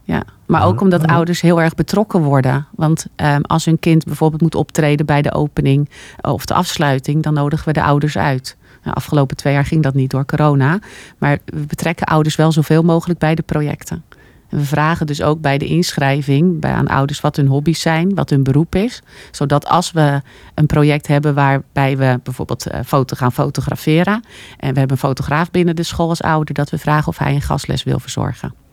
Ja, 0.06 0.22
maar 0.46 0.64
ook 0.64 0.80
omdat 0.80 1.06
ouders 1.06 1.40
heel 1.40 1.60
erg 1.60 1.74
betrokken 1.74 2.22
worden. 2.22 2.66
Want 2.70 3.06
um, 3.16 3.42
als 3.42 3.64
hun 3.64 3.78
kind 3.78 4.04
bijvoorbeeld 4.04 4.42
moet 4.42 4.54
optreden 4.54 5.06
bij 5.06 5.22
de 5.22 5.32
opening 5.32 5.90
of 6.20 6.44
de 6.44 6.54
afsluiting, 6.54 7.22
dan 7.22 7.34
nodigen 7.34 7.66
we 7.66 7.72
de 7.72 7.82
ouders 7.82 8.16
uit. 8.16 8.56
Nou, 8.82 8.96
afgelopen 8.96 9.36
twee 9.36 9.52
jaar 9.52 9.64
ging 9.64 9.82
dat 9.82 9.94
niet 9.94 10.10
door 10.10 10.24
corona. 10.24 10.78
Maar 11.18 11.38
we 11.44 11.66
betrekken 11.66 12.06
ouders 12.06 12.36
wel 12.36 12.52
zoveel 12.52 12.82
mogelijk 12.82 13.18
bij 13.18 13.34
de 13.34 13.42
projecten. 13.42 14.04
En 14.48 14.58
we 14.58 14.64
vragen 14.64 15.06
dus 15.06 15.22
ook 15.22 15.40
bij 15.40 15.58
de 15.58 15.66
inschrijving 15.66 16.60
bij 16.60 16.72
aan 16.72 16.88
ouders 16.88 17.20
wat 17.20 17.36
hun 17.36 17.46
hobby's 17.46 17.80
zijn, 17.80 18.14
wat 18.14 18.30
hun 18.30 18.42
beroep 18.42 18.74
is. 18.74 19.02
Zodat 19.30 19.66
als 19.66 19.92
we 19.92 20.22
een 20.54 20.66
project 20.66 21.06
hebben 21.06 21.34
waarbij 21.34 21.96
we 21.96 22.20
bijvoorbeeld 22.22 22.72
uh, 22.72 22.80
foto 22.86 23.16
gaan 23.16 23.32
fotograferen. 23.32 24.24
En 24.56 24.72
we 24.72 24.78
hebben 24.78 24.90
een 24.90 25.08
fotograaf 25.08 25.50
binnen 25.50 25.76
de 25.76 25.82
school 25.82 26.08
als 26.08 26.22
ouder, 26.22 26.54
dat 26.54 26.70
we 26.70 26.78
vragen 26.78 27.08
of 27.08 27.18
hij 27.18 27.34
een 27.34 27.42
gastles 27.42 27.82
wil 27.82 27.98
verzorgen. 27.98 28.63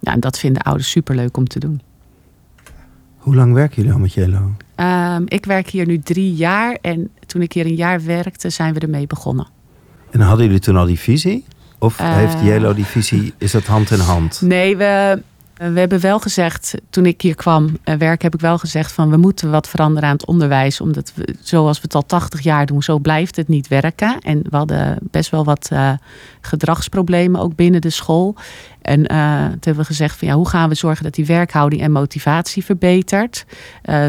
Ja, 0.00 0.12
en 0.12 0.20
dat 0.20 0.38
vinden 0.38 0.62
ouders 0.62 0.90
superleuk 0.90 1.36
om 1.36 1.48
te 1.48 1.58
doen. 1.58 1.80
Hoe 3.16 3.34
lang 3.34 3.52
werken 3.52 3.76
jullie 3.76 3.92
al 3.92 3.98
met 3.98 4.12
Jello? 4.12 4.52
Um, 4.76 5.24
ik 5.28 5.44
werk 5.44 5.68
hier 5.68 5.86
nu 5.86 5.98
drie 5.98 6.34
jaar. 6.34 6.78
En 6.80 7.10
toen 7.26 7.42
ik 7.42 7.52
hier 7.52 7.66
een 7.66 7.74
jaar 7.74 8.04
werkte, 8.04 8.50
zijn 8.50 8.74
we 8.74 8.80
ermee 8.80 9.06
begonnen. 9.06 9.46
En 10.10 10.20
hadden 10.20 10.46
jullie 10.46 10.60
toen 10.60 10.76
al 10.76 10.86
die 10.86 10.98
visie? 10.98 11.44
Of 11.78 11.98
heeft 11.98 12.40
Jello 12.42 12.74
die 12.74 12.84
visie, 12.84 13.34
is 13.38 13.52
dat 13.52 13.66
hand 13.66 13.90
in 13.90 13.98
hand? 13.98 14.40
Nee, 14.40 14.76
we, 14.76 15.22
we 15.58 15.78
hebben 15.78 16.00
wel 16.00 16.18
gezegd, 16.18 16.74
toen 16.90 17.06
ik 17.06 17.22
hier 17.22 17.34
kwam 17.34 17.64
uh, 17.64 17.94
werken, 17.94 18.24
heb 18.24 18.34
ik 18.34 18.40
wel 18.40 18.58
gezegd 18.58 18.92
van 18.92 19.10
we 19.10 19.16
moeten 19.16 19.50
wat 19.50 19.68
veranderen 19.68 20.08
aan 20.08 20.14
het 20.14 20.26
onderwijs. 20.26 20.80
Omdat 20.80 21.12
we, 21.14 21.34
zoals 21.40 21.76
we 21.76 21.82
het 21.82 21.94
al 21.94 22.06
80 22.06 22.40
jaar 22.40 22.66
doen, 22.66 22.82
zo 22.82 22.98
blijft 22.98 23.36
het 23.36 23.48
niet 23.48 23.68
werken. 23.68 24.18
En 24.18 24.42
we 24.50 24.56
hadden 24.56 24.98
best 25.02 25.30
wel 25.30 25.44
wat 25.44 25.68
uh, 25.72 25.92
gedragsproblemen 26.40 27.40
ook 27.40 27.54
binnen 27.54 27.80
de 27.80 27.90
school. 27.90 28.34
En 28.82 29.02
toen 29.02 29.16
hebben 29.50 29.76
we 29.76 29.84
gezegd 29.84 30.18
van 30.18 30.28
ja, 30.28 30.34
hoe 30.34 30.48
gaan 30.48 30.68
we 30.68 30.74
zorgen 30.74 31.04
dat 31.04 31.14
die 31.14 31.26
werkhouding 31.26 31.82
en 31.82 31.92
motivatie 31.92 32.64
verbetert. 32.64 33.44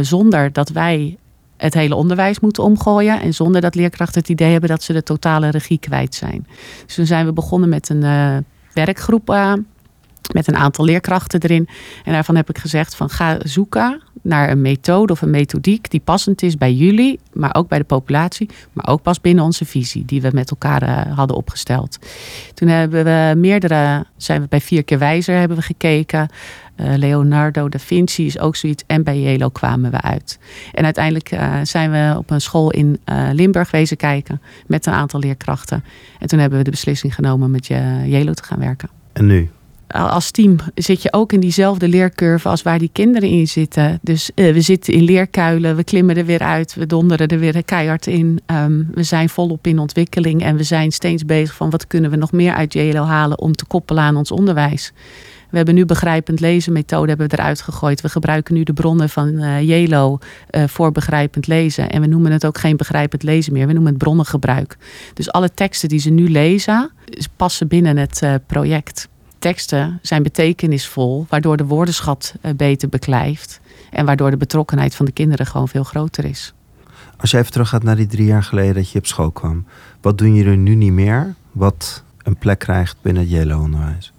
zonder 0.02 0.54
dat 0.54 0.70
wij 0.70 1.18
het 1.58 1.74
hele 1.74 1.96
onderwijs 1.96 2.40
moeten 2.40 2.64
omgooien. 2.64 3.22
En 3.22 3.34
zonder 3.34 3.62
dat 3.62 3.76
leerkrachten 3.76 4.20
het 4.20 4.30
idee 4.30 4.52
hebben 4.52 4.70
dat 4.70 4.84
ze 4.84 4.94
de 4.94 5.04
totale 5.04 5.50
regie 5.50 5.80
kwijt 5.80 6.16
zijn. 6.16 6.48
Dus 6.86 6.96
toen 6.96 7.06
zijn 7.06 7.26
we 7.26 7.34
begonnen 7.34 7.70
met 7.70 7.90
een 7.90 8.46
werkgroep 8.74 9.30
met 10.34 10.48
een 10.48 10.58
aantal 10.58 10.86
leerkrachten 10.86 11.42
erin. 11.42 11.68
En 12.04 12.14
daarvan 12.14 12.36
heb 12.36 12.50
ik 12.50 12.58
gezegd 12.58 12.96
van 12.96 13.10
ga 13.10 13.38
zoeken 13.44 14.02
naar 14.22 14.50
een 14.50 14.62
methode 14.62 15.14
of 15.14 15.22
een 15.22 15.30
methodiek 15.30 15.90
die 15.90 16.00
passend 16.00 16.42
is 16.42 16.58
bij 16.58 16.74
jullie, 16.74 17.20
maar 17.34 17.56
ook 17.56 17.68
bij 17.68 17.78
de 17.78 17.84
populatie, 17.84 18.50
maar 18.74 18.88
ook 18.88 19.02
pas 19.02 19.22
binnen 19.22 19.44
onze 19.44 19.66
visie 19.66 20.06
die 20.06 20.22
we 20.22 20.30
met 20.34 20.50
elkaar 20.50 20.84
uh, 20.84 21.16
hadden 21.18 21.38
opgesteld. 21.38 22.00
Toen 22.54 22.68
hebben 22.68 23.04
we 23.04 23.34
meerdere, 23.38 24.06
zijn 24.18 24.42
we 24.42 24.48
bij 24.50 24.62
vier 24.62 24.84
keer 24.84 25.00
wijzer 25.00 25.38
hebben 25.38 25.58
we 25.58 25.64
gekeken. 25.64 26.30
Uh, 26.76 26.94
Leonardo 26.96 27.70
da 27.70 27.80
Vinci 27.80 28.26
is 28.26 28.40
ook 28.40 28.56
zoiets. 28.56 28.84
En 28.88 29.04
bij 29.04 29.22
Jelo 29.22 29.50
kwamen 29.50 29.92
we 29.92 30.02
uit. 30.02 30.40
En 30.74 30.84
uiteindelijk 30.84 31.32
uh, 31.32 31.56
zijn 31.64 31.92
we 31.92 32.18
op 32.18 32.30
een 32.30 32.42
school 32.42 32.72
in 32.72 33.00
Limburg 33.32 33.72
wezen 33.72 33.98
kijken 33.98 34.42
met 34.68 34.86
een 34.86 34.94
aantal 34.94 35.20
leerkrachten. 35.20 35.84
En 36.20 36.28
toen 36.28 36.40
hebben 36.40 36.58
we 36.58 36.64
de 36.64 36.72
beslissing 36.72 37.16
genomen 37.16 37.52
met 37.52 37.68
Jelo 38.06 38.34
te 38.34 38.44
gaan 38.44 38.60
werken. 38.60 38.90
En 39.14 39.26
nu? 39.26 39.50
Als 39.90 40.32
team 40.32 40.56
zit 40.76 41.02
je 41.02 41.14
ook 41.14 41.34
in 41.34 41.40
diezelfde 41.40 41.88
leercurve 41.88 42.50
als 42.50 42.62
waar 42.62 42.80
die 42.80 42.90
kinderen 42.94 43.30
in 43.30 43.48
zitten. 43.48 44.00
Dus 44.02 44.32
uh, 44.36 44.54
we 44.54 44.62
zitten 44.62 44.94
in 44.94 45.04
leerkuilen, 45.04 45.76
we 45.76 45.84
klimmen 45.84 46.18
er 46.18 46.26
weer 46.26 46.42
uit, 46.42 46.76
we 46.76 46.86
donderen 46.86 47.28
er 47.28 47.40
weer 47.40 47.64
keihard 47.64 48.08
in. 48.08 48.40
Um, 48.46 48.88
we 48.94 49.04
zijn 49.04 49.30
volop 49.30 49.68
in 49.68 49.80
ontwikkeling 49.80 50.44
en 50.44 50.56
we 50.56 50.64
zijn 50.64 50.92
steeds 50.92 51.26
bezig 51.26 51.56
van 51.56 51.70
wat 51.70 51.88
kunnen 51.88 52.12
we 52.12 52.18
nog 52.18 52.32
meer 52.32 52.54
uit 52.54 52.74
JLO 52.74 53.04
halen 53.04 53.40
om 53.40 53.56
te 53.56 53.66
koppelen 53.66 54.04
aan 54.04 54.16
ons 54.16 54.32
onderwijs. 54.32 54.92
We 55.50 55.58
hebben 55.58 55.76
nu 55.76 55.86
begrijpend 55.86 56.40
lezen 56.40 56.74
methode 56.74 57.10
hebben 57.10 57.30
we 57.30 57.38
eruit 57.38 57.62
gegooid. 57.62 58.02
We 58.02 58.10
gebruiken 58.10 58.54
nu 58.54 58.64
de 58.64 58.74
bronnen 58.74 59.10
van 59.10 59.28
uh, 59.28 60.64
voor 60.66 60.92
begrijpend 60.92 61.48
lezen. 61.48 61.90
En 61.90 62.02
we 62.02 62.08
noemen 62.08 62.32
het 62.32 62.46
ook 62.46 62.58
geen 62.58 62.78
begrijpend 62.78 63.24
lezen 63.24 63.54
meer. 63.54 63.68
We 63.68 63.74
noemen 63.74 63.92
het 63.92 64.02
bronnengebruik. 64.02 64.78
Dus 65.14 65.32
alle 65.32 65.54
teksten 65.54 65.90
die 65.90 66.00
ze 66.00 66.10
nu 66.10 66.30
lezen, 66.30 66.92
passen 67.36 67.68
binnen 67.68 67.98
het 67.98 68.22
project 68.48 69.08
teksten 69.40 70.00
zijn 70.02 70.24
betekenisvol, 70.24 71.26
waardoor 71.30 71.58
de 71.58 71.66
woordenschat 71.66 72.36
eh, 72.42 72.54
beter 72.56 72.90
beklijft 72.90 73.60
en 73.92 74.06
waardoor 74.06 74.32
de 74.32 74.38
betrokkenheid 74.38 74.96
van 74.96 75.06
de 75.06 75.12
kinderen 75.12 75.46
gewoon 75.46 75.68
veel 75.68 75.84
groter 75.84 76.26
is. 76.26 76.54
Als 77.18 77.32
je 77.32 77.38
even 77.38 77.52
teruggaat 77.52 77.84
naar 77.84 77.96
die 77.96 78.08
drie 78.08 78.26
jaar 78.26 78.44
geleden 78.44 78.74
dat 78.74 78.92
je 78.92 79.00
op 79.00 79.06
school 79.06 79.32
kwam, 79.32 79.66
wat 80.02 80.18
doen 80.18 80.36
jullie 80.36 80.58
nu 80.58 80.76
niet 80.76 80.92
meer 80.92 81.36
wat 81.52 82.04
een 82.24 82.38
plek 82.38 82.60
krijgt 82.60 82.98
binnen 83.02 83.24
het 83.24 83.32
JLO-onderwijs? 83.32 84.12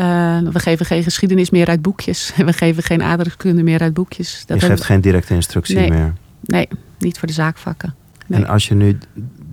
Uh, 0.00 0.38
we 0.38 0.58
geven 0.58 0.86
geen 0.86 1.02
geschiedenis 1.02 1.50
meer 1.50 1.66
uit 1.68 1.82
boekjes. 1.82 2.32
We 2.36 2.52
geven 2.52 2.82
geen 2.82 3.02
aardrijkskunde 3.02 3.62
meer 3.62 3.80
uit 3.80 3.94
boekjes. 3.94 4.42
Dat 4.46 4.60
je 4.60 4.66
geeft 4.66 4.84
geen 4.84 5.00
directe 5.00 5.34
instructie 5.34 5.76
nee, 5.76 5.90
meer? 5.90 6.12
Nee, 6.40 6.68
niet 6.98 7.18
voor 7.18 7.28
de 7.28 7.34
zaakvakken. 7.34 7.94
Nee. 8.26 8.40
En 8.40 8.48
als 8.48 8.68
je 8.68 8.74
nu 8.74 8.98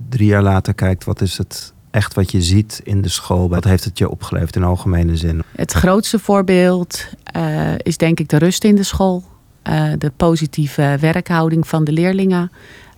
drie 0.08 0.26
jaar 0.26 0.42
later 0.42 0.74
kijkt, 0.74 1.04
wat 1.04 1.20
is 1.20 1.38
het 1.38 1.72
echt 1.90 2.14
wat 2.14 2.30
je 2.30 2.42
ziet 2.42 2.80
in 2.84 3.02
de 3.02 3.08
school? 3.08 3.48
Wat 3.48 3.64
heeft 3.64 3.84
het 3.84 3.98
je 3.98 4.10
opgeleverd 4.10 4.56
in 4.56 4.64
algemene 4.64 5.16
zin? 5.16 5.42
Het 5.54 5.72
grootste 5.72 6.18
voorbeeld 6.18 7.06
uh, 7.36 7.74
is 7.76 7.96
denk 7.96 8.20
ik 8.20 8.28
de 8.28 8.36
rust 8.36 8.64
in 8.64 8.74
de 8.74 8.82
school. 8.82 9.24
Uh, 9.68 9.92
de 9.98 10.12
positieve 10.16 10.96
werkhouding 11.00 11.68
van 11.68 11.84
de 11.84 11.92
leerlingen. 11.92 12.50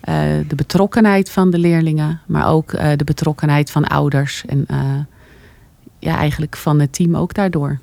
Uh, 0.09 0.15
de 0.49 0.55
betrokkenheid 0.55 1.31
van 1.31 1.51
de 1.51 1.59
leerlingen. 1.59 2.21
Maar 2.27 2.49
ook 2.49 2.71
de 2.71 3.05
betrokkenheid 3.05 3.71
van 3.71 3.85
ouders. 3.85 4.45
En 4.47 4.67
ja, 5.99 6.17
eigenlijk 6.17 6.57
van 6.57 6.81
het 6.81 6.93
team 6.93 7.17
ook 7.17 7.35
daardoor. 7.35 7.79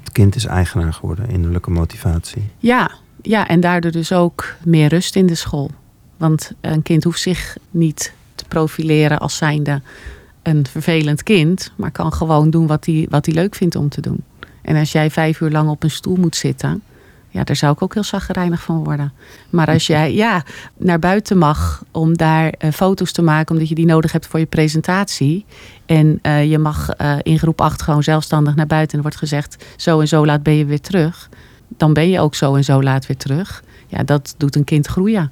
Het 0.00 0.12
kind 0.12 0.34
is 0.34 0.44
eigenaar 0.44 0.92
geworden, 0.92 1.28
innerlijke 1.28 1.70
motivatie. 1.70 2.42
Ja, 2.58 2.90
ja, 3.22 3.48
en 3.48 3.60
daardoor 3.60 3.90
dus 3.90 4.12
ook 4.12 4.54
meer 4.64 4.88
rust 4.88 5.16
in 5.16 5.26
de 5.26 5.34
school. 5.34 5.70
Want 6.16 6.52
een 6.60 6.82
kind 6.82 7.04
hoeft 7.04 7.20
zich 7.20 7.56
niet 7.70 8.12
te 8.34 8.44
profileren 8.48 9.18
als 9.18 9.36
zijnde 9.36 9.80
een 10.42 10.66
vervelend 10.66 11.22
kind, 11.22 11.72
maar 11.76 11.90
kan 11.90 12.12
gewoon 12.12 12.50
doen 12.50 12.66
wat 12.66 12.86
hij 12.86 13.06
wat 13.10 13.26
leuk 13.26 13.54
vindt 13.54 13.76
om 13.76 13.88
te 13.88 14.00
doen. 14.00 14.22
En 14.62 14.76
als 14.76 14.92
jij 14.92 15.10
vijf 15.10 15.40
uur 15.40 15.50
lang 15.50 15.68
op 15.68 15.82
een 15.82 15.90
stoel 15.90 16.16
moet 16.16 16.36
zitten, 16.36 16.82
ja, 17.32 17.44
daar 17.44 17.56
zou 17.56 17.72
ik 17.72 17.82
ook 17.82 17.94
heel 17.94 18.04
zaggerijnig 18.04 18.62
van 18.62 18.84
worden. 18.84 19.12
Maar 19.50 19.66
als 19.66 19.86
jij 19.86 20.14
ja, 20.14 20.44
naar 20.76 20.98
buiten 20.98 21.38
mag 21.38 21.84
om 21.90 22.16
daar 22.16 22.54
uh, 22.58 22.70
foto's 22.70 23.12
te 23.12 23.22
maken, 23.22 23.52
omdat 23.52 23.68
je 23.68 23.74
die 23.74 23.86
nodig 23.86 24.12
hebt 24.12 24.26
voor 24.26 24.38
je 24.38 24.46
presentatie. 24.46 25.44
En 25.86 26.18
uh, 26.22 26.50
je 26.50 26.58
mag 26.58 26.88
uh, 27.00 27.16
in 27.22 27.38
groep 27.38 27.60
8 27.60 27.82
gewoon 27.82 28.02
zelfstandig 28.02 28.54
naar 28.54 28.66
buiten 28.66 28.96
en 28.96 29.02
wordt 29.02 29.16
gezegd: 29.16 29.64
zo 29.76 30.00
en 30.00 30.08
zo 30.08 30.26
laat 30.26 30.42
ben 30.42 30.54
je 30.54 30.64
weer 30.64 30.80
terug. 30.80 31.28
Dan 31.68 31.92
ben 31.92 32.08
je 32.08 32.20
ook 32.20 32.34
zo 32.34 32.54
en 32.54 32.64
zo 32.64 32.82
laat 32.82 33.06
weer 33.06 33.16
terug. 33.16 33.62
Ja, 33.86 34.02
dat 34.02 34.34
doet 34.36 34.56
een 34.56 34.64
kind 34.64 34.86
groeien. 34.86 35.30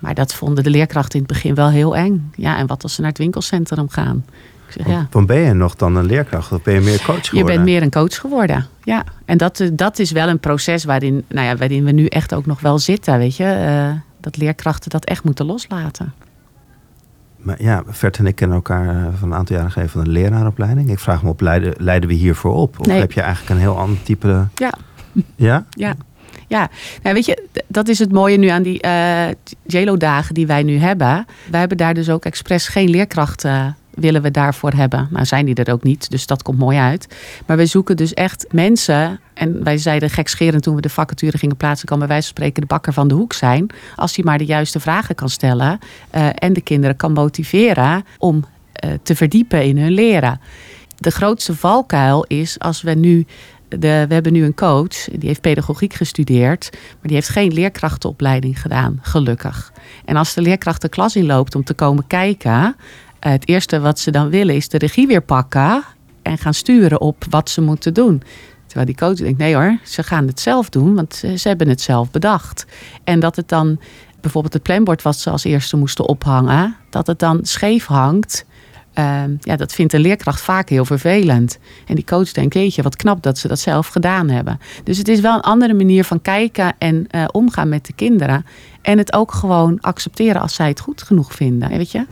Maar 0.00 0.14
dat 0.14 0.34
vonden 0.34 0.64
de 0.64 0.70
leerkrachten 0.70 1.18
in 1.20 1.24
het 1.24 1.32
begin 1.32 1.54
wel 1.54 1.70
heel 1.70 1.96
eng. 1.96 2.32
Ja, 2.36 2.56
en 2.56 2.66
wat 2.66 2.82
als 2.82 2.94
ze 2.94 3.00
naar 3.00 3.10
het 3.10 3.18
winkelcentrum 3.18 3.88
gaan? 3.88 4.24
Ik 4.66 4.72
zeg, 4.72 4.86
ja. 4.86 5.06
Dan 5.10 5.26
ben 5.26 5.38
je 5.38 5.52
nog 5.52 5.76
dan 5.76 5.96
een 5.96 6.06
leerkracht 6.06 6.52
of 6.52 6.62
ben 6.62 6.74
je 6.74 6.80
meer 6.80 7.02
coach 7.02 7.28
geworden? 7.28 7.38
Je 7.38 7.44
bent 7.44 7.64
meer 7.64 7.82
een 7.82 7.90
coach 7.90 8.20
geworden, 8.20 8.66
ja. 8.82 9.04
En 9.24 9.38
dat, 9.38 9.70
dat 9.72 9.98
is 9.98 10.10
wel 10.10 10.28
een 10.28 10.40
proces 10.40 10.84
waarin, 10.84 11.24
nou 11.28 11.46
ja, 11.46 11.56
waarin 11.56 11.84
we 11.84 11.90
nu 11.90 12.06
echt 12.06 12.34
ook 12.34 12.46
nog 12.46 12.60
wel 12.60 12.78
zitten, 12.78 13.18
weet 13.18 13.36
je. 13.36 13.44
Uh, 13.44 14.00
dat 14.20 14.36
leerkrachten 14.36 14.90
dat 14.90 15.04
echt 15.04 15.24
moeten 15.24 15.46
loslaten. 15.46 16.12
Maar 17.36 17.62
ja, 17.62 17.82
Vert 17.86 18.18
en 18.18 18.26
ik 18.26 18.34
kennen 18.34 18.56
elkaar 18.56 18.88
eh, 18.88 19.12
van 19.18 19.32
een 19.32 19.38
aantal 19.38 19.56
jaren 19.56 19.70
geleden 19.70 19.92
van 19.92 20.00
een 20.00 20.08
leraaropleiding. 20.08 20.90
Ik 20.90 20.98
vraag 20.98 21.22
me 21.22 21.28
op, 21.28 21.40
leiden, 21.40 21.74
leiden 21.78 22.08
we 22.08 22.14
hiervoor 22.14 22.54
op? 22.54 22.80
Of 22.80 22.86
nee. 22.86 22.98
heb 22.98 23.12
je 23.12 23.20
eigenlijk 23.20 23.50
een 23.54 23.60
heel 23.60 23.78
ander 23.78 24.02
type... 24.02 24.46
Ja. 24.54 24.74
Ja? 25.36 25.64
Ja. 25.70 25.94
Ja, 26.50 26.70
nou 27.02 27.14
weet 27.14 27.24
je, 27.24 27.48
dat 27.66 27.88
is 27.88 27.98
het 27.98 28.12
mooie 28.12 28.36
nu 28.36 28.46
aan 28.46 28.62
die 28.62 28.84
uh, 28.84 29.28
JLO-dagen 29.66 30.34
die 30.34 30.46
wij 30.46 30.62
nu 30.62 30.78
hebben. 30.78 31.26
Wij 31.50 31.60
hebben 31.60 31.76
daar 31.78 31.94
dus 31.94 32.08
ook 32.08 32.24
expres 32.24 32.68
geen 32.68 32.90
leerkrachten 32.90 33.76
willen 33.90 34.22
we 34.22 34.30
daarvoor 34.30 34.72
hebben. 34.72 35.08
Nou 35.10 35.24
zijn 35.24 35.46
die 35.46 35.54
er 35.54 35.72
ook 35.72 35.82
niet, 35.82 36.10
dus 36.10 36.26
dat 36.26 36.42
komt 36.42 36.58
mooi 36.58 36.78
uit. 36.78 37.16
Maar 37.46 37.56
we 37.56 37.66
zoeken 37.66 37.96
dus 37.96 38.14
echt 38.14 38.46
mensen. 38.50 39.20
En 39.34 39.64
wij 39.64 39.78
zeiden 39.78 40.10
gekscherend 40.10 40.62
toen 40.62 40.74
we 40.74 40.80
de 40.80 40.88
vacature 40.88 41.38
gingen 41.38 41.56
plaatsen... 41.56 41.88
kan 41.88 41.98
bij 41.98 42.08
wijze 42.08 42.26
van 42.26 42.36
spreken 42.36 42.60
de 42.60 42.66
bakker 42.66 42.92
van 42.92 43.08
de 43.08 43.14
hoek 43.14 43.32
zijn. 43.32 43.66
Als 43.96 44.16
hij 44.16 44.24
maar 44.24 44.38
de 44.38 44.44
juiste 44.44 44.80
vragen 44.80 45.14
kan 45.14 45.28
stellen... 45.28 45.78
Uh, 46.14 46.28
en 46.34 46.52
de 46.52 46.60
kinderen 46.60 46.96
kan 46.96 47.12
motiveren 47.12 48.04
om 48.18 48.44
te 49.02 49.16
verdiepen 49.16 49.64
in 49.64 49.78
hun 49.78 49.92
leren. 49.92 50.40
De 50.96 51.10
grootste 51.10 51.54
valkuil 51.54 52.24
is 52.28 52.58
als 52.58 52.82
we 52.82 52.94
nu 52.94 53.26
de, 53.78 54.04
we 54.08 54.14
hebben 54.14 54.32
nu 54.32 54.44
een 54.44 54.54
coach, 54.54 55.04
die 55.04 55.28
heeft 55.28 55.40
pedagogiek 55.40 55.94
gestudeerd, 55.94 56.68
maar 56.72 57.02
die 57.02 57.14
heeft 57.14 57.28
geen 57.28 57.52
leerkrachtenopleiding 57.52 58.60
gedaan, 58.60 58.98
gelukkig. 59.02 59.72
En 60.04 60.16
als 60.16 60.34
de 60.34 60.42
leerkracht 60.42 60.82
de 60.82 60.88
klas 60.88 61.16
inloopt 61.16 61.54
om 61.54 61.64
te 61.64 61.74
komen 61.74 62.06
kijken, 62.06 62.76
het 63.20 63.48
eerste 63.48 63.80
wat 63.80 63.98
ze 63.98 64.10
dan 64.10 64.28
willen 64.28 64.54
is 64.54 64.68
de 64.68 64.78
regie 64.78 65.06
weer 65.06 65.22
pakken 65.22 65.84
en 66.22 66.38
gaan 66.38 66.54
sturen 66.54 67.00
op 67.00 67.24
wat 67.30 67.50
ze 67.50 67.60
moeten 67.60 67.94
doen. 67.94 68.22
Terwijl 68.66 68.86
die 68.86 68.96
coach 68.96 69.16
denkt, 69.16 69.38
nee 69.38 69.54
hoor, 69.54 69.78
ze 69.84 70.02
gaan 70.02 70.26
het 70.26 70.40
zelf 70.40 70.68
doen, 70.68 70.94
want 70.94 71.14
ze 71.14 71.48
hebben 71.48 71.68
het 71.68 71.80
zelf 71.80 72.10
bedacht. 72.10 72.66
En 73.04 73.20
dat 73.20 73.36
het 73.36 73.48
dan 73.48 73.80
bijvoorbeeld 74.20 74.54
het 74.54 74.62
planbord 74.62 75.02
wat 75.02 75.16
ze 75.16 75.30
als 75.30 75.44
eerste 75.44 75.76
moesten 75.76 76.06
ophangen, 76.06 76.76
dat 76.90 77.06
het 77.06 77.18
dan 77.18 77.38
scheef 77.42 77.86
hangt 77.86 78.44
uh, 79.00 79.36
ja, 79.40 79.56
dat 79.56 79.72
vindt 79.72 79.92
de 79.92 79.98
leerkracht 79.98 80.40
vaak 80.40 80.68
heel 80.68 80.84
vervelend. 80.84 81.58
En 81.86 81.94
die 81.94 82.04
coach 82.04 82.32
denkt, 82.32 82.54
jeetje, 82.54 82.82
wat 82.82 82.96
knap 82.96 83.22
dat 83.22 83.38
ze 83.38 83.48
dat 83.48 83.58
zelf 83.58 83.88
gedaan 83.88 84.28
hebben. 84.28 84.60
Dus 84.84 84.98
het 84.98 85.08
is 85.08 85.20
wel 85.20 85.34
een 85.34 85.40
andere 85.40 85.74
manier 85.74 86.04
van 86.04 86.22
kijken 86.22 86.74
en 86.78 87.06
uh, 87.10 87.24
omgaan 87.32 87.68
met 87.68 87.86
de 87.86 87.92
kinderen. 87.92 88.44
En 88.82 88.98
het 88.98 89.12
ook 89.12 89.32
gewoon 89.32 89.80
accepteren 89.80 90.40
als 90.40 90.54
zij 90.54 90.68
het 90.68 90.80
goed 90.80 91.02
genoeg 91.02 91.34
vinden. 91.34 91.68
Weet 91.68 91.92
je? 91.92 92.06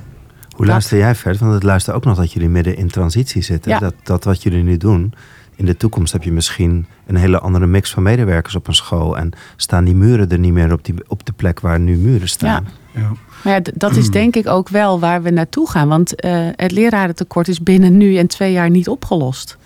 Hoe 0.56 0.66
luister 0.66 0.98
jij 0.98 1.14
verder? 1.14 1.40
Want 1.40 1.54
het 1.54 1.62
luister 1.62 1.94
ook 1.94 2.04
nog 2.04 2.16
dat 2.16 2.32
jullie 2.32 2.48
midden 2.48 2.76
in 2.76 2.88
transitie 2.88 3.42
zitten. 3.42 3.70
Ja. 3.70 3.78
Dat, 3.78 3.94
dat 4.02 4.24
wat 4.24 4.42
jullie 4.42 4.62
nu 4.62 4.76
doen. 4.76 5.14
In 5.56 5.64
de 5.64 5.76
toekomst 5.76 6.12
heb 6.12 6.22
je 6.22 6.32
misschien 6.32 6.86
een 7.06 7.16
hele 7.16 7.38
andere 7.38 7.66
mix 7.66 7.90
van 7.90 8.02
medewerkers 8.02 8.54
op 8.54 8.66
een 8.66 8.74
school. 8.74 9.16
En 9.16 9.30
staan 9.56 9.84
die 9.84 9.94
muren 9.94 10.28
er 10.28 10.38
niet 10.38 10.52
meer 10.52 10.72
op, 10.72 10.84
die, 10.84 10.94
op 11.06 11.26
de 11.26 11.32
plek 11.32 11.60
waar 11.60 11.80
nu 11.80 11.96
muren 11.96 12.28
staan. 12.28 12.64
Ja. 12.64 12.70
Ja. 12.98 13.12
Maar 13.44 13.52
ja, 13.52 13.60
dat 13.74 13.96
is 13.96 14.10
denk 14.10 14.36
ik 14.36 14.46
ook 14.46 14.68
wel 14.68 15.00
waar 15.00 15.22
we 15.22 15.30
naartoe 15.30 15.70
gaan. 15.70 15.88
Want 15.88 16.24
uh, 16.24 16.48
het 16.52 16.72
lerarentekort 16.72 17.48
is 17.48 17.62
binnen 17.62 17.96
nu 17.96 18.16
en 18.16 18.26
twee 18.26 18.52
jaar 18.52 18.70
niet 18.70 18.88
opgelost. 18.88 19.58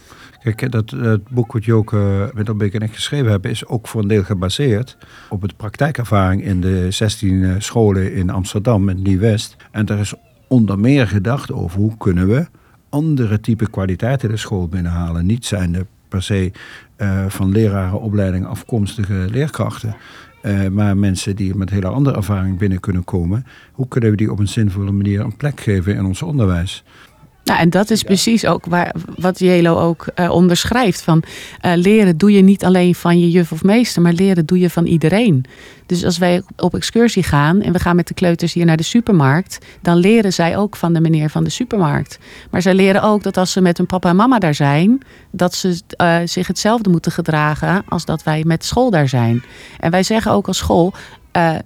Kijk, 0.42 0.70
dat, 0.70 0.90
het 0.90 1.28
boek 1.28 1.52
wat 1.52 1.64
Joke 1.64 2.30
met 2.34 2.48
Albeek 2.48 2.74
en 2.74 2.80
ik 2.80 2.94
geschreven 2.94 3.30
hebben... 3.30 3.50
is 3.50 3.66
ook 3.66 3.88
voor 3.88 4.02
een 4.02 4.08
deel 4.08 4.24
gebaseerd 4.24 4.96
op 5.28 5.42
het 5.42 5.56
praktijkervaring... 5.56 6.44
in 6.44 6.60
de 6.60 6.90
16 6.90 7.62
scholen 7.62 8.14
in 8.14 8.30
Amsterdam, 8.30 8.88
in 8.88 9.02
Nieuw-West. 9.02 9.56
En 9.70 9.86
daar 9.86 9.98
is 9.98 10.14
onder 10.46 10.78
meer 10.78 11.08
gedacht 11.08 11.52
over 11.52 11.78
hoe 11.78 11.96
kunnen 11.96 12.28
we... 12.28 12.46
andere 12.88 13.40
type 13.40 13.70
kwaliteiten 13.70 14.28
de 14.28 14.36
school 14.36 14.68
binnenhalen. 14.68 15.26
Niet 15.26 15.46
zijnde 15.46 15.86
per 16.08 16.22
se 16.22 16.52
uh, 16.98 17.24
van 17.28 17.50
lerarenopleiding 17.50 18.46
afkomstige 18.46 19.26
leerkrachten... 19.30 19.96
Uh, 20.42 20.68
maar 20.68 20.96
mensen 20.96 21.36
die 21.36 21.54
met 21.54 21.70
hele 21.70 21.86
andere 21.86 22.16
ervaring 22.16 22.58
binnen 22.58 22.80
kunnen 22.80 23.04
komen, 23.04 23.46
hoe 23.72 23.88
kunnen 23.88 24.10
we 24.10 24.16
die 24.16 24.30
op 24.30 24.38
een 24.38 24.48
zinvolle 24.48 24.92
manier 24.92 25.20
een 25.20 25.36
plek 25.36 25.60
geven 25.60 25.94
in 25.94 26.04
ons 26.04 26.22
onderwijs? 26.22 26.84
Nou, 27.44 27.60
en 27.60 27.70
dat 27.70 27.90
is 27.90 28.02
precies 28.02 28.46
ook 28.46 28.66
waar, 28.66 28.94
wat 29.16 29.38
Jelo 29.38 29.78
ook 29.78 30.06
uh, 30.14 30.30
onderschrijft. 30.30 31.02
Van 31.02 31.22
uh, 31.64 31.72
leren 31.74 32.16
doe 32.16 32.32
je 32.32 32.42
niet 32.42 32.64
alleen 32.64 32.94
van 32.94 33.20
je 33.20 33.30
juf 33.30 33.52
of 33.52 33.62
meester, 33.62 34.02
maar 34.02 34.12
leren 34.12 34.46
doe 34.46 34.58
je 34.58 34.70
van 34.70 34.86
iedereen. 34.86 35.44
Dus 35.86 36.04
als 36.04 36.18
wij 36.18 36.42
op 36.56 36.74
excursie 36.74 37.22
gaan 37.22 37.60
en 37.60 37.72
we 37.72 37.78
gaan 37.78 37.96
met 37.96 38.08
de 38.08 38.14
kleuters 38.14 38.52
hier 38.52 38.64
naar 38.64 38.76
de 38.76 38.82
supermarkt, 38.82 39.58
dan 39.80 39.96
leren 39.96 40.32
zij 40.32 40.56
ook 40.56 40.76
van 40.76 40.92
de 40.92 41.00
meneer 41.00 41.30
van 41.30 41.44
de 41.44 41.50
supermarkt. 41.50 42.18
Maar 42.50 42.62
zij 42.62 42.74
leren 42.74 43.02
ook 43.02 43.22
dat 43.22 43.36
als 43.36 43.52
ze 43.52 43.60
met 43.60 43.76
hun 43.76 43.86
papa 43.86 44.08
en 44.08 44.16
mama 44.16 44.38
daar 44.38 44.54
zijn, 44.54 45.00
dat 45.30 45.54
ze 45.54 45.80
uh, 45.96 46.16
zich 46.24 46.46
hetzelfde 46.46 46.90
moeten 46.90 47.12
gedragen 47.12 47.82
als 47.88 48.04
dat 48.04 48.22
wij 48.22 48.42
met 48.46 48.64
school 48.64 48.90
daar 48.90 49.08
zijn. 49.08 49.42
En 49.78 49.90
wij 49.90 50.02
zeggen 50.02 50.32
ook 50.32 50.46
als 50.46 50.58
school, 50.58 50.92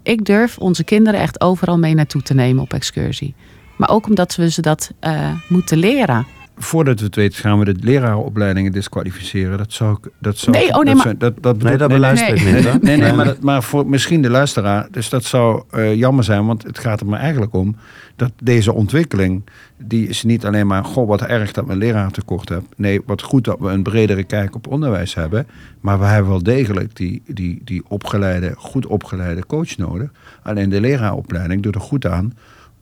ik 0.02 0.24
durf 0.24 0.58
onze 0.58 0.84
kinderen 0.84 1.20
echt 1.20 1.40
overal 1.40 1.78
mee 1.78 1.94
naartoe 1.94 2.22
te 2.22 2.34
nemen 2.34 2.62
op 2.62 2.72
excursie. 2.72 3.34
Maar 3.76 3.88
ook 3.90 4.06
omdat 4.06 4.36
we 4.36 4.50
ze 4.50 4.60
dat 4.62 4.90
uh, 5.06 5.30
moeten 5.48 5.78
leren. 5.78 6.26
voordat 6.58 6.98
we 6.98 7.04
het 7.06 7.16
weten 7.16 7.38
gaan 7.40 7.58
we 7.58 7.64
de 7.64 7.74
lerarenopleidingen 7.80 8.72
disqualificeren. 8.72 9.58
Dat 9.58 9.72
zou 9.72 9.96
ik. 10.02 10.10
Dat 10.18 10.38
zou, 10.38 10.56
Nee, 10.56 10.74
oh 10.74 10.82
nee, 10.84 10.94
maar- 10.94 11.02
zou- 11.02 11.16
dat, 11.16 11.34
dat 11.40 11.62
Nee, 11.62 11.76
dat 11.76 11.88
beluister 11.88 12.34
ik 12.34 12.42
Nee. 12.44 12.52
niet. 12.54 12.64
hè? 12.64 12.72
Nee, 12.80 12.96
nee, 12.96 13.12
maar, 13.12 13.24
dat, 13.24 13.40
maar 13.40 13.62
voor 13.62 13.86
misschien 13.88 14.22
de 14.22 14.30
luisteraar. 14.30 14.88
Dus 14.90 15.08
dat 15.08 15.24
zou 15.24 15.62
eh, 15.70 15.94
jammer 15.94 16.24
zijn, 16.24 16.46
want 16.46 16.62
het 16.62 16.78
gaat 16.78 17.00
er 17.00 17.06
maar 17.06 17.20
eigenlijk 17.20 17.54
om 17.54 17.76
dat 18.16 18.32
deze 18.42 18.72
ontwikkeling. 18.72 19.42
die 19.78 20.08
is 20.08 20.22
niet 20.22 20.44
alleen 20.46 20.66
maar. 20.66 20.84
Goh, 20.84 21.08
wat 21.08 21.22
erg 21.22 21.52
dat 21.52 21.64
we 21.66 21.72
een 21.72 21.78
leraar 21.78 22.10
tekort 22.10 22.48
hebben. 22.48 22.68
Nee, 22.76 23.00
wat 23.06 23.22
goed 23.22 23.44
dat 23.44 23.58
we 23.60 23.68
een 23.68 23.82
bredere 23.82 24.24
kijk 24.24 24.54
op 24.54 24.66
onderwijs 24.66 25.14
hebben. 25.14 25.46
Maar 25.80 25.98
we 25.98 26.04
hebben 26.04 26.30
wel 26.30 26.42
degelijk 26.42 26.96
die, 26.96 27.22
die, 27.26 27.60
die 27.64 27.82
opgeleide, 27.88 28.54
goed 28.56 28.86
opgeleide 28.86 29.46
coach 29.46 29.76
nodig. 29.76 30.10
Alleen 30.42 30.68
de 30.68 30.80
leraaropleiding 30.80 31.62
doet 31.62 31.74
er 31.74 31.80
goed 31.80 32.06
aan 32.06 32.32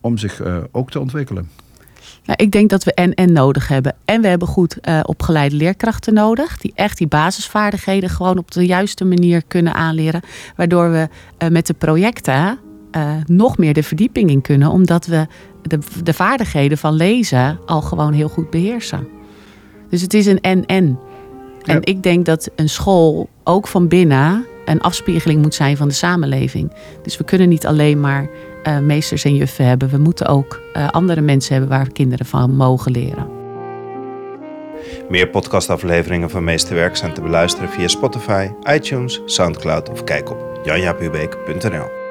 om 0.04 0.18
zich 0.18 0.40
eh, 0.40 0.56
ook 0.72 0.90
te 0.90 1.00
ontwikkelen. 1.00 1.50
Ja, 2.22 2.36
ik 2.36 2.50
denk 2.50 2.70
dat 2.70 2.84
we 2.84 2.94
en-en 2.94 3.32
nodig 3.32 3.68
hebben. 3.68 3.94
En 4.04 4.20
we 4.20 4.28
hebben 4.28 4.48
goed 4.48 4.80
eh, 4.80 5.00
opgeleide 5.02 5.56
leerkrachten 5.56 6.14
nodig. 6.14 6.58
Die 6.58 6.72
echt 6.74 6.98
die 6.98 7.06
basisvaardigheden 7.06 8.10
gewoon 8.10 8.38
op 8.38 8.50
de 8.50 8.66
juiste 8.66 9.04
manier 9.04 9.42
kunnen 9.48 9.74
aanleren. 9.74 10.20
Waardoor 10.56 10.90
we 10.90 11.08
eh, 11.38 11.48
met 11.48 11.66
de 11.66 11.74
projecten 11.74 12.58
nog 13.26 13.58
meer 13.58 13.74
de 13.74 13.82
verdieping 13.82 14.30
in 14.30 14.40
kunnen. 14.40 14.70
Omdat 14.70 15.06
we 15.06 15.26
de, 15.62 15.78
de 16.02 16.12
vaardigheden 16.12 16.78
van 16.78 16.94
lezen 16.94 17.58
al 17.66 17.80
gewoon 17.82 18.12
heel 18.12 18.28
goed 18.28 18.50
beheersen. 18.50 19.08
Dus 19.90 20.00
het 20.00 20.14
is 20.14 20.26
een 20.26 20.40
en-en. 20.40 20.98
En 21.62 21.74
Ja. 21.74 21.78
ik 21.80 22.02
denk 22.02 22.26
dat 22.26 22.50
een 22.56 22.68
school 22.68 23.28
ook 23.44 23.66
van 23.66 23.88
binnen 23.88 24.46
een 24.64 24.80
afspiegeling 24.80 25.42
moet 25.42 25.54
zijn 25.54 25.76
van 25.76 25.88
de 25.88 25.94
samenleving. 25.94 26.72
Dus 27.02 27.16
we 27.16 27.24
kunnen 27.24 27.48
niet 27.48 27.66
alleen 27.66 28.00
maar 28.00 28.28
eh, 28.64 28.78
meesters 28.78 29.24
en 29.24 29.34
juffen 29.34 29.66
hebben. 29.66 29.88
We 29.88 29.98
moeten 29.98 30.26
ook 30.26 30.60
eh, 30.72 30.88
andere 30.88 31.20
mensen 31.20 31.52
hebben 31.52 31.70
waar 31.70 31.92
kinderen 31.92 32.26
van 32.26 32.56
mogen 32.56 32.92
leren. 32.92 33.28
Meer 35.08 35.28
podcastafleveringen 35.28 36.30
van 36.30 36.44
Meesterwerk 36.44 36.96
zijn 36.96 37.14
te 37.14 37.20
beluisteren 37.20 37.68
via 37.68 37.88
Spotify, 37.88 38.48
iTunes, 38.74 39.22
Soundcloud 39.24 39.90
of 39.90 40.04
kijk 40.04 40.30
op 40.30 40.60
janjapubeek.nl. 40.64 42.03